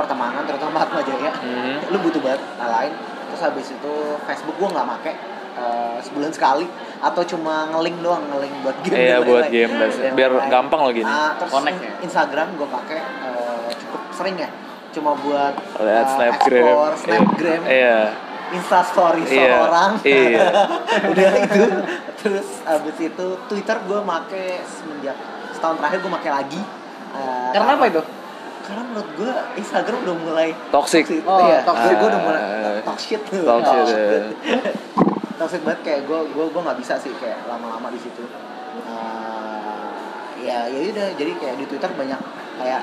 pertemanan 0.00 0.42
terutama 0.42 0.76
Atma 0.80 1.00
Jaya 1.00 1.30
Mhm. 1.36 1.74
lu 1.88 1.98
butuh 2.00 2.20
banget 2.20 2.40
uh, 2.56 2.68
Line 2.70 2.94
terus 3.26 3.40
habis 3.42 3.66
itu 3.68 3.94
Facebook 4.20 4.56
gue 4.56 4.68
nggak 4.68 4.86
make 4.86 5.12
uh, 5.52 5.96
sebulan 6.00 6.30
sekali 6.30 6.66
atau 6.98 7.22
cuma 7.24 7.68
ngelink 7.68 7.96
doang 7.98 8.24
ngelink 8.26 8.54
buat 8.60 8.76
game 8.80 8.96
Iya, 8.98 9.16
buat 9.20 9.44
lain-lain. 9.44 9.52
game 9.52 9.72
dan- 9.74 9.92
Dan 9.92 10.12
biar 10.14 10.30
lain-lain. 10.30 10.50
gampang 10.50 10.80
lagi 10.82 11.00
nih. 11.00 11.14
Ah, 11.14 11.30
terus 11.34 11.50
Connect 11.50 11.78
ya? 11.78 11.90
Instagram 12.02 12.48
gue 12.54 12.68
pakai 12.68 12.98
uh, 13.22 13.68
cukup 13.74 14.00
sering 14.12 14.36
ya 14.36 14.50
cuma 14.90 15.14
buat 15.16 15.54
lihat 15.78 16.02
uh, 16.02 16.12
snapgram 16.12 16.66
explore, 16.66 16.94
snapgram 16.98 17.62
iya 17.64 17.98
Insta 18.50 18.82
story 18.82 19.22
Iya, 19.22 19.62
seorang 19.62 19.90
iya. 20.02 20.46
udah 21.14 21.30
itu 21.38 21.62
terus 22.18 22.48
abis 22.60 22.96
itu 23.00 23.26
Twitter 23.46 23.76
gue 23.80 23.98
make 24.00 24.42
semenjak 24.66 25.14
setahun 25.52 25.78
terakhir 25.78 25.98
gue 26.00 26.10
make 26.10 26.26
lagi 26.28 26.62
Eh, 27.10 27.50
Karena 27.50 27.74
apa 27.74 27.86
itu? 27.86 27.98
Karena 28.70 28.82
menurut 28.84 29.10
gue 29.12 29.32
Instagram 29.56 29.98
udah 30.00 30.16
mulai 30.20 30.48
Toxic. 30.70 31.04
Oh, 31.24 31.42
iya 31.42 31.58
toxic. 31.60 31.90
gue 31.92 32.08
udah 32.08 32.22
mulai 32.22 32.40
Ah, 32.40 32.78
toxic 32.86 33.18
tuh 33.24 33.42
toxic, 33.42 33.74
Toxic. 33.82 33.98
iya. 34.46 34.72
toxic 35.36 35.60
banget 35.60 35.80
kayak 35.82 36.00
gue 36.04 36.20
gue 36.28 36.44
gue 36.46 36.62
nggak 36.62 36.78
bisa 36.78 36.94
sih 36.96 37.10
kayak 37.12 37.42
lama-lama 37.44 37.90
di 37.90 37.98
situ 37.98 38.22
Eh, 38.80 39.90
ya 40.40 40.64
ya 40.64 40.78
udah 40.88 41.08
jadi 41.12 41.32
kayak 41.34 41.56
di 41.56 41.66
Twitter 41.66 41.90
banyak 41.90 42.20
kayak 42.56 42.82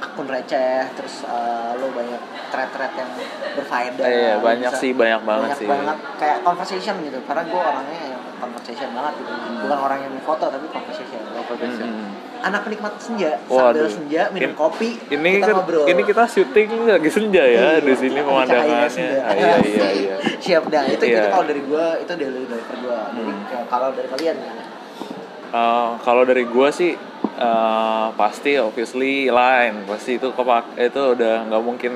akun 0.00 0.26
receh 0.26 0.82
terus 0.92 1.22
eh, 1.22 1.70
lo 1.72 1.86
banyak 1.88 2.18
thread-thread 2.50 2.92
yang 2.92 3.10
berfaedah 3.54 4.04
Iya, 4.04 4.32
lo 4.32 4.42
banyak 4.42 4.68
bisa- 4.68 4.82
sih, 4.82 4.90
banyak 4.92 5.22
banget 5.22 5.48
banyak 5.48 5.58
sih. 5.58 5.68
banget 5.68 5.96
kayak 6.18 6.38
conversation 6.42 6.94
gitu 7.00 7.18
karena 7.22 7.42
gue 7.44 7.60
orangnya 7.62 8.00
yang 8.08 8.22
conversation 8.36 8.88
banget 8.90 9.12
gitu 9.16 9.32
bukan 9.62 9.78
orang 9.80 9.98
yang 10.02 10.12
foto 10.20 10.44
tapi 10.48 10.66
conversation 10.68 11.20
Mhm. 11.22 12.01
Anak 12.42 12.60
penikmat 12.62 12.92
senja 12.96 13.38
sambil 13.44 13.64
Waduh. 13.78 13.88
senja 13.88 14.22
minum 14.28 14.50
In- 14.50 14.58
kopi 14.58 14.98
ini 15.08 15.28
kita 15.36 15.46
kan 15.46 15.54
ngobrol 15.56 15.84
ini 15.86 16.02
kita 16.02 16.22
syuting 16.26 16.68
lagi 16.84 17.08
senja 17.08 17.42
ya 17.42 17.60
Iya, 17.72 17.80
di 17.80 17.94
sini 17.94 18.20
pemandangannya. 18.20 18.88
Ah, 19.18 19.32
iya 19.32 19.56
iya 19.58 19.88
iya 19.92 20.14
siap 20.44 20.66
dah 20.66 20.82
itu 20.84 20.98
itu 21.00 21.06
Iya. 21.08 21.30
kalau 21.30 21.44
dari 21.44 21.62
gue 21.62 21.86
itu 21.98 22.12
daily 22.12 22.42
driver 22.44 22.76
gue 22.76 22.98
jadi 23.12 23.30
Hmm. 23.32 23.64
kalau 23.66 23.88
dari 23.90 24.08
kalian? 24.08 24.36
Eh, 25.52 25.90
kalau 26.00 26.22
dari 26.24 26.44
gua 26.44 26.68
sih 26.70 26.96
eh, 27.32 28.06
pasti 28.12 28.56
obviously 28.56 29.28
line 29.28 29.84
pasti 29.84 30.16
itu 30.16 30.32
kepak 30.32 30.80
itu 30.80 31.02
udah 31.12 31.44
nggak 31.44 31.62
mungkin 31.62 31.92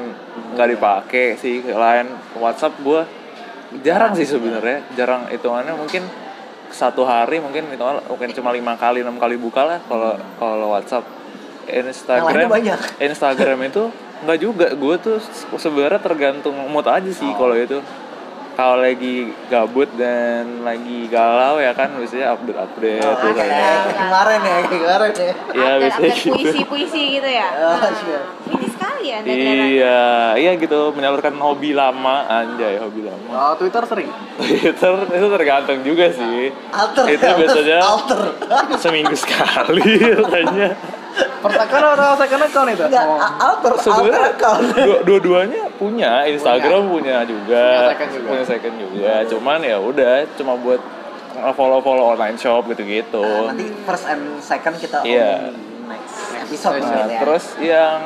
nggak 0.52 0.68
dipakai 0.70 1.26
sih 1.34 1.64
line 1.64 2.08
WhatsApp 2.34 2.76
gua 2.80 3.08
jarang 3.80 4.12
sih 4.12 4.24
sebenarnya 4.24 4.84
jarang 4.92 5.24
hitungannya 5.26 5.72
mungkin 5.72 6.04
satu 6.68 7.02
hari 7.02 7.38
mungkin 7.38 7.66
itu 7.66 7.82
mungkin 8.06 8.30
cuma 8.32 8.50
lima 8.50 8.74
kali 8.74 9.00
enam 9.00 9.16
kali 9.16 9.36
buka 9.36 9.62
lah 9.62 9.78
kalau 9.82 10.12
kalau 10.36 10.66
WhatsApp 10.70 11.04
Instagram 11.66 12.46
banyak. 12.48 12.78
Instagram 13.00 13.58
itu 13.64 13.90
nggak 14.16 14.38
juga 14.38 14.66
gue 14.70 14.94
tuh 14.96 15.18
sebenarnya 15.52 15.98
tergantung 15.98 16.54
mood 16.64 16.86
aja 16.86 17.10
sih 17.10 17.26
Oh. 17.26 17.36
kalau 17.36 17.54
itu 17.54 17.78
kalau 18.52 18.80
lagi 18.80 19.28
gabut 19.46 19.84
dan 19.94 20.62
lagi 20.62 21.04
galau 21.06 21.58
ya 21.58 21.70
kan 21.70 21.92
biasanya 21.92 22.32
update 22.32 22.56
update 22.56 23.04
Oh, 23.04 23.12
kayak 23.18 23.36
ada- 23.36 23.52
kayak 23.52 23.80
kemarin 23.92 24.40
ya 24.40 24.56
kemarin 24.64 25.12
ya 25.12 25.20
Iya, 25.20 25.28
update 25.28 25.76
biasanya 25.76 25.90
update 25.92 26.16
gitu. 26.16 26.32
puisi-puisi 26.32 27.02
gitu 27.12 27.28
ya. 27.28 27.48
Oh. 27.52 27.76
Ini 27.76 28.66
sekali 28.66 28.75
ya 28.98 29.14
anda 29.18 29.28
kelihatan. 29.28 29.66
Iya, 29.68 30.00
iya 30.36 30.50
gitu 30.54 30.78
menyalurkan 30.90 31.34
hobi 31.34 31.70
lama 31.70 32.24
anjay 32.26 32.76
hobi 32.76 33.02
lama. 33.02 33.28
Oh, 33.30 33.52
Twitter 33.54 33.82
sering. 33.84 34.08
Twitter 34.40 34.92
itu 35.10 35.26
tergantung 35.30 35.80
juga 35.80 36.06
sih. 36.10 36.52
alter 36.70 37.04
Itu 37.06 37.24
biasanya 37.24 37.78
alter 37.78 38.20
seminggu 38.82 39.14
sekali 39.14 39.82
kayaknya. 40.22 40.76
Pertakaran 41.16 41.96
atau 41.96 42.12
second 42.18 42.42
account 42.44 42.68
itu? 42.70 42.84
enggak 42.84 43.04
Oh. 43.06 43.16
alter 43.18 43.72
Sebenarnya 43.78 44.20
alter 44.20 44.34
account 44.34 44.64
dua- 44.76 45.02
dua-duanya 45.02 45.62
punya, 45.74 46.12
Instagram 46.26 46.82
punya, 46.86 47.24
juga, 47.24 47.64
Punya 47.64 47.88
second 47.88 48.10
juga. 48.12 48.28
punya 48.28 48.44
second 48.44 48.74
juga. 48.76 49.12
Cuman 49.26 49.58
ya 49.62 49.76
udah, 49.78 50.12
cuma 50.34 50.52
buat 50.56 50.80
follow-follow 51.52 52.04
online 52.10 52.36
shop 52.36 52.64
gitu-gitu. 52.66 53.20
Nah, 53.20 53.48
nanti 53.48 53.64
first 53.82 54.04
and 54.04 54.40
second 54.40 54.76
kita 54.76 55.00
Iya. 55.02 55.48
omongin 55.48 55.56
next 55.86 56.16
episode 56.34 56.72
Nah, 56.74 56.88
Nah, 56.90 57.06
ya. 57.06 57.18
terus 57.20 57.44
yang 57.58 58.00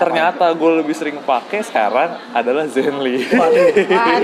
ternyata 0.00 0.48
gue 0.56 0.70
lebih 0.80 0.96
sering 0.96 1.20
pakai 1.20 1.60
sekarang 1.60 2.16
adalah 2.32 2.64
Zenly. 2.64 3.20
Waduh. 3.28 3.66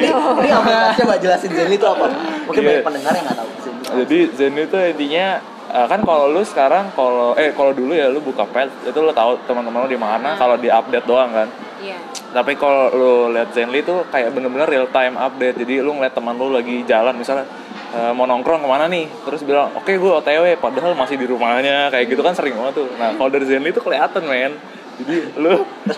Ini 0.01 0.09
apa? 0.49 0.97
Coba 0.97 1.15
jelasin 1.21 1.53
Zenly 1.53 1.77
itu 1.77 1.85
apa? 1.85 2.09
Mungkin 2.49 2.61
Iya. 2.65 2.69
banyak 2.73 2.85
pendengar 2.89 3.13
yang 3.13 3.25
nggak 3.29 3.39
tahu 3.39 3.51
Zenly. 3.61 3.85
Jadi 4.01 4.19
Zenly 4.33 4.63
itu 4.65 4.77
intinya 4.97 5.27
eh, 5.67 5.87
kan 5.87 6.01
kalau 6.01 6.33
lu 6.33 6.41
sekarang 6.41 6.89
kalau 6.97 7.37
eh 7.37 7.53
kalau 7.53 7.77
dulu 7.77 7.93
ya 7.93 8.09
lu 8.09 8.25
buka 8.25 8.49
pet 8.49 8.73
itu 8.89 8.97
lu 8.97 9.13
tahu 9.13 9.37
teman-teman 9.45 9.85
lu 9.85 9.89
di 9.93 10.01
mana 10.01 10.41
kalau 10.41 10.57
di 10.57 10.73
update 10.73 11.05
doang 11.05 11.29
kan. 11.29 11.49
Iya. 11.85 12.01
Tapi 12.33 12.57
kalau 12.57 12.89
lu 12.97 13.13
lihat 13.37 13.53
Zenly 13.53 13.85
itu 13.85 13.93
kayak 14.09 14.33
bener-bener 14.33 14.65
real 14.65 14.89
time 14.89 15.21
update. 15.21 15.61
Jadi 15.61 15.85
lu 15.85 15.93
ngeliat 15.93 16.17
teman 16.17 16.35
lu 16.41 16.49
lagi 16.49 16.81
jalan 16.89 17.13
misalnya 17.13 17.45
eh, 17.93 18.13
mau 18.17 18.25
nongkrong 18.25 18.65
ke 18.65 18.69
mana 18.69 18.89
nih 18.89 19.07
terus 19.29 19.45
bilang 19.45 19.71
oke 19.77 19.89
gue 19.89 20.13
otw 20.13 20.45
padahal 20.57 20.97
masih 20.97 21.21
di 21.21 21.27
rumahnya 21.29 21.93
kayak 21.93 22.09
gitu 22.13 22.25
kan 22.25 22.33
sering 22.33 22.57
banget 22.57 22.83
tuh 22.83 22.89
nah 22.97 23.13
kalau 23.15 23.29
dari 23.29 23.45
Zenly 23.47 23.71
itu 23.71 23.81
kelihatan 23.81 24.25
men 24.27 24.53
jadi 24.97 25.17
lu 25.37 25.55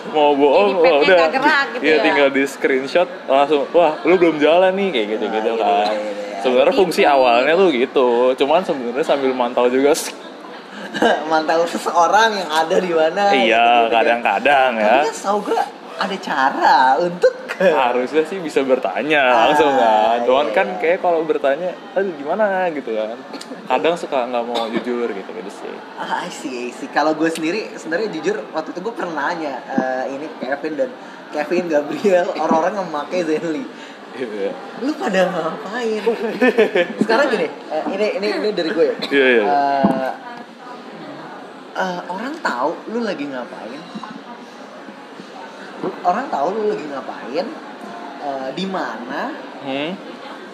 mau 0.09 0.31
bohong 0.33 0.69
Jadi 0.69 0.81
wah 0.81 0.99
petnya 0.99 1.15
udah 1.15 1.29
gerak 1.31 1.65
gitu 1.71 1.81
Iya, 1.81 1.93
ya. 1.93 2.03
tinggal 2.03 2.27
di 2.29 2.43
screenshot 2.45 3.07
langsung 3.25 3.63
wah 3.69 3.93
lu 4.01 4.15
belum 4.15 4.37
jalan 4.37 4.71
nih 4.71 4.87
kayak 4.91 5.07
gitu 5.09 5.25
gitu 5.29 5.49
Ah, 5.49 5.55
iya, 5.55 5.61
kan 5.61 5.87
iya, 5.89 5.99
iya. 5.99 6.39
sebenarnya 6.39 6.67
Gitu. 6.69 6.79
fungsi 6.79 7.01
awalnya 7.03 7.53
tuh 7.53 7.69
gitu 7.69 8.07
cuman 8.35 8.61
sebenarnya 8.61 9.05
sambil 9.05 9.31
mantau 9.31 9.67
juga 9.67 9.91
Mantau 11.23 11.61
seseorang 11.65 12.33
yang 12.33 12.49
ada 12.49 12.75
di 12.75 12.89
mana. 12.89 13.29
iya 13.31 13.85
kan. 13.85 13.93
kadang-kadang 13.93 14.71
ya 14.75 14.89
Tapi 14.95 15.05
kan 15.05 15.13
setahu 15.13 15.37
gue 15.45 15.61
ada 15.99 16.15
cara 16.17 16.75
untuk 16.97 17.35
harusnya 17.59 18.23
sih 18.23 18.39
bisa 18.39 18.63
bertanya 18.63 19.19
Ah, 19.19 19.51
langsung 19.51 19.75
kan 19.75 20.23
cuman 20.23 20.47
iya. 20.47 20.55
kan 20.55 20.67
kayak 20.79 21.03
kalau 21.03 21.27
bertanya 21.27 21.75
aduh 21.91 22.15
gimana 22.15 22.71
gitu 22.71 22.95
kan 22.95 23.19
kadang 23.67 23.99
suka 23.99 24.31
nggak 24.31 24.43
mau 24.47 24.63
jujur 24.71 25.11
gitu 25.11 25.29
gitu 25.35 25.51
sih 25.51 25.75
Ah, 25.99 26.23
I 26.23 26.31
see. 26.31 26.71
Kalau 26.95 27.11
gue 27.11 27.27
sendiri, 27.27 27.75
sebenarnya 27.75 28.07
jujur 28.15 28.39
waktu 28.55 28.71
itu 28.71 28.79
gue 28.79 28.93
pernah 28.95 29.35
nanya 29.35 29.59
eh, 29.67 30.03
ini 30.15 30.25
Kevin 30.39 30.73
dan 30.79 30.89
Kevin 31.29 31.67
Gabriel 31.67 32.31
orang-orang 32.41 32.79
yang 32.79 32.87
memakai 32.87 33.19
Zenly. 33.27 33.67
Iya. 34.15 34.51
Lu 34.79 34.95
pada 34.95 35.27
ngapain? 35.27 36.01
Sekarang 37.03 37.27
gini, 37.29 37.47
eh, 37.51 37.83
ini 37.91 38.07
ini 38.17 38.27
ini 38.39 38.49
dari 38.55 38.69
gue 38.71 38.85
ya. 38.87 38.95
Iya, 39.05 39.25
iya. 39.27 39.43
Eh, 39.43 40.11
eh, 41.75 41.99
orang 42.07 42.33
tahu 42.39 42.71
lu 42.89 43.03
lagi 43.03 43.27
ngapain. 43.27 43.81
Orang 46.01 46.25
tahu 46.27 46.47
lu 46.53 46.63
lagi 46.67 46.85
ngapain. 46.85 47.47
eh, 48.19 48.49
di 48.51 48.67
mana 48.67 49.31
hmm? 49.61 49.91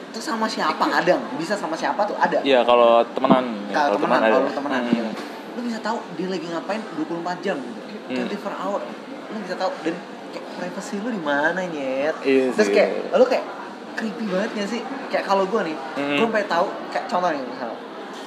itu 0.05 0.19
sama 0.21 0.45
siapa 0.45 0.85
kadang 0.85 1.17
bisa 1.33 1.57
sama 1.57 1.73
siapa 1.73 2.05
tuh 2.05 2.13
ada 2.15 2.37
Iya 2.39 2.61
kalau 2.61 3.01
temenan 3.09 3.41
ya, 3.67 3.89
kalau 3.89 3.97
temenan 3.97 4.21
ada. 4.21 4.31
kalau 4.31 4.49
temenan 4.53 4.81
Hmm. 4.81 4.93
gitu. 4.93 5.11
lu 5.51 5.61
bisa 5.65 5.79
tahu 5.81 5.97
dia 6.13 6.29
lagi 6.29 6.45
ngapain 6.45 6.77
24 6.93 7.41
jam 7.41 7.57
Hmm. 8.05 8.21
24 8.21 8.53
hour 8.55 8.85
lu 9.25 9.37
bisa 9.41 9.57
tahu 9.57 9.73
dan 9.81 9.97
kayak 10.29 10.45
privacy 10.55 10.95
lu 10.99 11.09
di 11.09 11.17
mana 11.19 11.57
nyet 11.65 12.15
Iya 12.21 12.53
terus 12.53 12.69
kayak 12.69 12.89
lu 13.11 13.25
kayak 13.25 13.45
creepy 13.95 14.25
banget 14.27 14.49
gak 14.53 14.69
sih 14.69 14.81
kayak 15.09 15.25
kalau 15.25 15.43
gue 15.43 15.61
nih 15.65 15.77
Hmm. 15.97 16.17
gue 16.17 16.27
pengen 16.29 16.45
tahu 16.47 16.65
kayak 16.89 17.05
contoh 17.07 17.29
nih 17.29 17.41
misal 17.41 17.73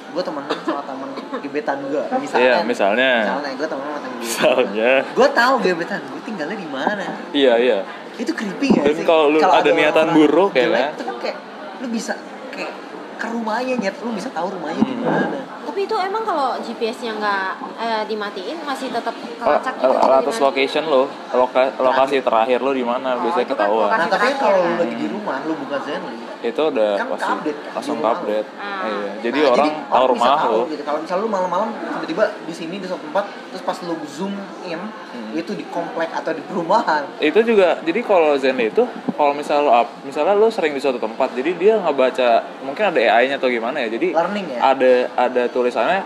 gue 0.09 0.23
temenan 0.25 0.57
sama 0.65 0.81
temen 0.83 1.07
gebetan 1.43 1.77
gue 1.85 2.03
misalnya. 2.19 2.41
Iya, 2.41 2.55
misalnya. 2.65 3.11
misalnya 3.21 3.51
gue 3.55 3.67
temenan 3.69 3.89
sama 3.89 3.99
temen 4.01 4.17
misalnya. 4.19 4.91
Gue 5.13 5.27
tahu 5.31 5.53
gebetan 5.61 5.99
gue 6.01 6.21
tinggalnya 6.25 6.57
di 6.57 6.69
mana. 6.69 7.05
Iya 7.31 7.53
iya. 7.61 7.79
Itu 8.19 8.31
creepy 8.35 8.67
gak 8.75 8.83
Dan 8.83 8.95
sih? 8.99 9.05
kalau 9.07 9.31
lu 9.31 9.39
ada 9.39 9.69
niatan 9.71 10.07
buruk 10.11 10.51
ya 10.57 10.67
jelek, 10.67 10.75
kan? 10.75 10.91
itu 10.91 11.03
kan 11.07 11.15
kayak 11.23 11.37
lu 11.79 11.87
bisa 11.87 12.13
kayak 12.51 12.73
ke 13.19 13.27
rumahnya 13.27 13.75
nyet 13.75 13.95
lu 13.99 14.09
bisa 14.11 14.29
tahu 14.29 14.47
rumahnya 14.49 14.79
di 14.79 14.95
Hmm. 14.95 15.03
mana 15.03 15.39
Tapi 15.61 15.85
itu 15.85 15.95
emang 15.95 16.23
kalau 16.23 16.57
GPS-nya 16.57 17.13
nggak 17.13 17.47
eh, 17.77 18.03
dimatiin 18.05 18.57
masih 18.59 18.89
tetap 18.89 19.13
kelacak 19.13 19.75
gitu. 19.75 19.85
jadi 19.85 20.17
atas 20.17 20.33
gimana? 20.33 20.47
location 20.47 20.83
lo 20.85 21.03
loka- 21.29 21.73
lokasi 21.77 22.17
terakhir 22.19 22.59
lo 22.59 22.71
di 22.71 22.81
mana 22.81 23.13
Oh, 23.13 23.21
biasanya 23.21 23.45
kan 23.45 23.53
ketahuan 23.53 23.85
lokasi 23.85 23.93
Nah 23.93 24.07
tapi 24.07 24.15
terakhir 24.15 24.35
kalau 24.39 24.57
lu 24.57 24.65
kan? 24.65 24.79
lagi 24.79 24.95
di 24.95 25.07
rumah, 25.09 25.35
lu 25.41 25.53
buka 25.57 25.77
Zenly 25.81 26.15
itu 26.39 26.61
udah 26.65 26.91
Kan 26.95 27.07
pasti 27.09 27.19
ke-update 27.21 27.59
kan, 27.59 27.71
langsung 27.75 27.95
rumah 27.97 28.11
update 28.13 28.47
Ah. 28.55 28.81
iya. 28.81 29.11
jadi 29.21 29.37
Nah, 29.37 29.51
orang 29.51 29.67
tahu 29.69 29.75
bisa 29.75 30.09
rumah 30.09 30.27
tahu 30.33 30.49
lo 30.49 30.61
gitu. 30.65 30.81
Kalau 30.81 30.99
misalnya 30.99 31.19
lu 31.19 31.29
malam-malam 31.29 31.67
tiba-tiba 31.75 32.23
di 32.39 32.53
sini 32.55 32.75
di 32.77 32.87
suatu 32.87 33.03
tempat, 33.03 33.23
terus 33.49 33.61
pas 33.61 33.77
lu 33.81 33.95
zoom 34.07 34.33
in, 34.63 34.79
Hmm. 34.79 35.31
itu 35.33 35.51
di 35.51 35.65
komplek 35.67 36.09
atau 36.09 36.31
di 36.31 36.41
perumahan. 36.41 37.03
itu 37.19 37.39
juga 37.41 37.77
jadi 37.79 37.99
kalau 38.01 38.33
Zenly 38.35 38.69
itu 38.69 38.83
kalau 39.13 39.33
misalnya 39.33 39.61
lo 39.61 39.73
up 39.75 39.87
misalnya 40.01 40.33
lo 40.33 40.47
sering 40.47 40.71
di 40.71 40.79
suatu 40.79 40.97
tempat 40.97 41.31
jadi 41.31 41.51
dia 41.53 41.73
nggak 41.77 41.93
baca 41.93 42.29
mungkin 42.61 42.83
ada 42.87 43.01
AI-nya 43.11 43.35
atau 43.35 43.47
gimana 43.47 43.77
ya 43.79 43.89
jadi 43.89 44.13
Learning 44.13 44.45
ya? 44.47 44.59
ada 44.63 44.93
ada 45.17 45.43
tulisannya 45.47 46.01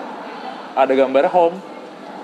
ada 0.73 0.91
gambar 0.91 1.27
home 1.27 1.57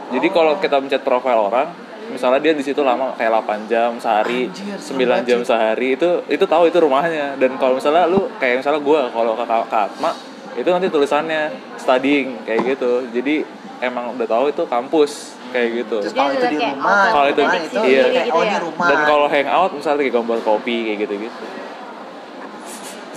jadi 0.09 0.25
Oh. 0.25 0.33
kalau 0.33 0.53
kita 0.57 0.77
mencet 0.77 1.01
profile 1.01 1.37
orang 1.43 1.69
misalnya 2.09 2.41
dia 2.41 2.53
di 2.53 2.63
situ 2.63 2.81
lama 2.81 3.13
kayak 3.13 3.29
8 3.37 3.69
jam 3.69 3.93
sehari 3.95 4.49
Anjir, 4.49 4.81
9 4.81 5.21
jam 5.23 5.39
sehari 5.43 5.93
itu 5.93 6.25
itu 6.25 6.41
tahu 6.43 6.65
itu 6.65 6.79
rumahnya 6.79 7.35
dan 7.35 7.53
kalau 7.55 7.77
misalnya 7.77 8.09
lu 8.09 8.25
kayak 8.35 8.59
misalnya 8.59 8.81
gua 8.81 9.05
kalau 9.07 9.37
ke 9.37 9.43
Kak 9.43 9.69
Kak 9.69 9.83
Atma 9.91 10.11
itu 10.51 10.65
nanti 10.65 10.89
tulisannya 10.89 11.41
studying 11.77 12.41
kayak 12.41 12.65
gitu 12.67 13.05
jadi 13.07 13.45
emang 13.79 14.11
udah 14.11 14.25
tahu 14.25 14.49
itu 14.49 14.65
kampus 14.65 15.37
kayak 15.49 15.69
gitu 15.77 15.97
Terus 16.01 16.11
kalau 16.11 16.29
itu 16.29 16.41
udah 16.41 16.49
di 16.49 16.57
rumah, 16.59 17.05
Kalau 17.07 17.27
itu- 17.27 17.41
rumah 17.41 17.57
itu 17.59 17.79
iya. 17.85 18.03
kayak 18.03 18.25
gitu 18.25 18.33
oh 18.33 18.41
ya. 18.41 18.49
ini 18.49 18.57
rumah. 18.59 18.87
dan 18.89 18.99
kalau 19.03 19.25
hangout 19.27 19.71
misalnya 19.71 19.99
kayak 19.99 20.15
gambar 20.15 20.37
kopi 20.41 20.77
kayak 20.83 20.97
gitu 20.99 21.13
gitu 21.21 21.39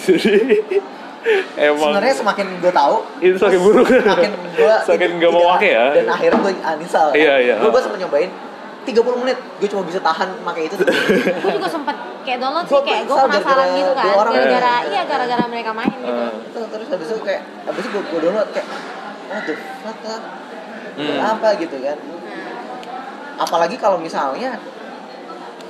jadi 0.29 0.79
emang. 1.55 1.91
Sebenarnya 1.93 2.15
semakin 2.15 2.47
gue 2.59 2.73
tahu 2.73 2.97
itu 3.19 3.37
semakin 3.37 3.61
buruk. 3.61 3.87
semakin 3.89 4.31
gue 4.53 4.75
semakin 4.87 5.11
nggak 5.17 5.33
mau 5.33 5.45
pakai 5.53 5.71
ya? 5.71 5.85
dan 5.95 6.07
akhirnya 6.09 6.39
gue 6.41 6.53
uninstall 6.55 7.09
Iya, 7.13 7.35
iya. 7.39 7.55
gue 7.57 7.69
gue 7.69 7.81
sempat 7.81 7.99
nyobain 7.99 8.31
30 8.83 8.99
menit 9.17 9.39
gue 9.57 9.69
cuma 9.69 9.83
bisa 9.83 9.99
tahan 9.99 10.29
pakai 10.43 10.63
itu. 10.67 10.75
Gue 10.75 11.51
juga 11.53 11.69
sempet 11.69 11.97
kayak 12.23 12.39
download 12.39 12.67
sih 12.67 12.81
kayak 12.81 13.03
gue 13.05 13.15
penasaran 13.17 13.39
gara-gara 13.39 13.79
gitu 13.79 13.93
kan. 13.93 14.07
gara-gara 14.27 14.75
iya 14.89 15.03
gara-gara 15.05 15.45
mereka 15.47 15.71
main 15.71 15.91
gitu. 15.93 16.11
Eh, 16.13 16.33
terus, 16.51 16.67
terus 16.69 16.89
habis 16.91 17.07
itu 17.09 17.21
kayak 17.23 17.43
habis 17.63 17.83
itu 17.83 17.91
gue, 17.93 18.03
gue 18.03 18.21
download 18.21 18.51
kayak 18.51 18.67
what 19.29 19.43
the 19.45 19.55
fuck 19.81 19.99
lah 20.03 20.23
Hmm. 20.93 21.17
apa 21.25 21.57
gitu 21.57 21.81
kan. 21.81 21.97
Apalagi 23.35 23.77
kalau 23.77 23.97
misalnya 23.97 24.61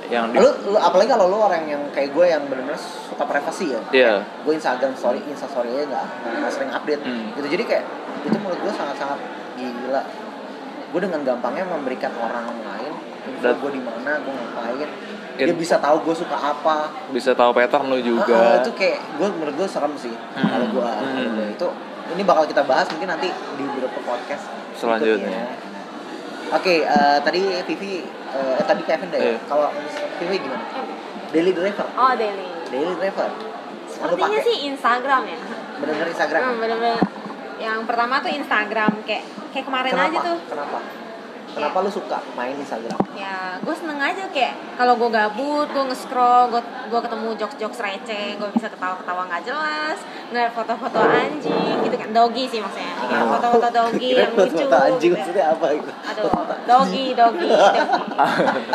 yang 0.07 0.25
di 0.27 0.37
lu, 0.37 0.49
lu 0.65 0.75
apalagi 0.75 1.07
kalau 1.07 1.27
lu 1.27 1.37
orang 1.37 1.63
yang 1.63 1.81
kayak 1.89 2.11
gue 2.11 2.25
yang 2.25 2.43
benar-benar 2.43 2.75
suka 2.75 3.23
privasi 3.23 3.71
ya 3.71 3.81
Iya. 3.89 4.13
gue 4.43 4.53
Instagram 4.53 4.93
story 4.93 5.19
Insta 5.25 5.45
story 5.45 5.69
nya 5.69 5.85
nggak 5.85 6.05
nggak 6.39 6.51
sering 6.51 6.71
update 6.71 7.01
Hmm. 7.01 7.31
gitu 7.33 7.47
jadi 7.49 7.63
kayak 7.63 7.83
itu 8.23 8.37
menurut 8.37 8.59
gue 8.59 8.73
sangat-sangat 8.73 9.19
gila 9.53 10.01
gue 10.89 11.01
dengan 11.01 11.21
gampangnya 11.23 11.65
memberikan 11.65 12.11
orang 12.15 12.45
lain 12.47 12.93
info 13.23 13.41
Dan- 13.41 13.57
gue 13.57 13.71
di 13.71 13.81
mana 13.81 14.11
gue 14.19 14.33
ngapain 14.33 14.87
It- 15.33 15.49
dia 15.49 15.55
bisa 15.55 15.75
tahu 15.77 15.97
gue 16.03 16.15
suka 16.15 16.37
apa 16.37 16.93
bisa 17.09 17.33
tahu 17.33 17.49
pattern 17.51 17.89
lu 17.89 17.97
Ah, 17.97 18.03
juga 18.03 18.41
itu 18.61 18.71
kayak 18.73 18.99
gue 19.17 19.27
menurut 19.31 19.55
gue 19.55 19.67
serem 19.67 19.93
sih 19.95 20.13
Hmm. 20.13 20.45
kalau 20.45 20.67
gue 20.69 20.85
Hmm. 20.85 21.49
itu 21.49 21.67
ini 22.11 22.21
bakal 22.21 22.43
kita 22.43 22.61
bahas 22.61 22.85
mungkin 22.87 23.09
nanti 23.09 23.27
di 23.29 23.63
beberapa 23.65 23.99
podcast 23.99 24.45
Selanjutnya. 24.75 25.72
Berikutnya. 26.53 26.61
Oke, 26.61 26.75
eh, 26.85 27.17
tadi 27.19 27.41
Vivi, 27.65 27.93
eh, 28.05 28.53
eh, 28.61 28.63
tadi 28.63 28.81
Kevin 28.85 29.09
deh. 29.09 29.19
Iya. 29.19 29.37
Kalau 29.49 29.67
Vivi 30.21 30.37
gimana? 30.37 30.65
Daily 31.33 31.49
Driver. 31.49 31.87
oh 31.97 32.13
daily 32.13 32.45
Daily 32.69 32.93
Driver. 32.93 33.29
sepertinya 33.89 34.39
sih 34.41 34.69
Instagram 34.69 35.21
ya 35.25 35.37
Bener-bener 35.81 36.07
Instagram. 36.13 36.41
Hmm, 36.45 36.57
bener-bener 36.61 37.01
yang 37.57 37.79
pertama 37.89 38.21
tuh 38.21 38.29
Instagram 38.29 38.91
kayak 39.01 39.23
kayak 39.49 39.65
kemarin 39.65 39.91
Kenapa? 39.93 40.09
aja 40.09 40.17
tuh 40.21 40.37
Kenapa? 40.45 40.77
Kenapa 41.53 41.77
lu 41.85 41.89
suka 41.89 42.17
main 42.33 42.57
Instagram? 42.57 42.97
ya 43.13 43.61
gue 43.61 43.75
seneng 43.77 44.01
aja 44.01 44.25
kayak 44.29 44.57
kalau 44.73 44.97
gue 44.97 45.09
gabut 45.09 45.69
gue 45.69 45.83
nge-scroll 45.85 46.49
gue 46.49 46.61
gue 46.89 46.99
ketemu 47.01 47.27
jokes 47.37 47.57
jokes 47.61 47.79
receh 47.81 48.37
gue 48.37 48.49
bisa 48.57 48.67
ketawa 48.73 48.97
ketawa 48.97 49.21
nggak 49.29 49.43
jelas 49.45 49.97
ngeliat 50.33 50.51
foto-foto 50.53 50.97
anjing 50.97 51.72
doggy 52.13 52.45
sih 52.45 52.59
maksudnya 52.59 52.93
kayak 52.95 53.25
foto-foto 53.27 53.67
doggy 53.69 54.07
Kira 54.09 54.21
yang 54.21 54.33
lucu 54.33 54.55
foto 54.61 54.77
anjing 54.79 55.01
gitu. 55.03 55.17
maksudnya 55.17 55.45
apa 55.49 55.65
gitu? 55.71 55.91
aduh 56.03 56.31
doggy 56.63 57.05
doggy 57.11 57.43
doggy 57.43 57.47
ya 57.49 57.85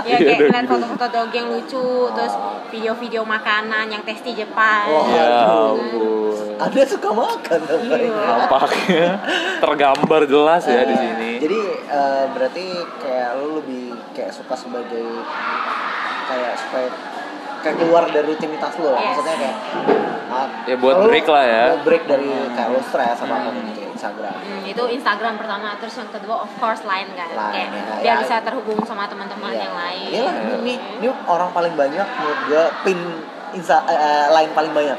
Iya, 0.04 0.16
kayak 0.18 0.38
ngeliat 0.42 0.66
foto-foto 0.66 1.06
doggy 1.08 1.36
yang 1.36 1.48
lucu 1.48 1.84
terus 2.10 2.34
video-video 2.68 3.22
makanan 3.24 3.86
yang 3.88 4.02
tasty 4.02 4.32
Jepang 4.32 4.84
Wah. 4.86 5.06
ya 5.08 5.24
Aduh. 5.24 5.72
ampun 5.72 6.58
Anda 6.58 6.82
suka 6.84 7.08
makan 7.08 7.60
apa 7.62 7.96
Iya. 7.96 8.18
nampaknya 8.18 9.06
tergambar 9.62 10.20
jelas 10.24 10.62
ya 10.64 10.82
di 10.82 10.90
Eh, 10.90 10.98
sini 10.98 11.30
Jadi 11.38 11.58
eh, 11.86 12.24
berarti 12.28 12.66
kayak 12.98 13.30
lu 13.38 13.56
lebih 13.56 13.84
kayak 14.10 14.30
suka 14.30 14.54
sebagai 14.54 15.06
kayak 16.26 16.54
supaya 16.56 16.88
kayak 17.68 17.76
keluar 17.76 18.02
dari 18.08 18.24
rutinitas 18.24 18.72
lu 18.80 18.88
lah. 18.88 18.96
Yes. 18.96 19.06
Maksudnya 19.12 19.36
kayak 19.36 19.56
ah, 20.28 20.46
Ya, 20.64 20.76
buat 20.80 20.96
break 21.04 21.26
lah 21.28 21.44
ya. 21.44 21.64
Buat 21.76 21.84
break 21.84 22.02
dari 22.08 22.28
kayak 22.56 22.68
lu 22.72 22.80
stres 22.82 23.18
apa 23.20 23.34
apa 23.34 23.48
gitu 23.52 23.80
Instagram. 23.92 24.34
Hmm, 24.38 24.62
itu 24.64 24.82
Instagram 24.94 25.34
pertama 25.36 25.76
terus 25.76 25.94
yang 25.98 26.08
kedua 26.08 26.36
of 26.40 26.50
course 26.56 26.80
lain 26.82 27.08
kan 27.12 27.28
Line, 27.28 27.52
kayak 27.52 27.68
ya, 27.68 27.96
biar 27.98 28.14
ya. 28.14 28.22
bisa 28.22 28.36
terhubung 28.40 28.78
sama 28.86 29.04
teman-teman 29.04 29.50
Iya. 29.50 29.60
yang 29.60 29.74
lain 29.74 30.06
Iya 30.08 30.22
lah, 30.22 30.34
ini, 30.62 30.74
ini 31.02 31.06
orang 31.26 31.50
paling 31.50 31.74
banyak 31.74 32.06
menurut 32.06 32.40
gua 32.46 32.64
pin 32.82 32.98
Insta 33.48 33.80
eh, 33.84 33.96
eh, 33.96 34.26
line 34.28 34.52
paling 34.52 34.72
banyak. 34.72 34.98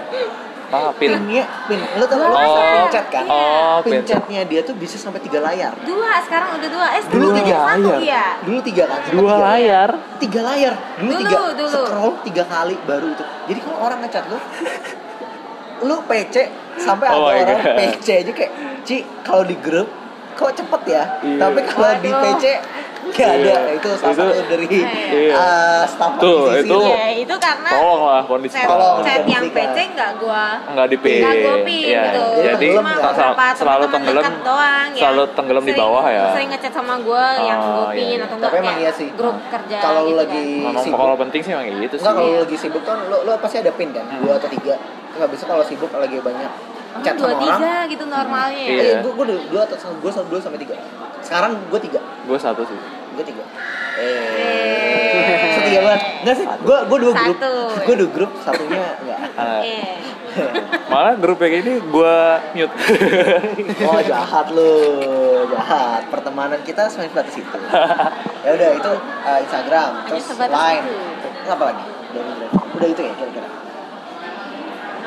Ah 0.70 0.94
pin 0.94 1.10
Pinnya 1.12 1.44
pin. 1.66 1.82
Lu 1.96 2.06
tau 2.06 2.18
lu 2.20 2.30
Oh. 2.30 2.86
chat 2.88 3.06
kan? 3.08 3.26
oh 3.26 3.82
Pin 3.82 3.92
pin 3.92 4.02
chatnya 4.04 4.42
dia 4.44 4.62
tuh 4.62 4.74
bisa 4.74 4.96
sampai 4.96 5.18
tiga 5.20 5.40
layar. 5.40 5.74
dua 5.82 6.22
sekarang 6.22 6.56
udah 6.56 6.70
dua 6.70 6.88
eh 6.92 7.02
Dulu 7.04 7.28
tiga 7.36 7.56
satu 7.68 7.90
layar. 7.90 8.02
ya 8.04 8.26
Dulu 8.42 8.60
tiga 8.62 8.84
kan? 8.86 9.00
sempat 9.02 9.16
dua 9.16 9.30
tiga. 9.32 9.46
layar 9.48 9.90
tiga 10.18 10.40
layar 10.44 10.74
dulu, 10.96 11.10
Dulu, 11.10 11.20
tiga 11.20 11.38
dulu. 11.56 11.82
scroll 11.82 12.14
tiga 12.22 12.44
kali 12.46 12.76
baru 12.84 13.08
itu 13.10 13.24
jadi 13.46 13.60
kalau 13.60 13.78
orang 13.82 14.00
ngechat 14.02 14.24
lu 14.26 14.38
lu 15.82 15.96
PC 16.04 16.36
sampai 16.78 17.08
Oh 17.10 17.28
ada 17.28 17.40
orang 17.50 17.64
God. 17.64 17.76
PC 17.78 18.08
aja 18.20 18.32
kayak 18.32 18.52
Ci 18.82 18.96
kalau 19.22 19.44
di 19.44 19.56
grup 19.58 19.88
kok 20.34 20.52
cepet 20.54 20.82
ya 20.88 21.04
Iya. 21.20 21.38
tapi 21.42 21.60
kalau 21.66 21.92
di. 21.98 22.10
PC 22.12 22.44
gak 23.12 23.30
ada 23.32 23.38
Iya. 23.40 23.60
itu 23.74 23.90
salah 23.94 24.12
Itu- 24.12 24.30
satu 24.30 24.44
dari 24.48 24.68
Iya. 24.70 25.36
uh, 25.36 25.84
staff 25.84 26.14
Tuh, 26.16 26.40
itu-. 26.54 26.86
Iya, 26.86 27.06
itu 27.20 27.36
karena 27.38 27.70
tolong 27.70 28.02
lah 28.04 28.22
kondisi 28.24 28.56
chat, 28.56 28.66
Tolong 28.66 28.98
chat 29.02 29.22
yang. 29.26 29.46
PC 29.50 29.78
nggak 29.92 30.12
gua 30.18 30.46
nggak 30.70 30.88
di 30.88 30.98
pin 30.98 31.20
nggak 31.20 31.36
gua 31.40 31.56
pin 31.60 31.86
Iya, 31.86 32.02
gitu 32.06 32.24
jadi 32.40 32.68
tenggelam 32.70 32.80
cuma 32.80 32.92
beberapa 33.02 33.46
selalu 33.54 33.86
tenggelam 33.90 34.24
doang 34.42 34.88
ya 34.90 35.02
selalu 35.02 35.24
tenggelam 35.34 35.64
di 35.64 35.74
bawah 35.74 36.06
ya 36.08 36.26
sering 36.32 36.50
ngechat 36.50 36.72
sama 36.72 36.94
gua 37.00 37.26
yang 37.36 37.60
Oh, 37.60 37.66
gua 37.66 37.86
iya, 37.86 37.96
pin 37.96 38.06
iya. 38.10 38.24
atau 38.24 38.36
enggak 38.36 38.50
Tapi 38.50 38.62
emang 38.62 38.78
iya 38.78 38.92
sih. 38.92 39.08
grup 39.12 39.38
kerja 39.46 39.78
Kalau 39.80 40.00
lu 40.00 40.08
gitu 40.08 40.20
lagi 40.20 40.40
kan. 40.40 40.64
ngomong 40.64 40.84
sibuk. 40.84 40.98
kalau 40.98 41.16
penting 41.18 41.42
sih 41.42 41.52
emang 41.52 41.66
gitu 41.68 41.96
sih 41.96 42.00
Enggak 42.00 42.14
kalau 42.16 42.30
Iya. 42.30 42.40
lagi 42.40 42.56
sibuk 42.56 42.84
kan 42.84 42.98
lu, 43.04 43.18
lu 43.20 43.32
pasti 43.38 43.58
ada 43.58 43.72
pin 43.72 43.90
kan 43.90 44.06
Hmm. 44.06 44.22
dua 44.22 44.34
atau 44.36 44.50
tiga 44.50 44.76
nggak 45.12 45.30
bisa 45.30 45.44
kalau 45.46 45.64
sibuk 45.64 45.90
lagi 45.92 46.18
banyak 46.20 46.52
Oh, 46.90 47.02
chat 47.02 47.14
dua 47.14 47.30
sama 47.30 47.40
tiga 47.40 47.54
orang 47.56 47.86
gitu 47.88 48.04
normalnya 48.04 48.58
ya 48.60 48.72
Iya. 48.72 48.82
Eh, 48.82 48.96
gue 49.00 49.12
gue 49.12 49.26
dua 49.48 49.62
atau 49.64 49.78
gue 49.94 50.12
dua 50.26 50.40
sampai 50.40 50.58
tiga. 50.58 50.74
Sekarang 51.20 51.52
gue 51.64 51.80
tiga, 51.80 52.00
gue 52.00 52.38
satu 52.40 52.64
sih 52.64 52.80
gue 53.16 53.24
tiga. 53.26 53.44
Eh. 54.00 55.54
Setia 55.60 55.80
banget. 55.84 56.02
Enggak 56.24 56.36
sih, 56.38 56.46
gue 56.46 56.78
gue 56.88 56.98
dua 57.04 57.14
grup. 57.14 57.38
Satu. 57.38 57.54
Gue 57.84 57.96
dua 58.00 58.10
grup, 58.12 58.32
satunya 58.44 58.86
enggak. 59.02 59.20
Eh. 59.40 59.94
malah 60.94 61.18
grup 61.18 61.42
yang 61.42 61.66
ini 61.66 61.82
gue 61.82 62.18
mute 62.54 62.76
Oh 63.82 64.00
jahat 64.06 64.46
lu, 64.54 64.78
jahat. 65.50 66.06
Pertemanan 66.14 66.62
kita 66.62 66.86
semakin 66.86 67.12
batas 67.18 67.36
itu. 67.36 67.58
Ya 68.46 68.50
udah 68.56 68.70
itu 68.78 68.92
uh, 69.26 69.40
Instagram, 69.42 69.92
terus 70.06 70.24
sebatas 70.30 70.54
Line. 70.54 70.86
Terus 71.22 71.50
apa 71.50 71.64
lagi? 71.74 71.84
Udah 72.78 72.88
itu 72.88 73.02
ya 73.04 73.14
kira-kira. 73.18 73.50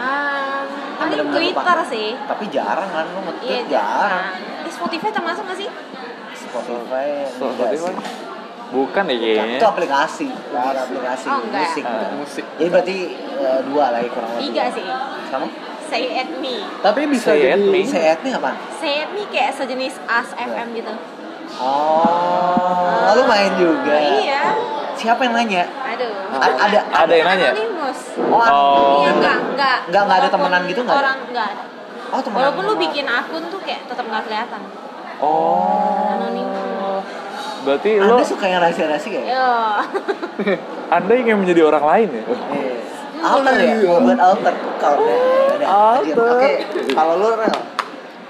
Um, 0.03 0.67
paling 0.99 1.31
Twitter 1.31 1.55
lupa. 1.55 1.87
sih 1.87 2.19
Tapi 2.27 2.45
jarang 2.51 2.91
kan 2.91 3.07
lu 3.07 3.23
Iya 3.23 3.27
nge-tweet 3.31 3.67
jarang. 3.71 4.11
jarang. 4.11 4.67
Eh, 4.67 4.73
Spotify 4.75 5.09
termasuk 5.15 5.47
gak 5.47 5.59
sih? 5.63 5.69
Spotify, 6.55 7.09
So, 7.31 7.45
enggak 7.49 7.71
Spotify? 7.73 7.95
bukan 8.69 9.05
ya 9.07 9.17
kayaknya 9.17 9.57
Itu 9.57 9.67
aplikasi, 9.67 10.29
bukan 10.29 10.75
aplikasi 10.79 11.27
Oh, 11.27 11.39
enggak. 11.43 11.65
musik. 11.65 11.83
Ah. 11.83 11.93
bukan. 11.95 12.13
musik 12.19 12.45
Jadi 12.55 12.69
berarti 12.69 12.97
uh, 13.39 13.61
dua 13.65 13.85
lagi 13.91 14.09
kurang 14.09 14.31
lebih. 14.31 14.43
Tiga 14.47 14.65
sih. 14.69 14.85
Sama? 15.27 15.47
Say 15.85 16.05
at 16.11 16.31
me. 16.39 16.57
tapi 16.81 17.01
bisa 17.07 17.33
Say 17.33 17.45
at 17.47 17.57
jadi 17.59 17.69
me. 17.69 17.81
Sehat 17.83 18.19
nih 18.21 18.33
apa? 18.33 18.51
Say 18.75 18.95
at 18.99 19.11
me 19.11 19.25
kayak 19.27 19.53
sejenis 19.53 19.97
As 20.07 20.33
FM 20.35 20.69
gitu. 20.75 20.93
Oh, 21.55 23.13
lu 23.13 23.23
main 23.27 23.53
juga. 23.55 23.93
Iya. 23.93 24.45
Siapa 24.95 25.21
yang 25.21 25.35
nanya? 25.35 25.65
Aduh. 25.67 26.13
A- 26.33 26.59
ada 26.63 26.79
ada 26.87 27.13
yang 27.13 27.27
nanya 27.27 27.51
Anonymous. 27.51 28.01
Oh, 28.19 28.41
Oh. 28.41 29.03
Iya 29.03 29.11
enggak 29.15 29.37
enggak. 29.47 29.79
Enggak, 29.85 30.03
enggak 30.03 30.19
ada 30.19 30.29
temenan 30.31 30.63
gitu, 30.65 30.81
enggak 30.81 30.95
ada? 30.95 31.03
Orang 31.03 31.19
enggak 31.27 31.47
ada. 31.51 31.65
Oh, 32.09 32.21
teman. 32.21 32.37
Walaupun 32.39 32.63
lu 32.65 32.75
bikin 32.79 33.07
akun 33.07 33.43
tuh 33.49 33.61
kayak 33.61 33.85
tetap 33.85 34.05
nggak 34.05 34.25
kelihatan. 34.25 34.63
oh 35.19 36.09
Anonymous. 36.11 36.42
Berarti 37.63 37.91
Anda 37.99 38.15
lo 38.15 38.25
suka 38.27 38.45
yang 38.51 38.61
rahasia-rahasia 38.63 39.21
ya? 39.23 39.23
Yo. 39.33 39.51
anda 40.97 41.13
ingin 41.17 41.37
menjadi 41.41 41.63
orang 41.65 41.85
lain 41.85 42.09
ya 42.11 42.23
Iya. 42.29 42.75
Alter 43.23 43.55
ya, 43.55 43.75
buat 44.03 44.19
alter 44.19 44.55
kalau 44.83 45.07
udah. 45.07 45.69
Alter. 45.71 46.43
Oke, 46.43 46.53
kalau 46.91 47.15
lu 47.23 47.29
rel. 47.39 47.55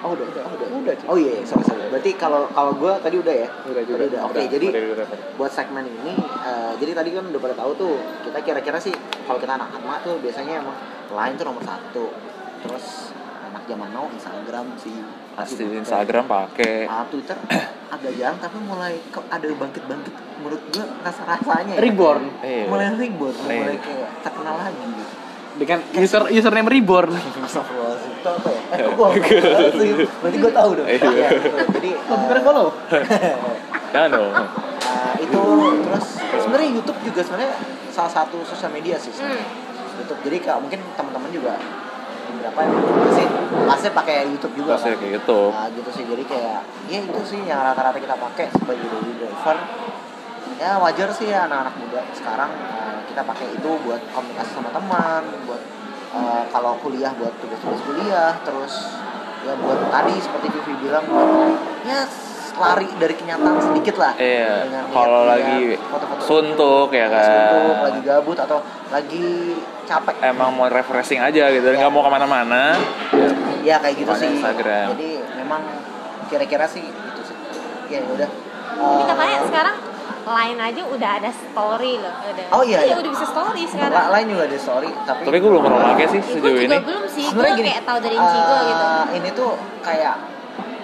Oh 0.05 0.13
udah, 0.13 0.27
udah, 0.29 0.43
udah. 0.53 0.67
Udah. 0.69 0.95
Oh 1.09 1.17
iya, 1.17 1.41
iya, 1.41 1.45
sorry, 1.49 1.65
sorry. 1.65 1.89
Berarti 1.89 2.13
kalau 2.21 2.45
kalau 2.53 2.77
gue 2.77 2.93
tadi 3.01 3.17
udah 3.17 3.33
ya. 3.33 3.49
Udah 3.73 3.83
juga. 3.89 3.97
Tadi 4.05 4.09
udah. 4.13 4.21
Oke, 4.29 4.35
Udah, 4.37 4.45
jadi 4.53 4.67
udah, 4.69 4.83
udah, 4.85 5.07
udah. 5.09 5.19
buat 5.41 5.53
segmen 5.55 5.89
ini, 5.89 6.13
eh, 6.21 6.73
jadi 6.77 6.93
tadi 6.93 7.09
kan 7.17 7.25
udah 7.25 7.41
pada 7.41 7.55
tahu 7.57 7.73
tuh, 7.79 7.95
kita 8.29 8.39
kira-kira 8.45 8.79
sih 8.83 8.93
kalau 9.25 9.39
kita 9.41 9.57
anak 9.57 9.73
atma 9.73 9.97
tuh 10.05 10.21
biasanya 10.21 10.61
emang 10.61 10.77
lain 11.09 11.33
tuh 11.41 11.47
nomor 11.49 11.63
satu. 11.65 12.05
Terus 12.69 13.17
anak 13.49 13.65
zaman 13.65 13.89
now 13.97 14.13
Instagram 14.13 14.77
sih. 14.77 15.22
Pasti 15.43 15.63
Pakai. 15.63 15.79
Instagram 15.79 16.25
pakai 16.25 16.77
Ah, 16.85 17.05
Twitter 17.05 17.37
agak 17.95 18.13
jarang 18.15 18.39
tapi 18.39 18.59
mulai 18.61 18.95
kok 19.09 19.27
ada 19.27 19.45
bangkit-bangkit 19.45 20.15
menurut 20.39 20.63
gue 20.69 20.85
rasa 21.01 21.23
rasanya 21.25 21.75
ya. 21.75 21.81
reborn 21.81 22.23
Iya. 22.41 22.65
mulai 22.67 22.87
ribut 22.95 23.35
Iya. 23.37 23.47
mulai 23.53 23.77
kayak 23.77 24.09
terkenal 24.23 24.55
lagi 24.57 24.81
gitu 24.81 25.15
dengan 25.53 25.79
user 25.93 26.23
username 26.31 26.65
reborn 26.67 27.13
Astagfirullahaladzim 27.13 28.11
itu 28.11 28.25
apa 28.27 28.49
ya? 28.49 28.61
Eh 28.73 28.89
kok 28.97 29.11
Berarti 30.19 30.37
gue 30.39 30.53
tahu 30.53 30.71
dong 30.75 30.87
Iya. 30.89 31.29
Jadi 31.69 31.91
lo 32.09 32.15
bukan 32.17 32.39
follow 32.41 32.69
ya 33.93 34.03
no 34.09 34.23
eh, 34.25 34.49
Eh, 34.83 35.15
itu 35.21 35.41
terus 35.83 36.07
sebenarnya 36.39 36.69
YouTube 36.73 36.99
juga 37.03 37.21
sebenarnya 37.21 37.53
salah 37.89 38.09
satu 38.11 38.41
sosial 38.43 38.71
media 38.71 38.97
sih 38.97 39.11
sebenarnya. 39.11 39.45
Hmm. 39.45 39.97
YouTube 39.99 40.21
jadi 40.23 40.37
kalau 40.43 40.61
mungkin 40.63 40.81
teman-teman 40.91 41.31
juga 41.31 41.53
beberapa 42.43 42.59
yang 42.67 42.75
masih 43.07 43.27
pasti 43.71 43.89
pakai 43.95 44.27
YouTube 44.27 44.55
juga 44.59 44.75
pasti 44.75 44.91
kan? 44.91 44.99
kayak 44.99 45.13
gitu 45.23 45.41
Nah, 45.55 45.67
gitu 45.71 45.91
sih. 45.95 46.05
Jadi 46.11 46.25
kayak 46.27 46.61
ya 46.91 46.99
itu 46.99 47.23
sih 47.23 47.41
yang 47.47 47.63
rata-rata 47.63 48.03
kita 48.03 48.19
pakai 48.19 48.51
sebagai 48.51 48.83
daily 48.91 49.15
driver. 49.23 49.57
Ya 50.59 50.79
wajar 50.83 51.09
sih 51.15 51.31
ya 51.31 51.47
anak-anak 51.47 51.75
muda 51.79 52.03
sekarang 52.19 52.51
eh, 52.51 52.99
kita 53.07 53.23
pakai 53.23 53.47
itu 53.55 53.71
buat 53.87 54.03
komunikasi 54.11 54.51
sama 54.59 54.75
teman 54.75 55.23
buat 55.47 55.63
eh, 56.19 56.43
kalau 56.51 56.75
kuliah 56.83 57.15
buat 57.15 57.31
tugas-tugas 57.39 57.83
kuliah 57.87 58.35
terus 58.43 58.75
ya 59.43 59.55
buat 59.59 59.91
tadi 59.91 60.15
seperti 60.19 60.47
Vivi 60.55 60.87
bilang 60.87 61.03
buat 61.07 61.55
ya 61.87 62.07
lari 62.53 62.89
dari 62.95 63.15
kenyataan 63.15 63.57
sedikit 63.59 63.97
lah 63.97 64.13
Iya, 64.15 64.69
Dengan 64.69 64.85
kalau 64.91 65.23
lagi 65.25 65.61
foto-foto 65.83 66.21
suntuk 66.21 66.89
ya 66.91 67.07
kan. 67.09 67.25
suntuk, 67.25 67.77
lagi 67.83 68.01
gabut 68.03 68.39
atau 68.39 68.59
lagi 68.89 69.27
capek 69.83 70.15
emang 70.23 70.51
mau 70.53 70.67
refreshing 70.67 71.19
aja 71.19 71.49
gitu 71.49 71.65
nggak 71.65 71.89
mau 71.89 72.01
ke 72.01 72.11
mana-mana 72.11 72.77
ya 73.61 73.77
kayak 73.79 73.97
gitu 73.97 74.09
Bukan 74.09 74.21
sih 74.21 74.29
Instagram. 74.37 74.87
jadi 74.95 75.11
memang 75.39 75.63
kira-kira 76.27 76.65
sih 76.67 76.85
itu 76.85 77.23
sih 77.25 77.37
ya 77.89 78.01
udah 78.05 78.29
Ini 78.73 78.83
Eh, 78.95 79.05
katanya 79.05 79.39
sekarang 79.45 79.77
lain 80.23 80.57
aja 80.57 80.83
udah 80.87 81.11
ada 81.19 81.31
story 81.31 81.99
loh. 81.99 82.15
Udah. 82.25 82.47
Oh, 82.53 82.63
iya, 82.63 82.79
iya. 82.81 82.95
udah 82.95 83.11
bisa 83.11 83.27
story 83.27 83.67
sekarang. 83.67 84.07
lain 84.09 84.27
juga 84.31 84.43
ada 84.47 84.55
story 84.57 84.91
tapi 85.03 85.23
tapi 85.25 85.37
gue 85.37 85.51
belum 85.51 85.63
pernah 85.63 85.81
pakai 85.89 86.07
sih 86.09 86.21
Gue 86.21 86.31
sejauh 86.33 86.57
juga 86.57 86.63
ini 86.63 86.79
belum 86.81 87.05
sih. 87.07 87.27
Gue 87.29 87.43
kayak 87.53 87.83
tahu 87.83 87.99
dari 88.01 88.17
Ichigo 88.17 88.55
eh, 88.55 88.63
gitu. 88.65 88.87
ini 89.13 89.29
tuh 89.33 89.51
kayak 89.83 90.15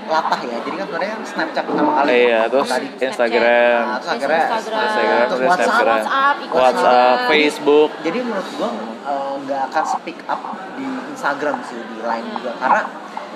latah 0.09 0.40
ya. 0.42 0.56
Jadi 0.64 0.74
kan 0.74 0.86
sebenarnya 0.88 1.12
kan 1.12 1.22
Snapchat 1.22 1.64
pertama 1.68 1.90
kali. 2.00 2.11
Iya 2.11 2.40
terus 2.48 2.68
tadi. 2.68 2.86
Instagram 2.98 3.78
Nah, 3.78 3.96
terus 3.98 4.11
akhirnya 4.11 4.42
Instagram, 4.48 4.82
Instagram 4.82 5.18
terus 5.18 5.28
terus 5.28 5.48
WhatsApp, 5.48 5.68
Snapgram 5.68 6.00
WhatsApp, 6.00 6.36
ikut 6.40 6.56
WhatsApp 6.56 7.16
juga. 7.18 7.28
Facebook. 7.30 7.90
Jadi 8.02 8.18
menurut 8.24 8.48
gua 8.56 8.70
eh, 9.09 9.32
nggak 9.44 9.62
akan 9.68 9.84
speak 9.86 10.18
up 10.26 10.40
di 10.74 10.86
Instagram 11.12 11.56
sih 11.64 11.80
di 11.80 11.98
Line 12.02 12.28
juga. 12.40 12.52
Karena 12.56 12.80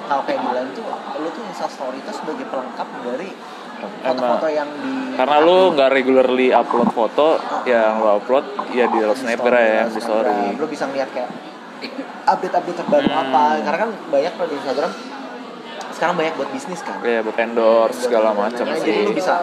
kalau 0.02 0.22
kayak 0.24 0.40
di 0.40 0.50
Line 0.50 0.70
tuh 0.72 0.84
lu 1.20 1.28
tuh 1.30 1.42
Insta 1.46 1.66
Story 1.68 1.98
itu 2.00 2.12
sebagai 2.12 2.44
pelengkap 2.48 2.88
dari 3.04 3.30
foto-foto 3.82 4.46
yang 4.46 4.68
di 4.78 5.18
karena 5.18 5.36
lu 5.42 5.74
nggak 5.74 5.90
regularly 5.90 6.54
upload 6.54 6.86
foto 6.94 7.34
yang 7.66 7.98
lu 7.98 8.14
upload 8.14 8.46
ya 8.70 8.86
di 8.86 8.98
snapgram 9.12 9.58
ya 9.58 9.84
di 9.90 9.98
story. 9.98 10.54
Lu 10.54 10.70
bisa 10.70 10.86
ngeliat 10.86 11.10
kayak 11.10 11.30
update-update 12.22 12.78
terbaru 12.78 13.10
Hmm. 13.10 13.22
apa 13.26 13.42
karena 13.66 13.78
kan 13.82 13.90
banyak 14.06 14.32
kalau 14.38 14.48
di 14.48 14.56
Instagram 14.62 14.90
sekarang 15.92 16.14
banyak 16.16 16.34
buat 16.34 16.50
bisnis 16.50 16.80
kan? 16.80 16.98
Ya 17.00 17.20
buat 17.20 17.36
endorse 17.36 18.02
segala 18.02 18.32
macam 18.32 18.64
Nah, 18.64 18.76
sih. 18.76 18.88
jadi 18.88 19.00
lu 19.04 19.12
bisa 19.12 19.34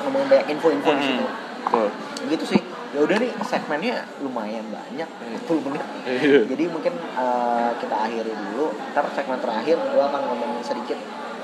ngomongin 0.00 0.26
banyak 0.28 0.46
info-info 0.50 0.90
di 0.90 0.96
Mm-mm. 0.96 1.08
situ. 1.12 1.26
Betul. 1.62 1.88
gitu 2.26 2.44
sih. 2.48 2.62
Ya 2.90 3.00
udah 3.02 3.16
nih 3.18 3.30
segmennya 3.42 3.94
lumayan 4.18 4.64
banyak 4.66 5.08
10 5.44 5.60
menit. 5.62 5.82
Iya. 6.06 6.40
jadi 6.46 6.64
mungkin 6.66 6.94
eh, 6.96 7.70
kita 7.76 7.96
akhiri 8.00 8.32
dulu. 8.32 8.66
Ntar 8.90 9.04
segmen 9.12 9.36
terakhir 9.36 9.76
gua 9.88 10.04
akan 10.06 10.22
ngomongin 10.24 10.62
sedikit 10.62 10.96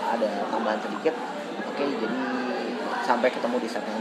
ada 0.02 0.30
tambahan 0.48 0.80
sedikit. 0.80 1.12
Oke 1.66 1.84
jadi 1.92 2.16
sampai 3.02 3.28
ketemu 3.28 3.56
di 3.58 3.68
segmen. 3.68 4.00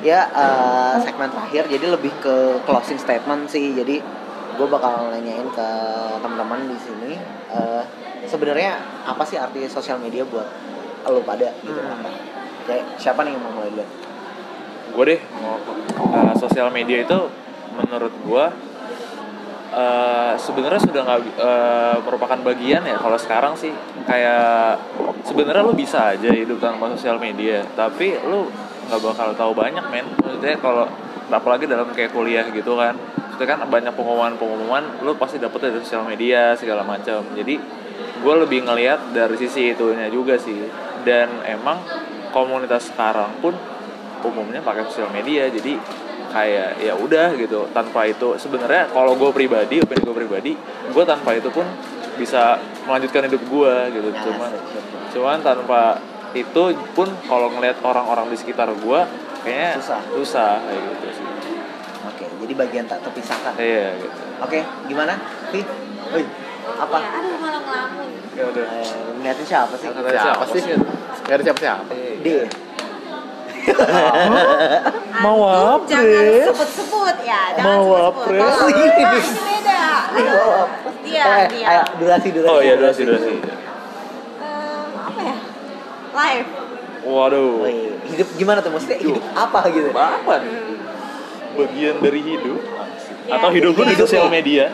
Ya 0.00 0.28
eh, 0.28 0.94
segmen 1.00 1.26
terakhir 1.28 1.66
jadi 1.66 1.86
lebih 1.88 2.12
ke 2.20 2.36
closing 2.62 2.94
statement 2.96 3.48
sih. 3.48 3.72
Jadi 3.72 3.98
gue 4.56 4.66
bakal 4.72 5.12
nanyain 5.12 5.48
ke 5.52 5.68
teman-teman 6.24 6.64
di 6.64 6.78
sini 6.80 7.12
eh, 7.52 7.84
sebenarnya 8.26 8.80
apa 9.06 9.22
sih 9.22 9.38
arti 9.38 9.68
sosial 9.70 10.02
media 10.02 10.26
buat 10.26 10.48
lo 11.06 11.22
pada 11.22 11.54
gitu? 11.62 11.78
Hmm. 11.78 12.02
apa 12.02 12.10
kayak 12.66 12.84
siapa 12.98 13.22
nih 13.22 13.38
yang 13.38 13.42
mau 13.46 13.52
mulai 13.54 13.70
duluan? 13.70 13.88
Gue 14.90 15.04
deh. 15.06 15.20
Mau 15.38 15.54
uh, 15.54 16.34
sosial 16.34 16.68
media 16.74 17.06
itu 17.06 17.18
menurut 17.78 18.10
gue 18.10 18.44
uh, 19.70 20.32
sebenarnya 20.34 20.80
sudah 20.82 21.02
nggak 21.06 21.20
uh, 21.38 21.96
merupakan 22.02 22.38
bagian 22.42 22.82
ya 22.82 22.98
kalau 22.98 23.14
sekarang 23.14 23.54
sih. 23.54 23.70
Kayak 24.02 24.82
sebenarnya 25.22 25.62
lu 25.62 25.78
bisa 25.78 26.18
aja 26.18 26.30
hidup 26.30 26.58
tanpa 26.58 26.90
sosial 26.98 27.22
media 27.22 27.62
tapi 27.78 28.18
lu 28.26 28.50
nggak 28.90 29.00
bakal 29.02 29.28
tahu 29.38 29.52
banyak 29.54 29.86
men. 29.94 30.10
Maksudnya 30.18 30.58
kalau 30.58 30.90
apalagi 31.30 31.70
dalam 31.70 31.86
kayak 31.94 32.10
kuliah 32.10 32.46
gitu 32.50 32.74
kan 32.78 32.98
itu 33.36 33.44
kan 33.44 33.60
banyak 33.68 33.92
pengumuman-pengumuman 33.92 35.04
lu 35.04 35.12
pasti 35.20 35.36
dapet 35.36 35.68
dari 35.68 35.76
sosial 35.84 36.08
media 36.08 36.56
segala 36.56 36.80
macam. 36.80 37.20
Jadi 37.36 37.60
gue 38.16 38.34
lebih 38.40 38.64
ngelihat 38.64 39.12
dari 39.12 39.36
sisi 39.36 39.76
itunya 39.76 40.08
juga 40.08 40.40
sih. 40.40 40.56
Dan 41.04 41.44
emang 41.44 41.84
komunitas 42.32 42.88
sekarang 42.90 43.36
pun 43.44 43.52
umumnya 44.24 44.64
pakai 44.64 44.88
sosial 44.88 45.12
media 45.12 45.46
jadi 45.52 45.78
kayak 46.32 46.82
ya 46.82 46.96
udah 46.96 47.36
gitu 47.36 47.68
tanpa 47.76 48.08
itu. 48.08 48.40
Sebenarnya 48.40 48.88
kalau 48.90 49.12
gue 49.14 49.30
pribadi 49.30 49.84
opini 49.84 50.00
gue 50.00 50.16
pribadi 50.16 50.52
gue 50.90 51.04
tanpa 51.04 51.36
itu 51.36 51.52
pun 51.52 51.68
bisa 52.16 52.56
melanjutkan 52.88 53.28
hidup 53.28 53.44
gue 53.44 53.74
gitu. 53.92 54.08
Nah, 54.08 54.24
cuman 54.24 54.50
cuman 55.12 55.38
tanpa 55.44 56.00
itu 56.32 56.62
pun 56.92 57.08
kalau 57.28 57.52
ngelihat 57.52 57.80
orang-orang 57.84 58.32
di 58.32 58.36
sekitar 58.36 58.68
gue 58.72 59.00
kayaknya 59.44 59.72
Susah. 59.78 60.00
susah 60.12 60.52
kayak 60.64 60.80
gitu 60.82 61.08
sih 61.16 61.35
jadi 62.38 62.52
bagian 62.54 62.84
tak 62.84 63.00
terpisahkan. 63.02 63.54
Iya 63.56 63.96
gitu 63.96 64.16
oke 64.36 64.58
gimana? 64.86 65.14
Vi 65.50 65.60
Woi, 66.06 66.22
apa? 66.78 66.96
Ya, 67.02 67.08
aduh 67.18 67.34
malah 67.40 67.60
ngelamun. 67.66 68.06
ya 68.32 68.44
udah. 68.46 68.64
Eh, 68.78 69.10
ngeliatin 69.18 69.42
siapa 69.44 69.74
sih? 69.74 69.86
Siapa 69.90 70.10
siapa 70.14 70.44
sih? 70.52 70.60
nggak 71.26 71.34
ada 71.34 71.42
siapa 71.42 71.60
siapa 71.60 71.82
D 72.22 72.26
Mau 75.16 75.38
Antum 75.42 75.82
apa? 75.82 75.90
Jangan 75.90 76.54
sebut-sebut. 76.54 77.16
Ya. 77.26 77.40
Jangan 77.58 77.66
Mau 77.66 77.88
apa? 77.98 78.20
Ini. 78.30 78.86
Ini 78.86 79.20
beda. 79.42 79.82
Dia, 81.02 81.24
eh, 81.24 81.44
dia. 81.50 81.66
ayo 81.66 81.82
durasi 81.98 82.28
durasi. 82.30 82.50
Oh 82.50 82.60
iya 82.62 82.74
durasi 82.78 83.02
durasi. 83.02 83.30
Em, 83.30 83.42
apa 84.94 85.20
ya? 85.22 85.36
Live. 86.14 86.48
waduh. 87.06 87.66
Hidup 88.06 88.28
gimana 88.34 88.58
tuh? 88.62 88.70
Maksudnya 88.70 88.98
hidup 88.98 89.22
apa 89.34 89.58
gitu? 89.70 89.90
Apa 89.90 90.34
Hmm. 90.42 90.85
Bagian 91.58 91.96
dari 91.98 92.20
hidup. 92.20 92.60
Ya, 93.26 93.32
atau 93.34 93.50
hidup 93.50 93.72
lu 93.72 93.82
di 93.82 93.96
sosial 93.96 94.28
media. 94.28 94.70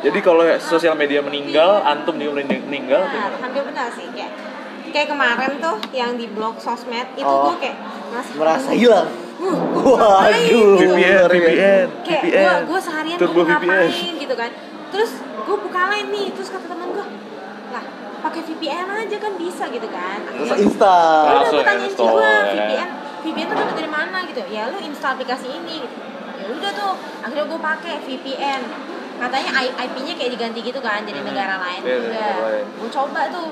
Jadi 0.00 0.18
kalau 0.18 0.42
sosial 0.58 0.94
media 0.94 1.20
meninggal 1.20 1.78
antum 1.80 2.16
juga 2.16 2.40
mening- 2.40 2.64
meninggal 2.64 3.04
Benar, 3.04 3.32
hampir 3.38 3.62
benar 3.62 3.86
sih 3.92 4.06
kayak 4.08 4.32
kayak 4.88 5.08
kemarin 5.08 5.52
tuh 5.56 5.76
yang 5.90 6.16
di 6.16 6.26
blog 6.26 6.58
sosmed 6.58 7.06
itu 7.14 7.22
Oh. 7.22 7.48
gue 7.48 7.62
kayak 7.62 7.76
merasa 8.08 8.30
merasa 8.34 8.70
hilang? 8.72 9.08
"Huh, 9.38 9.56
gua 9.72 9.94
ngapain?" 9.94 10.42
waduh 10.42 10.74
VPN 10.74 11.26
VPN 11.28 11.86
kayak 12.02 12.22
gue 12.22 12.28
VPN 12.28 12.58
gue 12.66 12.80
seharian 12.80 13.16
Turbo 13.16 13.32
gue 13.34 13.44
ngapain 13.46 13.88
VPN 13.88 14.14
gitu 14.18 14.34
kan. 14.34 14.50
Terus 14.90 15.10
gue 15.22 15.56
buka 15.60 15.80
lain 15.88 16.06
nih 16.10 16.26
terus 16.32 16.48
kata 16.50 16.66
teman 16.66 16.88
gue 16.90 17.06
lah 17.70 17.84
pakai 18.20 18.40
VPN 18.42 18.86
aja 18.90 19.16
kan 19.18 19.32
bisa 19.36 19.64
gitu 19.68 19.88
kan. 19.88 20.18
Terus 20.26 20.50
insta. 20.60 20.96
Ya 20.98 21.30
udah 21.30 21.34
Langsung 21.38 21.56
gue 21.56 21.64
tanyain 21.64 21.92
ya. 22.50 22.64
VPN 22.66 22.90
VPN 23.22 23.46
tuh 23.46 23.56
dapat 23.56 23.74
dari 23.76 23.88
mana 23.88 24.18
gitu? 24.24 24.42
Ya 24.46 24.66
lu 24.66 24.78
install 24.78 25.14
aplikasi 25.14 25.46
ini 25.48 25.80
gitu. 25.80 25.96
Ya 26.36 26.48
udah 26.50 26.70
tuh 26.72 26.92
akhirnya 27.20 27.44
gue 27.44 27.60
pakai 27.60 27.94
VPN 28.00 28.62
katanya 29.14 29.50
IP-nya 29.78 30.14
kayak 30.14 30.30
diganti 30.32 30.60
gitu 30.60 30.80
kan 30.80 31.00
jadi 31.00 31.20
Hmm. 31.20 31.28
negara 31.28 31.54
lain 31.56 31.80
Iya, 31.80 31.94
udah 31.96 32.10
negara 32.10 32.42
lain. 32.44 32.64
gue 32.74 32.90
coba 32.90 33.20
tuh 33.28 33.46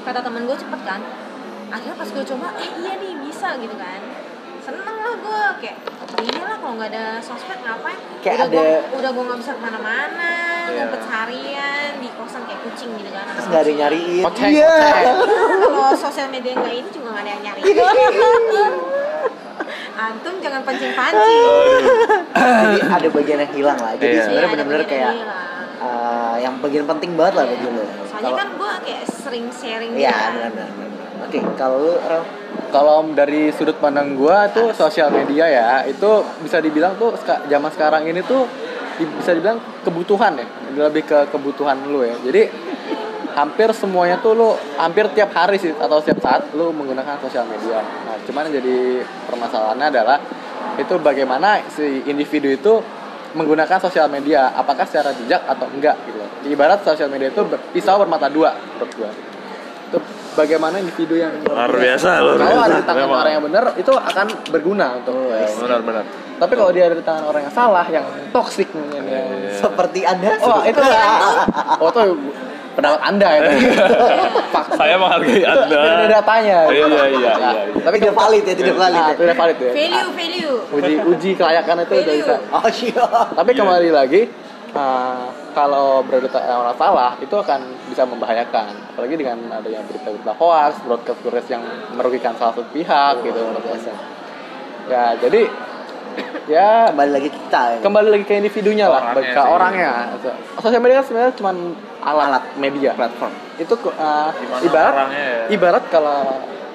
kata 0.00 0.20
temen 0.20 0.42
gue 0.42 0.56
cepet 0.56 0.80
kan. 0.82 1.00
Akhirnya 1.68 1.94
pas 1.94 2.08
gue 2.08 2.24
coba 2.26 2.46
eh 2.56 2.70
iya 2.74 2.92
nih 2.96 3.12
bisa 3.20 3.48
gitu 3.54 3.76
kan. 3.76 4.00
Seneng 4.60 4.96
lah 4.98 5.14
gue 5.14 5.40
kayak 5.60 5.76
iya 6.22 6.42
lah 6.42 6.56
kalau 6.56 6.74
nggak 6.74 6.90
ada 6.90 7.04
sosmed 7.18 7.60
ngapain? 7.60 7.98
Kayak 8.18 8.36
udah 8.38 8.48
gue 8.50 8.64
ada- 8.66 8.84
udah 8.94 9.10
gue 9.10 9.24
nggak 9.26 9.38
bisa 9.38 9.50
ke 9.52 9.60
mana-mana 9.60 10.32
Iya. 10.66 10.76
ngumpet 10.80 11.00
seharian 11.02 11.90
di 11.98 12.08
kosan 12.10 12.42
kayak 12.42 12.60
kucing 12.62 12.90
gitu 12.94 13.10
kan. 13.10 13.24
Terus 13.30 13.46
nggak 13.46 13.60
ada 13.60 13.72
nyariin. 13.76 14.24
Iya. 14.48 14.74
kalau 15.68 15.92
sosial 15.94 16.28
media 16.28 16.52
nggak 16.54 16.74
ini 16.74 16.88
juga 16.88 17.08
nggak 17.10 17.22
ada 17.22 17.30
yang 17.30 17.42
nyari 17.44 17.60
antum 20.00 20.34
jangan 20.40 20.60
pancing-pancing. 20.64 21.44
Jadi 22.32 22.78
ada 22.80 23.08
bagian 23.10 23.38
yang 23.38 23.52
hilang 23.52 23.78
lah. 23.78 23.92
Jadi 23.94 24.14
Iya. 24.16 24.22
sebenarnya 24.24 24.40
Iya, 24.40 24.54
benar-benar 24.56 24.84
kayak 24.88 25.12
eh, 25.80 26.34
yang 26.40 26.54
bagian 26.60 26.84
penting 26.84 27.10
banget 27.16 27.34
lah 27.36 27.44
bagi 27.46 27.68
lo 27.68 27.84
soalnya 28.04 28.32
kan 28.36 28.48
gue 28.52 28.70
kayak 28.84 29.02
sering 29.08 29.46
sharing 29.48 29.96
iya 29.96 30.12
gitu 30.12 30.38
kan. 30.44 30.52
benar 30.52 30.68
oke 31.24 31.38
kalau 31.56 31.80
kalau 32.68 32.96
dari 33.16 33.48
sudut 33.48 33.80
pandang 33.80 34.12
gua 34.12 34.44
tuh 34.52 34.76
sosial 34.76 35.08
media 35.08 35.48
ya 35.48 35.68
itu 35.84 36.10
bisa 36.44 36.60
dibilang 36.60 37.00
tuh 37.00 37.16
zaman 37.48 37.70
sekarang 37.72 38.04
ini 38.04 38.20
tuh 38.22 38.44
bisa 39.00 39.32
dibilang 39.32 39.56
kebutuhan 39.80 40.36
ya. 40.36 40.46
Lebih 40.76 41.08
ke 41.08 41.18
kebutuhan 41.32 41.80
lu 41.88 42.04
ya. 42.04 42.12
Jadi 42.20 42.52
hampir 43.32 43.70
semuanya 43.70 44.18
tuh 44.18 44.32
lu 44.32 44.48
hampir 44.74 45.06
tiap 45.10 45.30
hari 45.30 45.56
sih 45.56 45.72
atau 45.72 45.98
setiap 45.98 46.18
saat 46.20 46.42
lu 46.52 46.70
menggunakan 46.70 47.18
sosial 47.18 47.44
media. 47.44 47.78
Nah 47.78 48.16
cuman 48.20 48.46
yang 48.46 48.54
jadi 48.58 48.76
permasalahannya 49.24 49.86
adalah 49.88 50.18
itu 50.76 50.94
bagaimana 50.96 51.60
si 51.68 52.04
individu 52.04 52.48
itu 52.48 52.72
menggunakan 53.32 53.78
sosial 53.78 54.06
media? 54.06 54.50
Apakah 54.52 54.82
secara 54.82 55.10
bijak 55.12 55.42
atau 55.44 55.66
enggak 55.68 55.96
gitu. 56.02 56.18
Ibarat 56.46 56.80
sosial 56.80 57.06
media 57.06 57.28
itu 57.28 57.42
ber- 57.42 57.62
pisau 57.70 57.96
bermata 57.96 58.26
dua 58.26 58.50
menurut 58.74 58.92
gua. 58.94 59.10
Itu 59.86 59.98
bagaimana 60.32 60.78
individu 60.78 61.14
yang 61.14 61.34
luar 61.42 61.68
biasa 61.68 62.10
luar 62.18 62.36
kalau 62.36 62.54
biasa. 62.54 62.64
ada 62.64 62.76
di 62.76 62.86
tangan 62.86 63.08
orang 63.10 63.32
yang 63.32 63.44
benar 63.44 63.64
itu 63.74 63.92
akan 63.92 64.26
berguna 64.48 64.86
untuk 64.96 65.14
benar 65.60 65.80
benar. 65.80 66.04
Tapi 66.40 66.52
kalau 66.56 66.70
dia 66.72 66.88
ada 66.88 66.96
di 66.96 67.04
tangan 67.04 67.24
orang 67.26 67.42
yang 67.44 67.52
salah 67.52 67.84
yang 67.86 68.04
toksik 68.30 68.70
mungkin 68.72 69.04
yang 69.04 69.26
Iya. 69.28 69.60
seperti 69.60 70.00
anda. 70.02 70.32
Oh 70.40 70.62
itu 70.62 70.80
oh 71.82 71.88
itu 71.90 72.02
pendapat 72.80 73.00
anda 73.04 73.28
itu. 73.36 73.50
Fakta. 74.50 74.74
saya 74.80 74.94
menghargai 74.96 75.42
anda. 75.44 75.66
Tidak 75.68 75.94
ada 76.00 76.06
datanya. 76.08 76.58
Iya 76.72 76.84
iya 76.88 77.04
iya 77.12 77.32
iya 77.36 77.50
tapi 77.80 77.96
tidak 78.00 78.16
valid 78.16 78.44
ya 78.44 78.54
tidak 78.56 78.76
valid 78.76 79.00
Nah, 79.00 79.08
ya. 79.08 79.14
tidak 79.16 79.36
valid 79.36 79.56
ya. 79.60 79.72
Value 79.72 80.10
value. 80.16 80.54
uji 80.70 80.94
uji 81.04 81.30
kelayakan 81.36 81.74
itu 81.84 81.94
udah 81.94 82.14
bisa. 82.16 82.36
Oh 82.50 82.68
siap 82.72 83.26
tapi 83.36 83.50
kembali 83.52 83.90
lagi 83.92 84.22
uh, 84.72 85.28
kalau 85.52 86.00
tangan 86.08 86.58
orang 86.64 86.76
salah 86.80 87.10
itu 87.20 87.34
akan 87.36 87.60
bisa 87.92 88.02
membahayakan. 88.08 88.72
Apalagi 88.96 89.14
dengan 89.20 89.38
adanya 89.52 89.84
berita-berita 89.84 90.32
hoax 90.40 90.80
broadcast 90.82 91.18
broadcast 91.20 91.48
yang 91.52 91.62
merugikan 91.94 92.32
salah 92.40 92.56
satu 92.56 92.64
pihak 92.72 93.22
gitu 93.22 93.38
luar 93.38 93.62
biasa 93.62 94.20
ya 94.90 95.14
jadi 95.22 95.46
ya 96.46 96.88
kembali 96.88 97.10
lagi 97.10 97.28
ke 97.28 97.38
kita 97.38 97.62
ya. 97.66 97.78
kembali 97.80 98.08
lagi 98.08 98.24
ke 98.24 98.34
individunya 98.36 98.86
lah 98.86 99.02
Orangnya 99.06 99.30
ke 99.30 99.40
sih. 99.40 99.50
orangnya 99.50 99.90
sosial 100.56 100.80
media 100.80 100.96
kan 100.96 101.04
sebenarnya 101.04 101.34
cuma 101.34 101.50
alat, 102.00 102.44
media 102.56 102.90
platform 102.92 103.32
itu 103.56 103.74
uh, 103.90 104.30
ibarat 104.60 104.94
orangnya 104.94 105.24
ya? 105.24 105.44
ibarat 105.50 105.84
kalau 105.88 106.18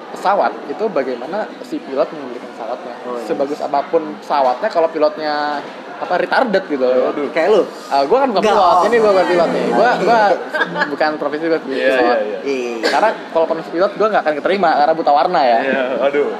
pesawat 0.08 0.52
itu 0.66 0.84
bagaimana 0.86 1.44
si 1.60 1.76
pilot 1.78 2.08
mengendalikan 2.08 2.50
pesawatnya 2.52 2.94
Oh, 3.02 3.14
iya. 3.14 3.24
sebagus 3.24 3.58
apa 3.60 3.78
pun 3.84 4.02
pesawatnya 4.16 4.68
kalau 4.68 4.88
pilotnya 4.88 5.62
apa 5.96 6.14
retarded 6.16 6.64
gitu 6.66 6.84
Aduh. 6.84 7.30
kayak 7.30 7.48
lu 7.50 7.62
Ah, 7.86 8.02
gue 8.02 8.12
kan 8.12 8.28
bukan 8.28 8.42
Nggak. 8.42 8.52
pilot, 8.52 8.78
ini 8.84 8.96
gue 8.96 9.08
bukan 9.08 9.26
pilot 9.26 9.48
nih. 9.48 9.64
Gue 9.70 9.90
gua 10.02 10.18
bukan 10.92 11.10
profesi 11.16 11.44
gue 11.46 11.56
pilot. 11.56 11.72
Iya, 11.72 11.96
iya, 11.96 12.16
iya. 12.20 12.38
Iya. 12.44 12.84
Karena 12.84 13.08
kalau 13.32 13.44
profesi 13.46 13.70
pilot 13.70 13.92
gue 13.94 14.06
nggak 14.06 14.22
akan 14.22 14.34
keterima 14.36 14.70
karena 14.74 14.92
buta 14.92 15.08
warna 15.10 15.40
ya. 15.40 15.58
Iya, 15.62 15.82
aduh. 16.02 16.30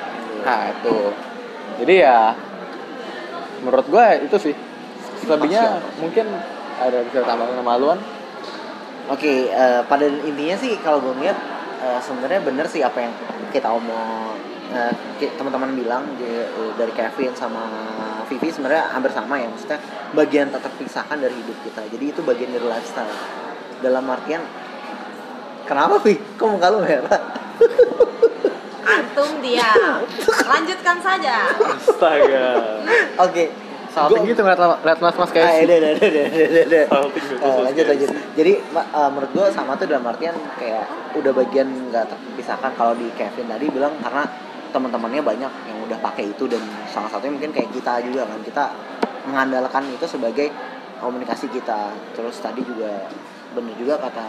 Nah 0.43 0.61
itu. 0.69 0.97
Jadi 1.77 1.95
ya 1.99 2.19
menurut 3.63 3.87
gue 3.87 4.07
itu 4.25 4.37
sih. 4.41 4.55
Selebihnya 5.23 5.81
mungkin 5.99 6.27
ada 6.77 6.99
bisa 7.07 7.25
tambahan 7.25 7.57
kemaluan. 7.57 7.99
Oke, 9.07 9.49
eh, 9.49 9.81
pada 9.87 10.05
intinya 10.05 10.57
sih 10.59 10.77
kalau 10.83 10.99
gue 11.01 11.15
ngeliat 11.15 11.39
eh, 11.81 12.01
sebenarnya 12.03 12.41
bener 12.43 12.67
sih 12.67 12.83
apa 12.83 12.99
yang 13.01 13.13
kita 13.55 13.71
omong 13.71 14.35
ki- 15.17 15.33
teman-teman 15.39 15.73
bilang 15.79 16.03
di- 16.19 16.51
dari 16.75 16.91
Kevin 16.93 17.33
sama 17.39 17.63
Vivi 18.27 18.51
sebenarnya 18.51 18.91
hampir 18.91 19.15
sama 19.15 19.39
ya 19.39 19.47
maksudnya 19.47 19.79
bagian 20.11 20.51
tak 20.51 20.67
terpisahkan 20.67 21.17
dari 21.17 21.33
hidup 21.33 21.55
kita. 21.63 21.87
Jadi 21.87 22.05
itu 22.11 22.21
bagian 22.27 22.51
dari 22.51 22.67
lifestyle. 22.67 23.09
Dalam 23.79 24.03
artian 24.11 24.43
kenapa 25.65 26.03
Vi? 26.03 26.19
Kok 26.35 26.49
muka 26.51 26.67
lu 26.75 26.83
merah? 26.83 27.23
antum 28.87 29.31
diam 29.43 30.01
lanjutkan 30.47 30.97
saja 31.03 31.51
Astaga. 31.51 32.49
Oke. 33.19 33.51
Salting 33.91 34.29
gitu 34.29 34.45
ngeliat, 34.45 34.61
ngeliat 34.61 35.01
mas-mas 35.01 35.33
Ah, 35.33 35.33
kayak 35.33 35.65
udah, 35.65 35.77
udah, 35.81 35.93
udah. 36.69 36.85
Salting 36.85 37.25
gitu, 37.25 37.35
Eh, 37.41 37.59
lanjut 37.65 37.85
lanjut. 37.89 38.09
Jadi 38.37 38.53
eh, 38.61 39.09
menurut 39.09 39.31
gue 39.33 39.47
sama 39.57 39.73
tuh 39.81 39.89
dalam 39.89 40.05
artian 40.05 40.37
kayak 40.61 40.85
udah 41.17 41.33
bagian 41.33 41.65
nggak 41.89 42.05
terpisahkan 42.05 42.77
kalau 42.77 42.93
di 42.93 43.09
Kevin 43.17 43.49
tadi 43.49 43.73
bilang 43.73 43.97
karena 44.05 44.29
teman-temannya 44.69 45.23
banyak 45.25 45.53
yang 45.73 45.79
udah 45.89 45.99
pakai 46.05 46.29
itu 46.29 46.45
dan 46.45 46.61
salah 46.93 47.09
satunya 47.09 47.41
mungkin 47.41 47.57
kayak 47.57 47.73
kita 47.73 48.05
juga 48.05 48.29
kan 48.29 48.41
kita 48.45 48.65
mengandalkan 49.33 49.89
itu 49.89 50.05
sebagai 50.05 50.53
komunikasi 51.01 51.49
kita. 51.49 51.89
Terus 52.13 52.37
tadi 52.45 52.61
juga 52.69 53.09
bener 53.57 53.73
juga 53.81 53.97
kata 53.97 54.27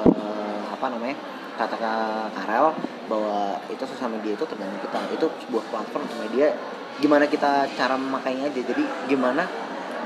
eh, 0.00 0.60
apa 0.72 0.86
namanya 0.96 1.16
kata 1.60 1.76
Kak 1.76 2.32
Karel 2.32 2.72
bahwa 3.04 3.60
itu 3.68 3.84
sosial 3.84 4.08
media 4.16 4.32
itu 4.32 4.44
tergantung 4.48 4.80
kita. 4.80 5.00
Itu 5.12 5.26
sebuah 5.44 5.64
platform 5.68 6.08
media 6.24 6.56
gimana 6.96 7.28
kita 7.28 7.68
cara 7.76 8.00
memakainya 8.00 8.48
aja. 8.48 8.60
Jadi 8.64 8.84
gimana 9.12 9.44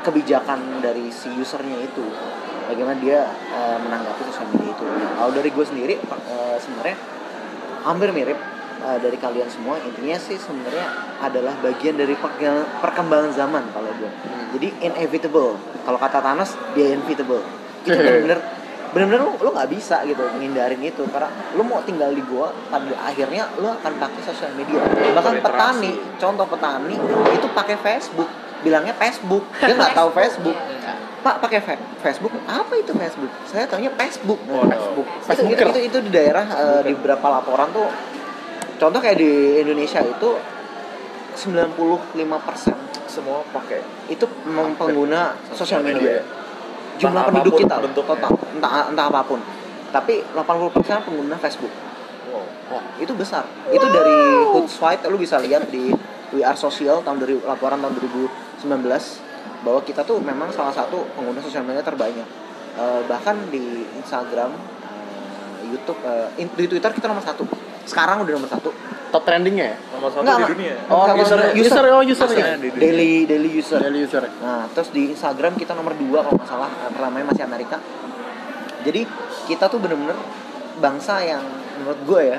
kebijakan 0.03 0.83
dari 0.83 1.15
si 1.15 1.31
usernya 1.39 1.79
itu. 1.79 2.03
Bagaimana 2.67 2.99
dia 2.99 3.31
eh, 3.31 3.79
menanggapi 3.79 4.23
sosial 4.35 4.51
media 4.51 4.75
itu. 4.75 4.85
Kalau 4.91 5.31
dari 5.31 5.49
gue 5.55 5.65
sendiri 5.65 5.95
eh, 6.03 6.57
sebenarnya 6.59 6.97
hampir 7.87 8.11
mirip 8.11 8.39
eh, 8.83 8.99
dari 8.99 9.15
kalian 9.15 9.47
semua. 9.47 9.79
Intinya 9.79 10.19
sih 10.19 10.35
sebenarnya 10.35 10.87
adalah 11.23 11.55
bagian 11.63 11.95
dari 11.95 12.19
perke- 12.19 12.67
perkembangan 12.83 13.31
zaman 13.31 13.63
kalau 13.71 13.95
gue 13.95 14.11
jadi 14.55 14.69
inevitable. 14.87 15.59
Kalau 15.85 15.99
kata 15.99 16.19
Thanos 16.23 16.55
dia 16.79 16.95
inevitable. 16.95 17.43
Itu 17.83 17.91
benar-benar 17.95 18.39
benar-benar 18.95 19.27
lu 19.27 19.35
lu 19.43 19.51
nggak 19.51 19.71
bisa 19.75 20.07
gitu 20.07 20.23
menghindarin 20.39 20.79
itu 20.79 21.03
karena 21.11 21.27
lu 21.59 21.67
mau 21.67 21.83
tinggal 21.83 22.15
di 22.15 22.23
gua 22.25 22.55
pada 22.71 22.95
akhirnya 23.03 23.51
lu 23.59 23.67
akan 23.67 23.93
pakai 23.99 24.21
sosial 24.23 24.55
media. 24.55 24.79
Bahkan 24.87 25.43
petani 25.43 25.93
contoh 26.17 26.47
petani 26.47 26.95
itu 27.35 27.47
pakai 27.51 27.77
Facebook 27.83 28.31
bilangnya 28.63 28.95
Facebook. 28.95 29.43
Dia 29.59 29.75
nggak 29.75 29.95
tahu 29.99 30.09
Facebook. 30.15 30.57
Pak 31.25 31.41
pakai 31.41 31.61
Facebook? 32.05 32.33
Apa 32.45 32.73
itu 32.79 32.93
Facebook? 32.95 33.33
Saya 33.49 33.65
taunya 33.65 33.89
Facebook. 33.97 34.37
Nah, 34.45 34.63
Waduh. 34.69 35.09
Facebook. 35.25 35.57
Itu, 35.57 35.65
itu, 35.65 35.73
itu, 35.73 35.81
itu 35.91 35.99
di 36.07 36.11
daerah 36.13 36.45
eh, 36.47 36.81
di 36.85 36.93
beberapa 36.95 37.27
laporan 37.33 37.73
tuh 37.73 37.89
contoh 38.79 39.01
kayak 39.01 39.19
di 39.19 39.65
Indonesia 39.65 40.05
itu 40.05 40.31
95% 41.35 42.15
Semua 43.09 43.43
pakai. 43.51 43.81
itu 44.11 44.27
pengguna 44.77 45.33
sosial 45.55 45.81
media 45.83 46.21
Entah 46.95 47.01
jumlah 47.03 47.23
penduduk 47.27 47.53
apa 47.53 47.59
pun 47.59 47.63
kita. 47.67 47.77
bentuknya. 47.83 48.11
total 48.15 48.33
entah 48.55 48.73
entah 48.91 49.07
apa 49.11 49.21
pun. 49.27 49.41
Tapi 49.91 50.15
80% 50.35 51.07
pengguna 51.07 51.37
Facebook. 51.39 51.71
Wow. 52.71 52.83
Itu 52.99 53.15
besar. 53.15 53.47
Itu 53.71 53.87
dari 53.87 54.17
Hootsuite 54.51 55.07
lu 55.07 55.19
bisa 55.19 55.39
lihat 55.39 55.71
di 55.71 55.95
We 56.35 56.43
Are 56.43 56.57
Social 56.57 56.99
tahun 57.05 57.23
dari 57.23 57.39
laporan 57.39 57.79
tahun 57.79 57.95
2019 57.95 58.65
bahwa 59.63 59.81
kita 59.81 60.03
tuh 60.03 60.19
memang 60.19 60.51
salah 60.51 60.75
satu 60.75 61.07
pengguna 61.15 61.39
sosial 61.39 61.63
media 61.63 61.85
terbanyak. 61.85 62.27
Eh, 62.75 63.01
bahkan 63.07 63.39
di 63.55 63.87
Instagram 63.95 64.51
eh, 64.51 65.71
YouTube 65.71 66.01
eh, 66.03 66.43
in- 66.43 66.51
di 66.53 66.67
Twitter 66.67 66.91
kita 66.91 67.07
nomor 67.07 67.23
satu 67.23 67.47
sekarang 67.85 68.17
udah 68.21 68.33
nomor 68.35 68.49
satu 68.49 68.71
Top 69.09 69.23
trendingnya 69.23 69.67
ya? 69.71 69.77
Nomor 69.95 70.11
satu 70.11 70.23
Nggak, 70.23 70.37
di 70.37 70.47
dunia. 70.51 70.75
Oh, 70.89 71.07
Kalau 71.07 71.23
user, 71.23 71.39
user- 71.55 71.55
user, 71.55 71.85
oh 71.89 72.03
user 72.03 72.29
ya? 72.29 72.59
daily 72.75 73.25
daily 73.25 73.51
user 73.53 73.79
Daily 73.79 74.03
user. 74.03 74.27
Nah, 74.41 74.67
terus 74.69 74.91
di 74.91 75.07
Instagram 75.09 75.55
kita 75.55 75.71
nomor 75.71 75.95
dua 75.95 76.19
kalau 76.21 76.35
nggak 76.35 76.51
salah, 76.51 76.67
eh, 76.67 76.91
pertamanya 76.91 77.31
masih 77.31 77.45
Amerika. 77.45 77.79
Jadi 78.83 79.07
kita 79.47 79.65
tuh 79.67 79.79
bener-bener 79.79 80.19
bangsa 80.77 81.23
yang 81.23 81.41
menurut 81.77 82.01
gue 82.05 82.23
ya 82.27 82.39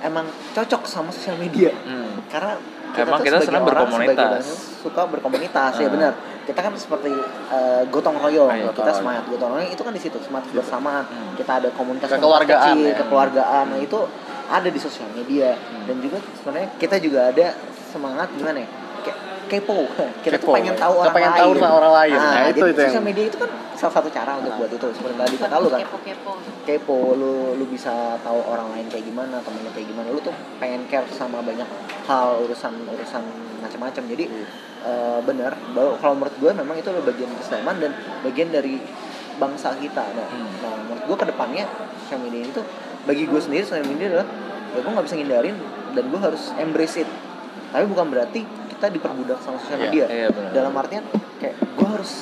emang 0.00 0.24
cocok 0.54 0.82
sama 0.84 1.10
sosial 1.10 1.34
media. 1.34 1.74
Hmm. 1.74 2.22
Karena 2.26 2.56
kita 2.94 3.02
Emang 3.02 3.18
tuh 3.18 3.24
kita 3.24 3.34
sebagai 3.34 3.48
senang 3.50 3.62
orang, 3.64 3.74
berkomunitas. 3.74 4.14
sebagai 4.14 4.34
bangsa 4.38 4.54
suka 4.78 5.02
berkomunitas 5.08 5.72
ya 5.74 5.82
Ah. 5.82 5.90
benar. 5.90 6.12
Kita 6.44 6.60
kan 6.60 6.72
seperti 6.76 7.10
eh, 7.50 7.82
gotong 7.88 8.16
royong, 8.16 8.48
Ah, 8.48 8.54
iya, 8.54 8.64
kita 8.68 8.78
gotong 8.84 8.96
semangat 8.96 9.24
gotong 9.26 9.50
royong 9.50 9.70
itu 9.72 9.82
kan 9.82 9.90
di 9.90 9.98
situ 9.98 10.16
semangat 10.20 10.46
bersamaan. 10.52 11.04
Hmm. 11.04 11.34
Kita 11.34 11.52
ada 11.58 11.68
komunitas 11.72 12.06
Kekeluargaan, 12.06 12.70
kecil, 12.70 12.86
ya. 12.86 12.94
kekeluargaan. 13.02 13.64
Nah, 13.66 13.80
itu 13.80 13.98
ada 14.46 14.68
di 14.68 14.76
sosial 14.76 15.08
media 15.10 15.52
Hmm. 15.52 15.84
dan 15.86 15.96
juga 15.98 16.18
sebenarnya 16.34 16.68
kita 16.76 16.96
juga 16.98 17.20
ada 17.28 17.46
semangat 17.86 18.28
gimana 18.32 18.60
ya? 18.60 18.68
Kayak 19.00 19.18
kepo. 19.44 19.76
Kita 20.24 20.34
tuh 20.34 20.40
Kepo, 20.40 20.52
pengen 20.52 20.72
ya. 20.72 20.80
tahu 20.80 20.94
orang 20.96 21.14
pengen 21.14 21.30
lain. 21.30 21.60
tahu 21.60 21.74
orang 21.74 21.94
lain. 21.94 22.12
Nah, 22.14 22.24
Nah, 22.24 22.42
itu- 22.42 22.48
jadi 22.48 22.60
itu 22.64 22.80
yang- 22.80 22.88
sosial 22.88 23.04
media 23.04 23.24
itu 23.24 23.36
kan 23.36 23.50
salah 23.74 23.94
satu 23.94 24.08
cara 24.08 24.32
untuk 24.34 24.52
buat 24.56 24.70
itu. 24.70 24.86
Seperti 24.90 25.14
tadi 25.14 25.34
kata 25.36 25.54
lu 25.58 25.68
kan, 25.68 25.80
kepo-kepo 25.82 26.30
kepo, 26.64 26.96
lu 27.12 27.32
lu 27.54 27.64
bisa 27.66 27.92
tahu 28.18 28.40
orang 28.42 28.72
lain 28.72 28.86
kayak 28.88 29.04
gimana, 29.04 29.36
temen 29.38 29.60
lu 29.60 29.70
kayak 29.70 29.84
gimana. 29.86 30.08
Lu 30.08 30.18
tuh 30.18 30.32
pengen 30.56 30.88
care 30.88 31.04
sama 31.10 31.38
banyak 31.40 31.68
hal 32.02 32.40
urusan 32.40 32.72
urusan 32.88 33.22
macam-macam. 33.60 34.02
Jadi 34.08 34.24
eh, 34.82 35.20
benar 35.22 35.52
bahwa 35.72 35.96
kalau 35.96 36.12
menurut 36.14 36.36
gue 36.38 36.50
memang 36.54 36.76
itu 36.76 36.88
adalah 36.88 37.06
bagian 37.06 37.30
keislaman 37.34 37.76
dan 37.78 37.92
bagian 38.20 38.48
dari 38.48 38.76
bangsa 39.34 39.72
kita. 39.74 40.04
Nah, 40.06 40.26
Hmm. 40.26 40.48
nah 40.60 40.72
menurut 40.78 41.04
gue 41.06 41.16
ke 41.18 41.26
depannya 41.26 41.64
sosial 41.98 42.20
media 42.20 42.44
itu 42.46 42.60
bagi 43.04 43.24
gue 43.24 43.36
sendiri 43.36 43.62
sosial 43.62 43.84
media 43.84 44.06
adalah 44.10 44.26
ya 44.70 44.78
gue 44.78 44.90
nggak 44.90 45.06
bisa 45.06 45.14
ngindarin 45.14 45.56
dan 45.92 46.04
gue 46.04 46.20
harus 46.20 46.42
embrace 46.56 46.96
it. 46.96 47.08
Tapi 47.70 47.84
bukan 47.84 48.06
berarti 48.08 48.40
kita 48.68 48.86
diperbudak 48.88 49.38
sama 49.38 49.56
sosial 49.58 49.78
Iya, 49.78 49.84
media. 49.84 50.04
iya, 50.08 50.26
benar. 50.28 50.50
Dalam 50.52 50.72
artian 50.74 51.04
kayak 51.36 51.54
gue 51.58 51.88
harus 51.90 52.12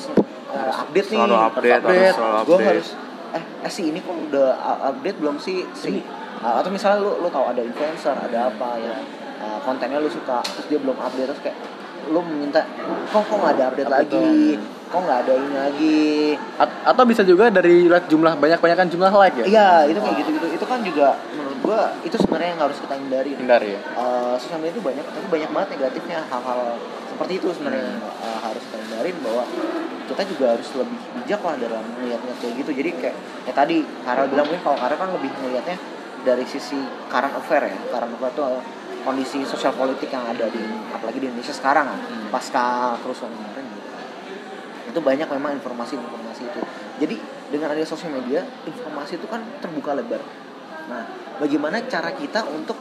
uh, 0.49 0.73
update 0.79 1.07
nih, 1.07 1.19
Selalu 1.19 1.35
update, 1.39 1.81
selalu 1.81 2.37
gue 2.39 2.53
update. 2.53 2.69
harus 2.69 2.87
eh 3.33 3.43
eh 3.61 3.71
si 3.71 3.81
ini 3.87 3.97
kok 3.97 4.13
udah 4.29 4.47
update 4.87 5.17
belum 5.17 5.37
sih 5.37 5.65
si 5.73 6.03
Uh, 6.35 6.59
atau 6.59 6.67
misalnya 6.67 6.99
lu 6.99 7.23
lu 7.23 7.31
tahu 7.31 7.47
ada 7.47 7.63
influencer 7.63 8.11
ada 8.11 8.51
apa 8.51 8.75
ya 8.75 8.99
uh, 9.39 9.63
kontennya 9.63 9.95
lu 9.95 10.11
suka 10.11 10.43
terus 10.43 10.67
dia 10.67 10.75
belum 10.75 10.91
update 10.93 11.31
terus 11.31 11.39
kayak 11.39 11.55
lu 12.11 12.19
meminta 12.19 12.67
kok 13.07 13.23
kok 13.23 13.37
nggak 13.39 13.53
ada 13.55 13.63
update 13.71 13.87
Update 13.87 14.11
lagi 14.11 14.51
kok 14.83 14.99
nggak 14.99 15.19
ada 15.23 15.33
ini 15.33 15.55
lagi 15.55 16.01
A- 16.59 16.91
atau 16.91 17.03
bisa 17.07 17.23
juga 17.23 17.47
dari 17.47 17.87
jumlah 17.87 18.35
banyak 18.35 18.59
banyakan 18.59 18.91
jumlah 18.91 19.07
like 19.15 19.39
ya? 19.39 19.45
iya 19.47 19.67
itu 19.87 19.95
kayak 19.97 20.15
gitu 20.19 20.29
gitu 20.35 20.47
itu 20.51 20.52
kan 20.73 20.81
juga 20.81 21.07
menurut 21.37 21.59
gua 21.61 21.81
itu 22.01 22.17
sebenarnya 22.17 22.49
yang 22.57 22.61
harus 22.65 22.77
kita 22.81 22.95
hindari. 22.97 23.31
Hindari 23.37 23.69
ya. 23.77 23.81
uh, 23.93 24.35
sosial 24.41 24.57
media 24.57 24.73
itu 24.73 24.81
banyak 24.81 25.05
tapi 25.05 25.27
banyak 25.29 25.49
banget 25.53 25.69
negatifnya 25.77 26.19
hal-hal 26.25 26.81
seperti 27.13 27.33
itu 27.37 27.47
sebenarnya 27.53 27.93
yang 27.93 28.01
uh, 28.01 28.39
harus 28.41 28.63
kita 28.65 28.77
hindarin 28.81 29.17
bahwa 29.21 29.43
kita 30.09 30.21
juga 30.25 30.45
harus 30.57 30.69
lebih 30.73 30.99
bijak 31.21 31.41
lah 31.45 31.55
dalam 31.61 31.83
melihatnya 32.01 32.33
kayak 32.41 32.53
gitu. 32.57 32.71
Jadi 32.73 32.89
kayak 32.97 33.15
ya 33.45 33.53
tadi 33.53 33.77
Karel 34.01 34.25
bilang 34.33 34.45
mungkin 34.49 34.63
kalau 34.65 34.77
Karel 34.81 34.97
kan 34.97 35.09
lebih 35.13 35.31
melihatnya 35.45 35.77
dari 36.25 36.45
sisi 36.49 36.79
current 37.05 37.33
affair 37.37 37.69
ya. 37.69 37.77
Current 37.93 38.11
affair 38.17 38.31
itu 38.33 38.43
kondisi 39.05 39.39
sosial 39.45 39.77
politik 39.77 40.09
yang 40.09 40.25
ada 40.25 40.49
di 40.49 40.63
apalagi 40.89 41.21
di 41.21 41.29
Indonesia 41.29 41.53
sekarang 41.53 41.85
kan. 41.85 41.99
Hmm. 42.01 42.27
pasca 42.33 42.97
kerusuhan 43.05 43.29
kemarin 43.29 43.65
gitu. 43.69 43.89
itu 44.89 44.99
banyak 45.05 45.27
memang 45.37 45.53
informasi-informasi 45.61 46.41
itu. 46.49 46.61
Jadi 46.97 47.15
dengan 47.53 47.69
adanya 47.69 47.85
sosial 47.85 48.09
media 48.09 48.41
informasi 48.65 49.21
itu 49.21 49.29
kan 49.29 49.45
terbuka 49.61 49.93
lebar 49.93 50.21
nah 50.83 51.03
bagaimana 51.39 51.83
cara 51.87 52.11
kita 52.11 52.43
untuk 52.51 52.75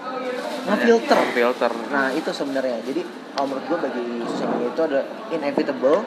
ngefilter 0.66 1.20
filter 1.34 1.72
Nah 1.90 2.14
itu 2.14 2.30
sebenarnya. 2.30 2.78
Jadi 2.86 3.02
kalau 3.34 3.46
menurut 3.50 3.64
gue 3.66 3.78
bagi 3.90 4.06
sosial 4.28 4.48
media 4.56 4.68
itu 4.70 4.82
ada 4.82 5.00
inevitable. 5.34 6.00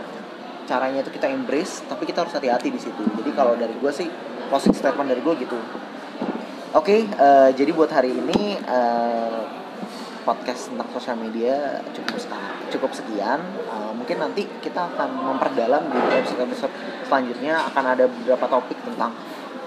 Caranya 0.66 1.06
itu 1.06 1.14
kita 1.14 1.30
embrace, 1.30 1.86
tapi 1.86 2.10
kita 2.10 2.26
harus 2.26 2.34
hati-hati 2.34 2.74
di 2.74 2.82
situ. 2.82 3.04
Jadi 3.22 3.30
kalau 3.38 3.54
dari 3.54 3.76
gue 3.78 3.92
sih 3.94 4.10
closing 4.50 4.74
statement 4.74 5.14
dari 5.14 5.22
gue 5.22 5.34
gitu. 5.46 5.58
Oke, 6.74 7.06
eh, 7.06 7.50
jadi 7.54 7.72
buat 7.72 7.88
hari 7.94 8.12
ini 8.12 8.58
eh, 8.58 9.42
podcast 10.26 10.74
tentang 10.74 10.90
sosial 10.90 11.22
media 11.22 11.86
cukup 11.94 12.18
cukup 12.74 12.92
sekian. 12.98 13.40
Eh, 13.46 13.92
mungkin 13.94 14.18
nanti 14.18 14.50
kita 14.60 14.90
akan 14.98 15.38
memperdalam 15.38 15.86
di 15.94 16.00
episode 16.18 16.50
episode 16.50 16.74
selanjutnya 17.06 17.62
akan 17.70 17.84
ada 17.94 18.10
beberapa 18.10 18.50
topik 18.50 18.82
tentang 18.82 19.14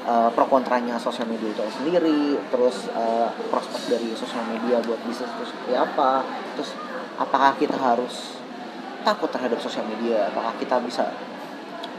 eh, 0.06 0.30
pro 0.34 0.46
kontranya 0.46 1.00
sosial 1.00 1.26
media 1.26 1.50
itu 1.50 1.62
sendiri, 1.74 2.38
terus 2.52 2.86
eh, 2.92 3.28
prospek 3.50 3.98
dari 3.98 4.08
sosial 4.14 4.44
media 4.46 4.78
buat 4.84 5.00
bisnis 5.06 5.30
itu 5.32 5.44
seperti 5.50 5.74
apa, 5.74 6.22
terus 6.54 6.70
apakah 7.18 7.56
kita 7.58 7.74
harus 7.74 8.38
takut 9.02 9.30
terhadap 9.32 9.58
sosial 9.58 9.86
media, 9.88 10.28
apakah 10.30 10.52
kita 10.60 10.76
bisa 10.84 11.08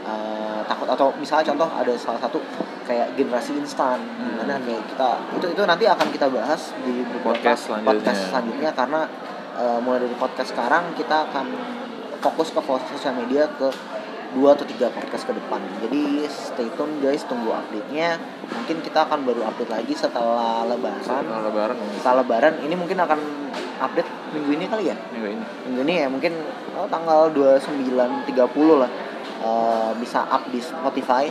eh, 0.06 0.60
takut 0.64 0.88
atau 0.88 1.12
misalnya 1.18 1.52
contoh 1.52 1.68
ada 1.68 1.92
salah 1.98 2.20
satu 2.22 2.38
kayak 2.90 3.14
generasi 3.14 3.54
instan 3.54 4.02
gimana 4.18 4.58
kayak 4.66 4.82
kita 4.90 5.10
itu 5.38 5.46
itu 5.54 5.62
nanti 5.62 5.84
akan 5.86 6.08
kita 6.10 6.26
bahas 6.26 6.74
di 6.82 7.06
Podcast 7.22 7.70
selanjutnya. 7.70 7.90
podcast 7.94 8.20
selanjutnya 8.34 8.70
karena 8.74 9.00
eh, 9.54 9.78
mulai 9.78 10.00
dari 10.02 10.16
podcast 10.18 10.50
sekarang 10.50 10.90
kita 10.98 11.30
akan 11.30 11.46
fokus 12.20 12.50
ke 12.52 12.60
sosial 12.90 13.14
media 13.16 13.46
ke 13.46 13.70
dua 14.34 14.54
atau 14.54 14.66
tiga 14.66 14.90
podcast 14.94 15.26
ke 15.26 15.32
depan. 15.34 15.60
Jadi 15.82 16.26
stay 16.30 16.68
tune 16.78 17.02
guys. 17.02 17.26
Tunggu 17.26 17.50
update 17.50 17.88
nya 17.90 18.18
mungkin 18.50 18.82
kita 18.82 19.06
akan 19.06 19.26
baru 19.26 19.42
update 19.50 19.70
lagi 19.70 19.94
setelah 19.94 20.66
lebaran. 20.66 21.02
Setelah 21.02 21.40
lebaran 21.50 21.76
setelah 21.98 22.16
lebaran 22.22 22.54
ini 22.62 22.74
mungkin 22.78 22.98
akan 23.02 23.20
update 23.80 24.10
minggu 24.36 24.50
ini 24.54 24.64
kali 24.70 24.84
ya? 24.92 24.96
Minggu 25.14 25.28
ini. 25.34 25.44
Minggu 25.66 25.80
ini 25.86 25.94
ya 26.04 26.06
mungkin 26.06 26.32
oh, 26.78 26.86
tanggal 26.86 27.32
29.30 27.34 28.30
lah. 28.78 28.90
Eh, 29.40 29.90
bisa 29.98 30.22
up 30.28 30.46
di 30.52 30.60
Spotify. 30.62 31.26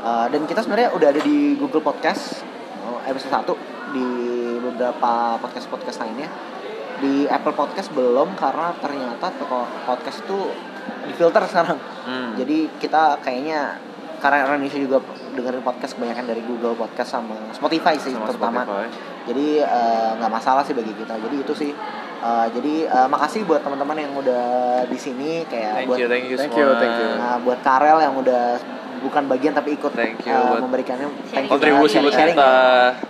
Eh, 0.00 0.26
dan 0.32 0.42
kita 0.44 0.60
sebenarnya 0.64 0.92
udah 0.92 1.08
ada 1.12 1.20
di 1.20 1.56
Google 1.56 1.84
Podcast 1.84 2.44
oh, 2.84 3.00
episode 3.06 3.56
1 3.56 3.96
di 3.96 4.08
beberapa 4.60 5.40
podcast-podcast 5.40 5.98
lainnya. 6.04 6.28
Di 7.00 7.24
Apple 7.32 7.56
Podcast 7.56 7.88
belum 7.96 8.36
karena 8.36 8.76
ternyata 8.76 9.32
podcast 9.88 10.20
itu 10.20 10.52
difilter 11.04 11.42
sekarang 11.44 11.78
Hmm. 12.00 12.32
jadi 12.34 12.68
kita 12.76 13.20
kayaknya 13.20 13.76
karena 14.18 14.44
Indonesia 14.46 14.76
juga 14.76 14.98
dengerin 15.30 15.60
podcast 15.60 15.92
kebanyakan 15.94 16.26
dari 16.26 16.42
Google 16.42 16.74
Podcast 16.74 17.10
sama 17.10 17.36
Spotify 17.50 17.96
sih 17.96 18.12
sama 18.12 18.26
terutama 18.26 18.60
Spotify. 18.62 18.88
jadi 19.26 19.46
eh, 19.62 20.10
nggak 20.16 20.32
masalah 20.32 20.62
sih 20.62 20.72
bagi 20.72 20.92
kita 20.92 21.14
jadi 21.18 21.36
itu 21.38 21.54
sih 21.54 21.72
Eh, 22.20 22.46
jadi 22.52 22.84
eh, 22.84 23.08
makasih 23.08 23.48
buat 23.48 23.64
teman-teman 23.64 23.96
yang 23.96 24.12
udah 24.12 24.44
di 24.84 24.98
sini 25.00 25.40
kayak 25.48 25.72
Thank 25.72 25.88
buat 25.88 25.98
you, 25.98 26.04
thank 26.06 26.28
you 26.28 26.36
Thank 26.36 26.52
you, 26.52 26.68
thank 26.76 26.92
you. 26.94 27.08
nah, 27.16 27.40
buat 27.40 27.64
Karel 27.64 27.96
yang 27.98 28.12
udah 28.12 28.60
bukan 29.00 29.22
bagian 29.26 29.52
tapi 29.52 29.74
ikut 29.74 29.92
Thank 29.92 30.22
you 30.22 30.36
buat 30.36 30.62
memberikannya 30.62 31.06
thank 31.26 31.44
you 31.44 31.50
Kontribusi 31.50 31.96
buat 31.96 32.12
kita. 32.12 32.50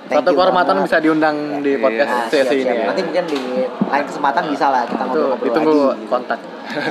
you 0.06 0.32
kehormatan 0.32 0.74
bisa 0.82 0.96
diundang 0.98 1.36
di 1.60 1.72
Iya. 1.72 1.82
podcast 1.82 2.10
Nah, 2.10 2.24
sesi 2.26 2.38
siap, 2.40 2.52
ini. 2.52 2.62
siap. 2.64 2.76
ya. 2.76 2.86
Nanti 2.86 3.02
mungkin 3.02 3.24
di 3.26 3.40
lain 3.66 4.04
kesempatan 4.04 4.42
bisa 4.48 4.66
lah 4.68 4.82
kita 4.84 5.02
ngobrol-ngobrol 5.04 5.46
ditunggu 5.46 5.74
lagi. 5.84 5.98
gitu. 5.98 6.08
kontak. 6.08 6.40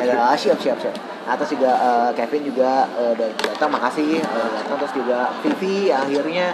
Ya, 0.03 0.23
siap 0.35 0.57
siap 0.59 0.77
siap. 0.77 0.95
Nah, 1.21 1.33
terus 1.35 1.51
juga 1.51 1.71
eh, 1.71 2.09
Kevin 2.15 2.41
juga 2.43 2.69
eh, 2.91 3.09
udah 3.13 3.27
datang, 3.39 3.69
makasih 3.69 4.17
eh, 4.17 4.25
udah 4.25 4.51
datang. 4.57 4.75
Terus 4.77 4.93
juga 4.93 5.17
Vivi 5.39 5.75
akhirnya 5.87 6.47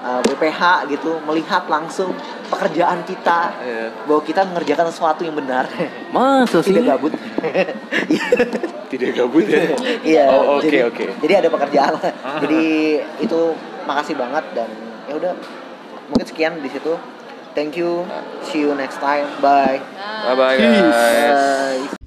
eh, 0.00 0.20
BPH 0.24 0.60
gitu 0.88 1.20
melihat 1.24 1.64
langsung 1.66 2.12
pekerjaan 2.50 3.04
kita 3.04 3.52
Iya. 3.60 3.86
bahwa 4.04 4.20
kita 4.20 4.42
mengerjakan 4.44 4.86
sesuatu 4.90 5.22
yang 5.22 5.36
benar, 5.36 5.64
Masa 6.10 6.58
tidak 6.66 6.96
gabut. 6.96 7.12
Tidak 8.90 9.10
gabut 9.14 9.46
ya. 9.46 9.70
Iya. 10.18 10.24
Oh, 10.28 10.58
oke, 10.58 10.66
jadi, 10.66 10.90
oke. 10.90 11.04
Jadi 11.22 11.32
ada 11.36 11.48
pekerjaan 11.48 11.94
lah. 11.94 12.10
jadi 12.42 12.62
itu 13.22 13.40
makasih 13.86 14.18
banget 14.18 14.44
dan 14.50 14.66
ya 15.06 15.14
udah 15.14 15.32
mungkin 16.10 16.26
sekian 16.26 16.58
di 16.58 16.66
situ. 16.66 16.98
Thank 17.54 17.78
you. 17.78 18.02
See 18.42 18.62
you 18.62 18.74
next 18.74 18.98
time. 18.98 19.26
Bye. 19.38 19.78
Bye 20.26 20.34
bye 20.34 20.56
guys. 20.58 20.90
Bye. 21.86 21.99